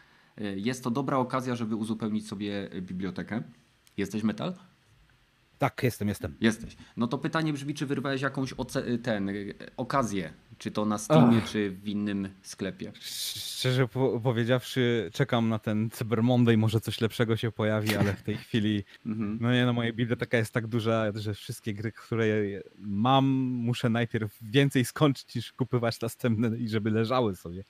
[0.56, 3.44] jest to dobra okazja, żeby uzupełnić sobie bibliotekę.
[3.98, 4.54] Jesteś metal?
[5.58, 6.36] Tak, jestem, jestem.
[6.42, 6.76] Jesteś.
[6.98, 8.54] No to pytanie brzmi, czy wyrwałeś jakąś
[9.04, 9.30] ten,
[9.78, 11.50] okazję, czy to na Steamie, Ach.
[11.50, 12.92] czy w innym sklepie?
[13.00, 18.24] Szczerze po powiedziawszy, czekam na ten Cyber Monday, może coś lepszego się pojawi, ale w
[18.24, 19.38] tej chwili, mhm.
[19.42, 22.26] no nie no, moja biblioteka jest tak duża, że wszystkie gry, które
[22.78, 27.64] mam, muszę najpierw więcej skończyć niż kupywać następne i żeby leżały sobie,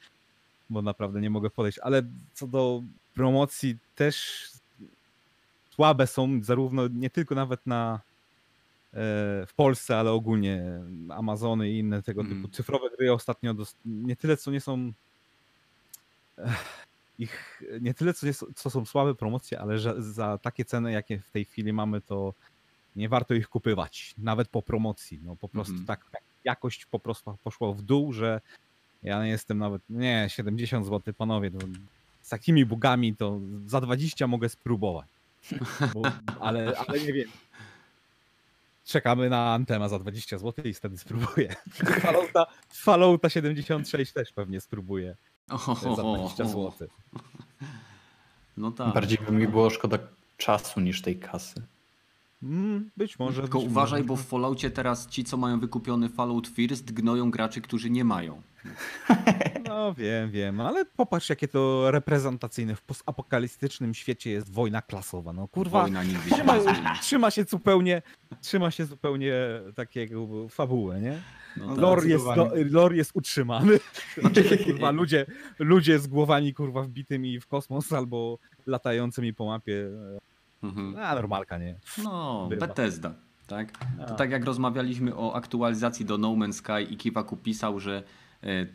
[0.69, 1.79] bo naprawdę nie mogę podejść.
[1.79, 2.03] Ale
[2.33, 4.47] co do promocji też
[5.69, 7.99] słabe są zarówno nie tylko nawet na
[8.93, 8.97] e,
[9.45, 12.51] w Polsce, ale ogólnie Amazony i inne tego typu mm.
[12.51, 13.55] cyfrowe gry ostatnio
[13.85, 14.91] nie tyle co nie są
[17.19, 21.19] ich nie tyle co, jest, co są słabe promocje, ale że za takie ceny jakie
[21.19, 22.33] w tej chwili mamy to
[22.95, 25.19] nie warto ich kupywać, nawet po promocji.
[25.23, 25.85] No po prostu mm.
[25.85, 26.05] tak
[26.43, 28.41] jakość po prostu poszła w dół, że
[29.07, 31.57] ja nie jestem nawet, nie, 70 zł, panowie, to
[32.21, 35.07] z takimi bugami to za 20 mogę spróbować.
[35.93, 36.01] Bo,
[36.39, 37.29] ale, ale nie wiem.
[38.85, 41.55] Czekamy na Antema za 20 zł i wtedy spróbuję.
[42.01, 45.15] Fallouta, Fallouta 76 też pewnie spróbuję
[45.95, 46.87] za 20 zł.
[48.57, 48.93] No tak.
[48.93, 49.97] Bardziej by mi było szkoda
[50.37, 51.61] czasu niż tej kasy.
[52.43, 53.41] Mm, być może.
[53.41, 54.07] Tylko być uważaj, może.
[54.07, 58.41] bo w Falloutie teraz ci, co mają wykupiony Fallout First, gnoją graczy, którzy nie mają.
[59.67, 62.75] No wiem, wiem, ale popatrz jakie to reprezentacyjne.
[62.75, 65.33] W postapokaliptycznym świecie jest wojna klasowa.
[65.33, 66.55] No kurwa, wojna nigdy trzyma,
[67.01, 68.01] trzyma się zupełnie,
[68.41, 69.33] trzyma się zupełnie
[69.75, 71.21] takiego fabułę, nie?
[71.57, 72.25] No tak, lore, jest,
[72.71, 73.79] lore jest utrzymany.
[74.17, 75.25] Znaczy, kurwa, ludzie,
[75.59, 79.87] ludzie z głowami kurwa wbitymi w kosmos albo latającymi po mapie.
[80.63, 80.95] Mhm.
[80.97, 81.75] A normalka, nie?
[82.03, 82.67] No, Bywa.
[82.67, 83.13] Bethesda.
[83.47, 83.71] Tak?
[84.07, 88.03] To tak jak rozmawialiśmy o aktualizacji do No Man's Sky i Kiwaku pisał, że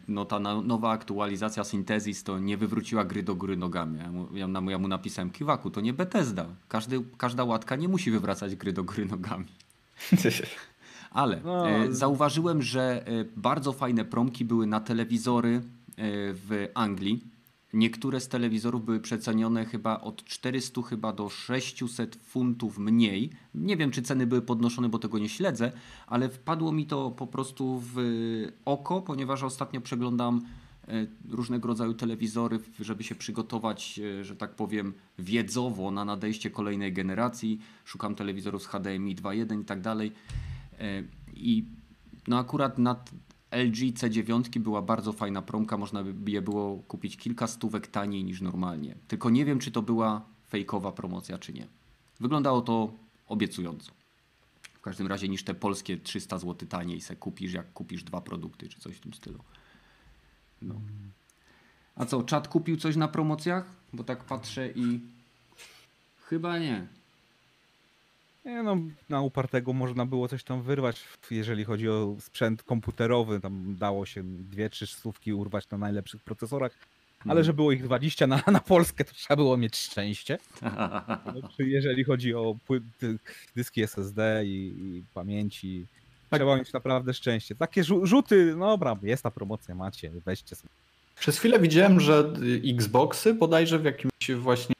[0.08, 3.98] no ta nowa aktualizacja Syntezis to nie wywróciła gry do góry nogami.
[3.98, 6.46] Ja mu, ja, ja mu napisałem, Kiwaku, to nie Bethesda.
[6.68, 9.46] Każdy, każda łatka nie musi wywracać gry do góry nogami.
[11.10, 11.68] Ale no.
[11.68, 15.62] e, zauważyłem, że e, bardzo fajne promki były na telewizory e,
[16.34, 17.31] w Anglii
[17.72, 23.30] Niektóre z telewizorów były przecenione chyba od 400 chyba do 600 funtów mniej.
[23.54, 25.72] Nie wiem, czy ceny były podnoszone, bo tego nie śledzę,
[26.06, 27.96] ale wpadło mi to po prostu w
[28.64, 30.42] oko, ponieważ ostatnio przeglądam
[30.88, 36.92] e, różnego rodzaju telewizory, żeby się przygotować, e, że tak powiem, wiedzowo na nadejście kolejnej
[36.92, 37.58] generacji.
[37.84, 40.12] Szukam telewizorów z HDMI 2.1 i tak dalej.
[40.78, 41.02] E,
[41.34, 41.64] I
[42.28, 43.10] no akurat nad
[43.52, 48.40] LG C9 była bardzo fajna promka, można by je było kupić kilka stówek taniej niż
[48.40, 48.94] normalnie.
[49.08, 51.66] Tylko nie wiem, czy to była fejkowa promocja, czy nie.
[52.20, 52.92] Wyglądało to
[53.26, 53.92] obiecująco.
[54.74, 58.68] W każdym razie niż te polskie 300 zł taniej se kupisz, jak kupisz dwa produkty,
[58.68, 59.38] czy coś w tym stylu.
[60.62, 60.74] No.
[61.96, 63.76] A co, czat kupił coś na promocjach?
[63.92, 65.00] Bo tak patrzę i
[66.16, 66.86] chyba nie.
[68.44, 68.76] Nie no,
[69.08, 74.22] na upartego można było coś tam wyrwać, jeżeli chodzi o sprzęt komputerowy, tam dało się
[74.24, 76.72] dwie, trzy stówki urwać na najlepszych procesorach,
[77.20, 77.44] ale hmm.
[77.44, 80.38] że było ich 20 na, na Polskę, to trzeba było mieć szczęście.
[81.38, 82.56] Znaczy, jeżeli chodzi o
[83.56, 85.86] dyski SSD i, i pamięci,
[86.30, 86.40] tak.
[86.40, 87.54] trzeba mieć naprawdę szczęście.
[87.54, 90.70] Takie rzuty, no dobra, jest ta promocja, macie, weźcie sobie.
[91.16, 92.32] Przez chwilę widziałem, że
[92.64, 94.74] Xboxy bodajże w jakimś właśnie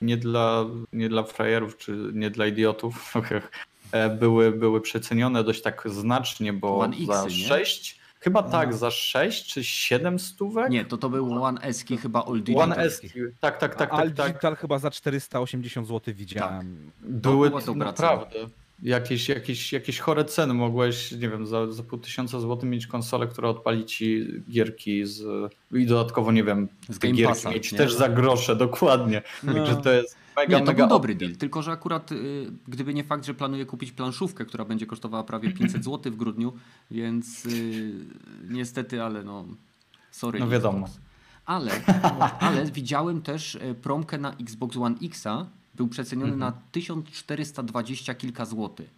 [0.00, 3.14] nie dla, nie dla frajerów czy nie dla idiotów
[3.92, 8.90] e, były, były przecenione dość tak znacznie, bo One za X, 6 Chyba tak, za
[8.90, 10.70] 6 czy 7 stówek?
[10.70, 12.62] Nie, to to był One Eski, chyba All Digital.
[12.62, 13.10] One Eski,
[13.40, 13.92] tak, tak, tak.
[13.92, 16.90] All tak, Digital chyba za 480 zł widziałem.
[17.00, 17.10] Tak.
[17.10, 18.38] Były to naprawdę
[18.82, 20.54] jakieś, jakieś, jakieś chore ceny.
[20.54, 25.52] Mogłeś, nie wiem, za, za pół tysiąca złotych mieć konsolę, która odpali ci gierki z,
[25.72, 27.78] i dodatkowo, nie wiem, z Game gierki Passa, mieć nie?
[27.78, 29.22] też za grosze, dokładnie.
[29.42, 29.54] No.
[29.54, 32.94] Także to jest mega, nie, to mega był dobry deal, tylko że akurat y, gdyby
[32.94, 36.52] nie fakt, że planuję kupić planszówkę, która będzie kosztowała prawie 500 zł w grudniu,
[36.90, 37.92] więc y,
[38.48, 39.44] niestety, ale no
[40.10, 40.38] sorry.
[40.40, 40.88] No wiadomo.
[41.46, 41.72] Ale,
[42.40, 45.46] ale widziałem też y, promkę na Xbox One Xa,
[45.78, 46.40] był przeceniony mhm.
[46.40, 48.94] na 1420 kilka złotych.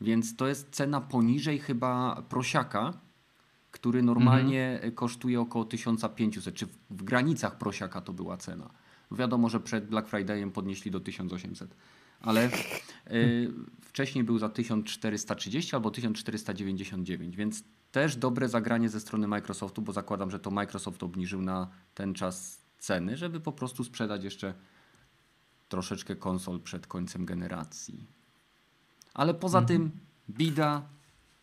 [0.00, 2.92] Więc to jest cena poniżej chyba prosiaka,
[3.70, 4.94] który normalnie mhm.
[4.94, 8.70] kosztuje około 1500, czy w, w granicach prosiaka to była cena.
[9.10, 11.74] Wiadomo, że przed Black Fridayem podnieśli do 1800,
[12.20, 12.50] ale
[13.10, 13.50] y,
[13.80, 20.30] wcześniej był za 1430 albo 1499, więc też dobre zagranie ze strony Microsoftu, bo zakładam,
[20.30, 24.54] że to Microsoft obniżył na ten czas ceny, żeby po prostu sprzedać jeszcze
[25.72, 28.06] troszeczkę konsol przed końcem generacji.
[29.14, 29.78] Ale poza mhm.
[29.78, 29.90] tym
[30.30, 30.88] bida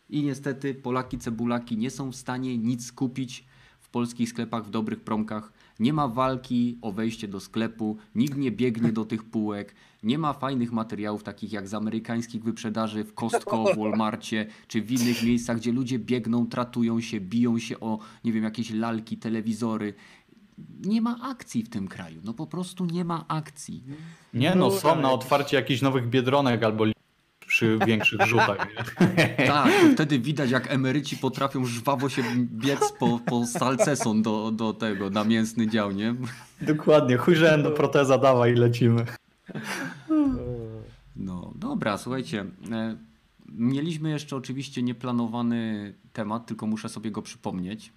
[0.08, 3.44] i niestety Polaki cebulaki nie są w stanie nic kupić
[3.80, 5.52] w polskich sklepach w dobrych promkach.
[5.80, 10.32] Nie ma walki o wejście do sklepu, nikt nie biegnie do tych półek, nie ma
[10.32, 15.56] fajnych materiałów takich jak z amerykańskich wyprzedaży w Costco, w Walmarcie czy w innych miejscach,
[15.56, 19.94] gdzie ludzie biegną, tratują się, biją się o nie wiem jakieś lalki, telewizory
[20.84, 22.20] nie ma akcji w tym kraju.
[22.24, 23.84] No po prostu nie ma akcji.
[24.34, 26.84] Nie no, są na otwarcie jakichś nowych biedronek albo
[27.46, 28.66] przy większych rzutach.
[29.46, 35.10] tak, wtedy widać jak emeryci potrafią żwawo się biec po, po salceson do, do tego,
[35.10, 36.14] na mięsny dział, nie?
[36.60, 39.04] Dokładnie, chujrzałem do proteza, dawaj lecimy.
[41.16, 42.44] No, dobra, słuchajcie.
[42.70, 42.96] E,
[43.48, 47.92] mieliśmy jeszcze oczywiście nieplanowany temat, tylko muszę sobie go przypomnieć.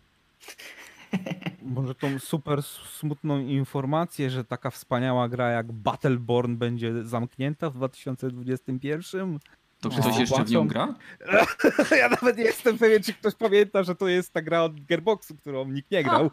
[1.61, 9.40] Może tą super smutną informację, że taka wspaniała gra jak Battleborn będzie zamknięta w 2021?
[9.84, 10.19] To ktoś no.
[10.19, 10.95] jeszcze w nią gra?
[12.02, 15.35] ja nawet nie jestem pewien, czy ktoś pamięta, że to jest ta gra od Gearboxu,
[15.35, 16.30] którą nikt nie grał.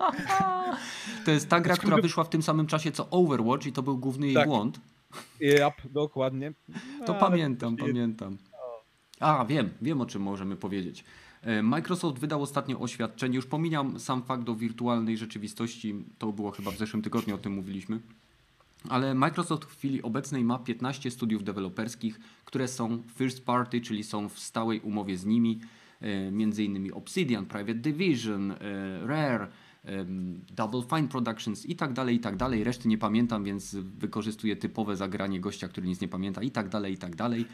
[1.24, 3.98] to jest ta gra, która wyszła w tym samym czasie co Overwatch i to był
[3.98, 4.46] główny jej tak.
[4.46, 4.80] błąd.
[5.40, 6.52] Yep, dokładnie.
[7.06, 8.38] To pamiętam, pamiętam.
[9.20, 11.04] A, wiem, wiem o czym możemy powiedzieć.
[11.42, 16.70] E, Microsoft wydał ostatnio oświadczenie, już pomijam sam fakt o wirtualnej rzeczywistości, to było chyba
[16.70, 18.00] w zeszłym tygodniu, o tym mówiliśmy.
[18.88, 24.28] Ale Microsoft w chwili obecnej ma 15 studiów deweloperskich, które są first party, czyli są
[24.28, 25.60] w stałej umowie z nimi,
[26.00, 28.56] e, między innymi Obsidian, Private Division, e,
[29.06, 29.48] Rare,
[30.56, 32.64] Double Fine Productions i tak dalej, i tak dalej.
[32.64, 36.92] Reszty nie pamiętam, więc wykorzystuję typowe zagranie gościa, który nic nie pamięta i tak dalej,
[36.94, 37.46] i tak dalej.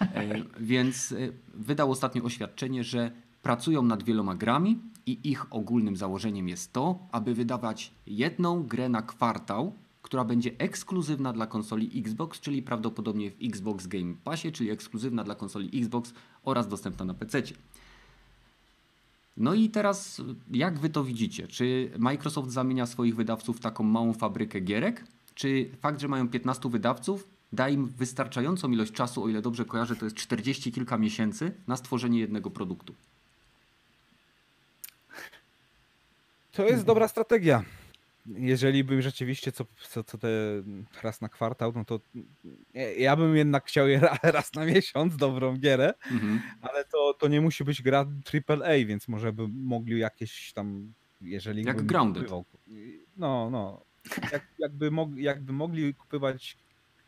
[0.60, 1.14] Więc
[1.54, 3.12] wydał ostatnio oświadczenie, że
[3.42, 9.02] pracują nad wieloma grami i ich ogólnym założeniem jest to, aby wydawać jedną grę na
[9.02, 15.24] kwartał, która będzie ekskluzywna dla konsoli Xbox, czyli prawdopodobnie w Xbox Game Passie, czyli ekskluzywna
[15.24, 16.12] dla konsoli Xbox
[16.42, 17.42] oraz dostępna na PC.
[19.36, 21.48] No i teraz, jak wy to widzicie?
[21.48, 25.06] Czy Microsoft zamienia swoich wydawców w taką małą fabrykę gierek?
[25.34, 29.96] Czy fakt, że mają 15 wydawców, da im wystarczającą ilość czasu, o ile dobrze kojarzę,
[29.96, 32.94] to jest 40 kilka miesięcy na stworzenie jednego produktu?
[36.52, 37.64] To jest dobra strategia.
[38.26, 40.28] Jeżeli bym rzeczywiście co, co, co te
[41.02, 42.00] raz na kwartał, no to
[42.98, 46.42] ja bym jednak chciał je raz na miesiąc, dobrą gierę, mhm.
[46.60, 48.06] ale to, to nie musi być gra
[48.48, 51.64] AAA, więc może by mogli jakieś tam, jeżeli...
[51.64, 52.30] Jak Grounded.
[53.16, 53.80] no, no.
[54.32, 56.56] Jak, jakby, mogli, jakby mogli kupować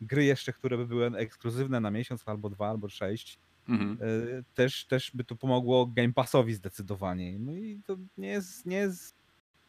[0.01, 3.39] gry jeszcze, które by były ekskluzywne na miesiąc, albo dwa, albo sześć,
[3.69, 3.97] Mhm.
[4.01, 7.39] E, też, też by to pomogło Game Passowi zdecydowanie.
[7.39, 9.15] No i to nie jest, nie jest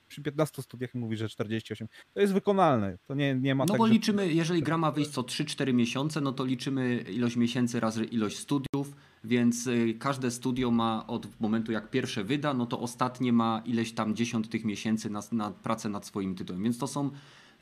[0.08, 1.88] przy 15 studiach mówi, że 48.
[2.14, 2.98] To jest wykonalne.
[3.06, 3.92] To nie, nie ma No tak, bo że...
[3.92, 8.38] liczymy, jeżeli gra ma wyjść co 3-4 miesiące, no to liczymy ilość miesięcy razy ilość
[8.38, 13.62] studiów, więc y, każde studio ma od momentu jak pierwsze wyda, no to ostatnie ma
[13.64, 16.62] ileś tam dziesiąt tych miesięcy na, na pracę nad swoim tytułem.
[16.62, 17.10] Więc to są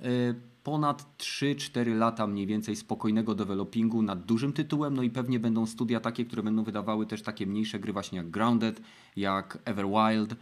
[0.00, 0.34] y,
[0.64, 6.00] ponad 3-4 lata mniej więcej spokojnego developingu nad dużym tytułem, no i pewnie będą studia
[6.00, 8.80] takie, które będą wydawały też takie mniejsze gry właśnie jak Grounded,
[9.16, 10.36] jak Everwild,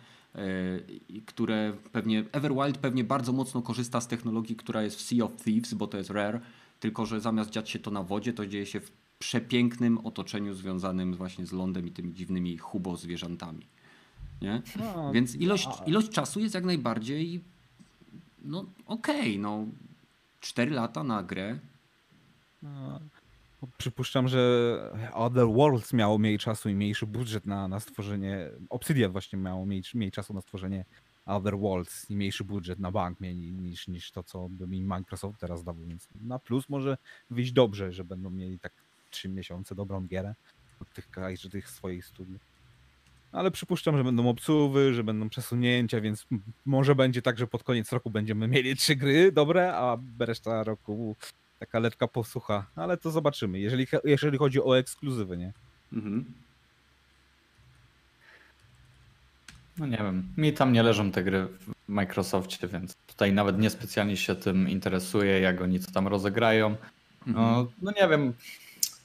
[1.26, 5.74] które pewnie Everwild pewnie bardzo mocno korzysta z technologii, która jest w Sea of Thieves,
[5.74, 6.40] bo to jest rare,
[6.80, 11.14] tylko że zamiast dziać się to na wodzie, to dzieje się w przepięknym otoczeniu związanym
[11.14, 13.66] właśnie z lądem i tymi dziwnymi hubo zwierzętami.
[14.42, 14.62] Nie?
[14.78, 17.40] No, Więc ilość, ilość czasu jest jak najbardziej
[18.44, 19.66] no okej, okay, no
[20.40, 21.58] 4 lata na grę.
[22.62, 23.00] No,
[23.78, 28.50] Przypuszczam, że Other Worlds miało mniej czasu i mniejszy budżet na, na stworzenie.
[28.70, 30.84] Obsidian właśnie miało mniej, mniej czasu na stworzenie
[31.26, 35.40] Other Worlds i mniejszy budżet na bank mieli niż, niż to, co by mi Microsoft
[35.40, 35.84] teraz dawał.
[35.86, 36.96] Więc na plus może
[37.30, 38.72] wyjść dobrze, że będą mieli tak
[39.10, 40.34] 3 miesiące dobrą gierę
[40.80, 41.08] od tych,
[41.50, 42.40] tych swoich studiów.
[43.32, 46.26] Ale przypuszczam, że będą obsuwy, że będą przesunięcia, więc
[46.66, 51.16] może będzie tak, że pod koniec roku będziemy mieli trzy gry dobre, a reszta roku
[51.62, 52.66] taka lekka posłucha.
[52.76, 55.52] Ale to zobaczymy, jeżeli, jeżeli chodzi o ekskluzywy, nie?
[55.92, 56.24] Mhm.
[59.78, 64.16] No nie wiem, mi tam nie leżą te gry w Microsoftie, więc tutaj nawet niespecjalnie
[64.16, 66.76] się tym interesuję, jak oni to tam rozegrają.
[67.26, 67.66] No, mhm.
[67.82, 68.32] no nie wiem,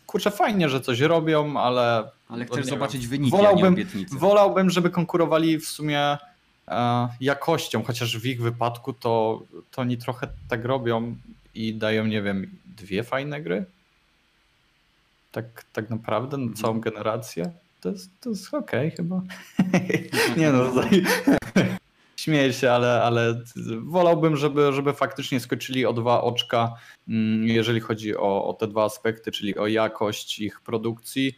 [0.05, 2.11] kurczę, fajnie, że coś robią, ale.
[2.29, 6.17] Ale chcesz zobaczyć wiem, wyniki, wolałbym, a nie Wolałbym, żeby konkurowali w sumie
[6.67, 11.15] e, jakością, chociaż w ich wypadku to, to oni trochę tak robią
[11.57, 13.65] i dają, nie wiem, dwie fajne gry.
[15.31, 17.51] Tak, tak naprawdę na całą generację.
[17.81, 19.21] To jest, to jest okej okay, chyba.
[20.37, 21.03] nie no, tutaj
[22.17, 23.41] śmieję się, ale, ale
[23.81, 26.73] wolałbym, żeby, żeby faktycznie skoczyli o dwa oczka,
[27.07, 31.35] mm, jeżeli chodzi o, o te dwa aspekty, czyli o jakość ich produkcji,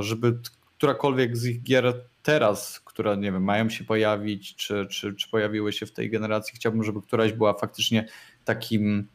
[0.00, 0.38] żeby
[0.76, 5.72] którakolwiek z ich gier teraz, które nie wiem, mają się pojawić, czy, czy, czy pojawiły
[5.72, 8.08] się w tej generacji, chciałbym, żeby któraś była faktycznie
[8.54, 9.08] takim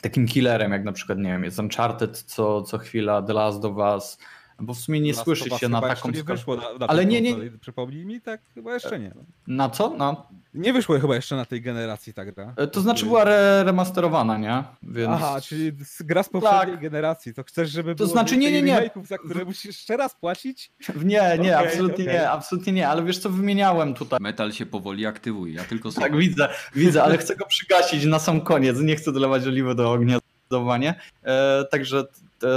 [0.00, 3.76] takim killerem, jak na przykład, nie wiem, jest Uncharted co, co chwila, The Last of
[3.76, 4.18] Us,
[4.60, 6.10] bo w sumie nie Last słyszy się na taką...
[6.10, 7.34] Nie wyszło na, na Ale nie, nie...
[7.60, 9.14] Przypomnij mi, tak chyba jeszcze nie.
[9.46, 9.90] Na co?
[9.90, 10.16] Na...
[10.54, 12.54] Nie wyszło chyba jeszcze na tej generacji ta gra.
[12.56, 14.64] E, to znaczy była re remasterowana, nie?
[14.82, 15.10] Więc...
[15.12, 16.80] Aha, czyli gra z poprzedniej tak.
[16.80, 17.34] generacji.
[17.34, 18.90] To chcesz, żeby to znaczy, nie, nie, nie.
[19.04, 20.72] za które musisz jeszcze raz płacić?
[21.04, 22.14] Nie, nie, okay, absolutnie okay.
[22.14, 24.18] nie, absolutnie nie, ale wiesz co, wymieniałem tutaj.
[24.22, 26.06] Metal się powoli aktywuje, ja tylko sobie.
[26.06, 29.92] Tak, widzę, widzę, ale chcę go przygasić na sam koniec, nie chcę dolewać oliwy do
[29.92, 30.94] ognia zdecydowanie.
[31.22, 32.04] E, także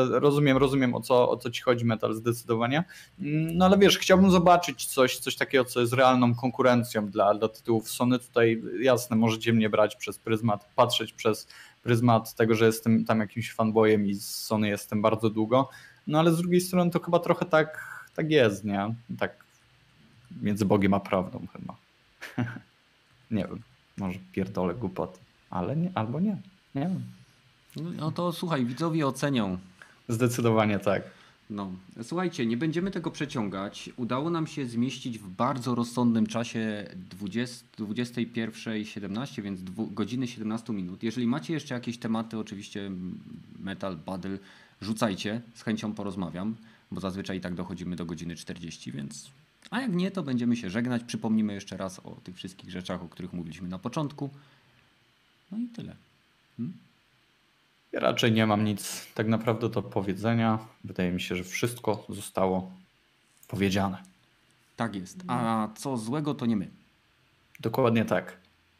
[0.09, 2.83] rozumiem, rozumiem o co, o co ci chodzi metal zdecydowanie.
[3.19, 7.49] Mm, no ale wiesz, chciałbym zobaczyć coś, coś takiego, co jest realną konkurencją dla, dla
[7.49, 8.19] tytułów Sony.
[8.19, 11.47] Tutaj jasne, możecie mnie brać przez pryzmat, patrzeć przez
[11.83, 15.69] pryzmat tego, że jestem tam jakimś fanboyem i z Sony jestem bardzo długo.
[16.07, 18.95] No ale z drugiej strony to chyba trochę tak, tak jest, nie?
[19.19, 19.43] Tak
[20.41, 21.75] między Bogiem a prawdą chyba.
[23.31, 23.61] nie wiem,
[23.97, 25.19] może pierdolę głupoty,
[25.49, 26.37] ale nie, albo nie,
[26.75, 27.18] nie wiem.
[27.75, 29.57] No to słuchaj, widzowie ocenią.
[30.09, 31.03] Zdecydowanie tak.
[31.49, 31.71] No,
[32.03, 33.89] słuchajcie, nie będziemy tego przeciągać.
[33.97, 39.59] Udało nam się zmieścić w bardzo rozsądnym czasie 20, 21.17, więc
[39.91, 41.03] godziny 17 minut.
[41.03, 42.91] Jeżeli macie jeszcze jakieś tematy, oczywiście
[43.59, 44.37] Metal, Battle,
[44.81, 46.55] rzucajcie, z chęcią porozmawiam,
[46.91, 49.29] bo zazwyczaj i tak dochodzimy do godziny 40, więc...
[49.71, 51.03] A jak nie, to będziemy się żegnać.
[51.03, 54.29] Przypomnimy jeszcze raz o tych wszystkich rzeczach, o których mówiliśmy na początku.
[55.51, 55.95] No i tyle.
[56.57, 56.77] Hmm?
[57.91, 60.59] Ja raczej nie mam nic tak naprawdę do powiedzenia.
[60.83, 62.71] Wydaje mi się, że wszystko zostało
[63.47, 64.03] powiedziane.
[64.75, 65.23] Tak jest.
[65.27, 66.69] A co złego, to nie my.
[67.59, 68.37] Dokładnie tak.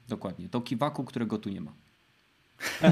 [0.09, 0.49] Dokładnie.
[0.49, 1.71] To kiwaku, którego tu nie ma.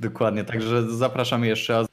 [0.00, 0.44] Dokładnie.
[0.44, 1.86] Także zapraszamy jeszcze raz.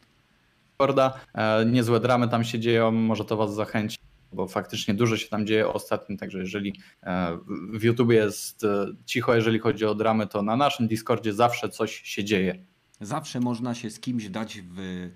[1.34, 3.98] E, niezłe dramy tam się dzieją, może to Was zachęci,
[4.34, 7.38] bo faktycznie dużo się tam dzieje ostatnio, także jeżeli e,
[7.74, 12.02] w YouTube jest e, cicho, jeżeli chodzi o dramy, to na naszym Discordzie zawsze coś
[12.02, 12.66] się dzieje.
[13.02, 15.10] Zawsze można się z kimś dać w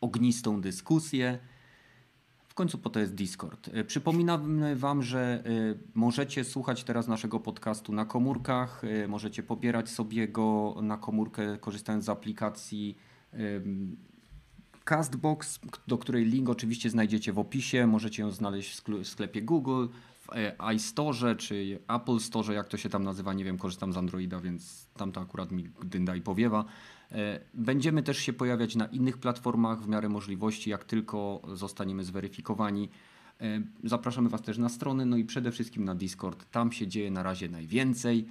[0.00, 1.38] ognistą dyskusję.
[2.48, 3.70] W końcu po to jest Discord.
[3.72, 5.42] E, przypominamy Wam, że
[5.94, 12.08] możecie słuchać teraz naszego podcastu na komórkach, możecie pobierać sobie go na komórkę korzystając z
[12.08, 12.96] aplikacji
[14.86, 17.86] Castbox, do której link oczywiście znajdziecie w opisie.
[17.86, 19.86] Możecie ją znaleźć w sklepie Google,
[20.20, 23.32] w e, iStore czy Apple Store, jak to się tam nazywa.
[23.32, 26.64] Nie wiem, korzystam z Androida, więc tam to akurat mi dynda i powiewa.
[27.12, 32.88] E, będziemy też się pojawiać na innych platformach w miarę możliwości, jak tylko zostaniemy zweryfikowani.
[33.40, 36.50] E, zapraszamy Was też na stronę, no i przede wszystkim na Discord.
[36.50, 38.26] Tam się dzieje na razie najwięcej.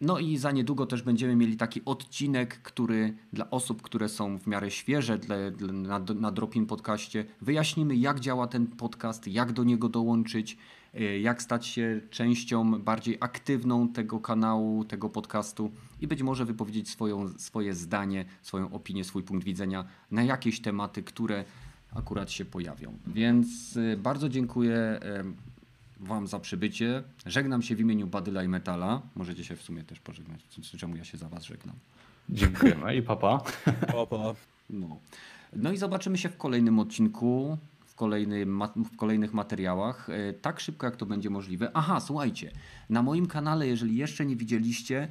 [0.00, 4.46] No i za niedługo też będziemy mieli taki odcinek, który dla osób, które są w
[4.46, 9.64] miarę świeże dla, dla, na, na Dropin Podcaście, wyjaśnimy jak działa ten podcast, jak do
[9.64, 10.58] niego dołączyć,
[10.94, 15.70] e, jak stać się częścią bardziej aktywną tego kanału, tego podcastu
[16.00, 21.02] i być może wypowiedzieć swoją, swoje zdanie, swoją opinię, swój punkt widzenia na jakieś tematy,
[21.02, 21.44] które
[21.94, 22.98] akurat się pojawią.
[23.06, 25.24] Więc e, bardzo dziękuję e,
[26.00, 27.02] Wam za przybycie.
[27.26, 29.02] Żegnam się w imieniu Badyla i Metala.
[29.16, 30.40] Możecie się w sumie też pożegnać,
[30.78, 31.76] czemu ja się za Was żegnam.
[32.28, 33.42] Dziękujemy i papa.
[33.92, 34.34] Papa.
[34.70, 34.98] No.
[35.52, 38.46] no i zobaczymy się w kolejnym odcinku, w, kolejny,
[38.92, 40.10] w kolejnych materiałach.
[40.10, 41.70] E, tak szybko, jak to będzie możliwe.
[41.74, 42.50] Aha, słuchajcie,
[42.90, 45.08] na moim kanale, jeżeli jeszcze nie widzieliście, e,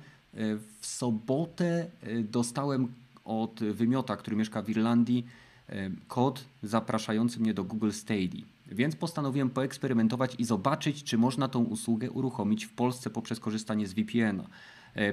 [0.80, 2.88] w sobotę e, dostałem
[3.26, 5.26] od wymiota, który mieszka w Irlandii,
[6.08, 8.42] kod zapraszający mnie do Google Stadia.
[8.68, 13.94] Więc postanowiłem poeksperymentować i zobaczyć, czy można tą usługę uruchomić w Polsce poprzez korzystanie z
[13.94, 14.48] VPN-a.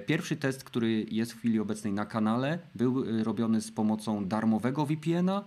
[0.07, 5.45] Pierwszy test, który jest w chwili obecnej na kanale, był robiony z pomocą darmowego VPN-a.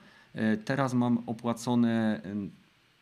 [0.66, 2.22] Teraz mam opłacone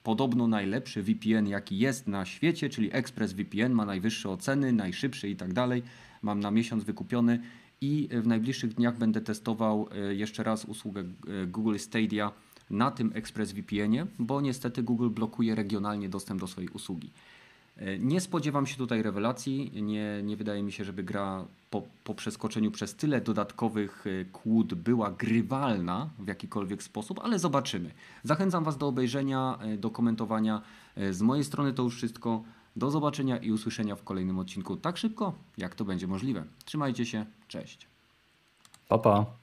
[0.04, 5.54] podobno najlepszy VPN, jaki jest na świecie, czyli ExpressVPN, ma najwyższe oceny, najszybszy i tak
[5.54, 5.84] dalej.
[6.22, 7.40] Mam na miesiąc wykupiony
[7.82, 12.32] i w najbliższych dniach będę testował e, jeszcze raz usługę e, Google Stadia
[12.70, 17.10] na tym ExpressVPN-ie, bo niestety Google blokuje regionalnie dostęp do swojej usługi.
[17.78, 19.72] E, nie spodziewam się tutaj rewelacji.
[19.82, 24.74] Nie, nie wydaje mi się, żeby gra po, po przeskoczeniu przez tyle dodatkowych e, kłód
[24.74, 27.92] była grywalna w jakikolwiek sposób, ale zobaczymy.
[28.24, 30.62] Zachęcam Was do obejrzenia, e, do komentowania.
[31.12, 32.44] Z mojej strony to już wszystko.
[32.76, 36.44] Do zobaczenia i usłyszenia w kolejnym odcinku tak szybko, jak to będzie możliwe.
[36.66, 37.88] Trzymajcie się, cześć.
[38.88, 39.43] Pa, pa.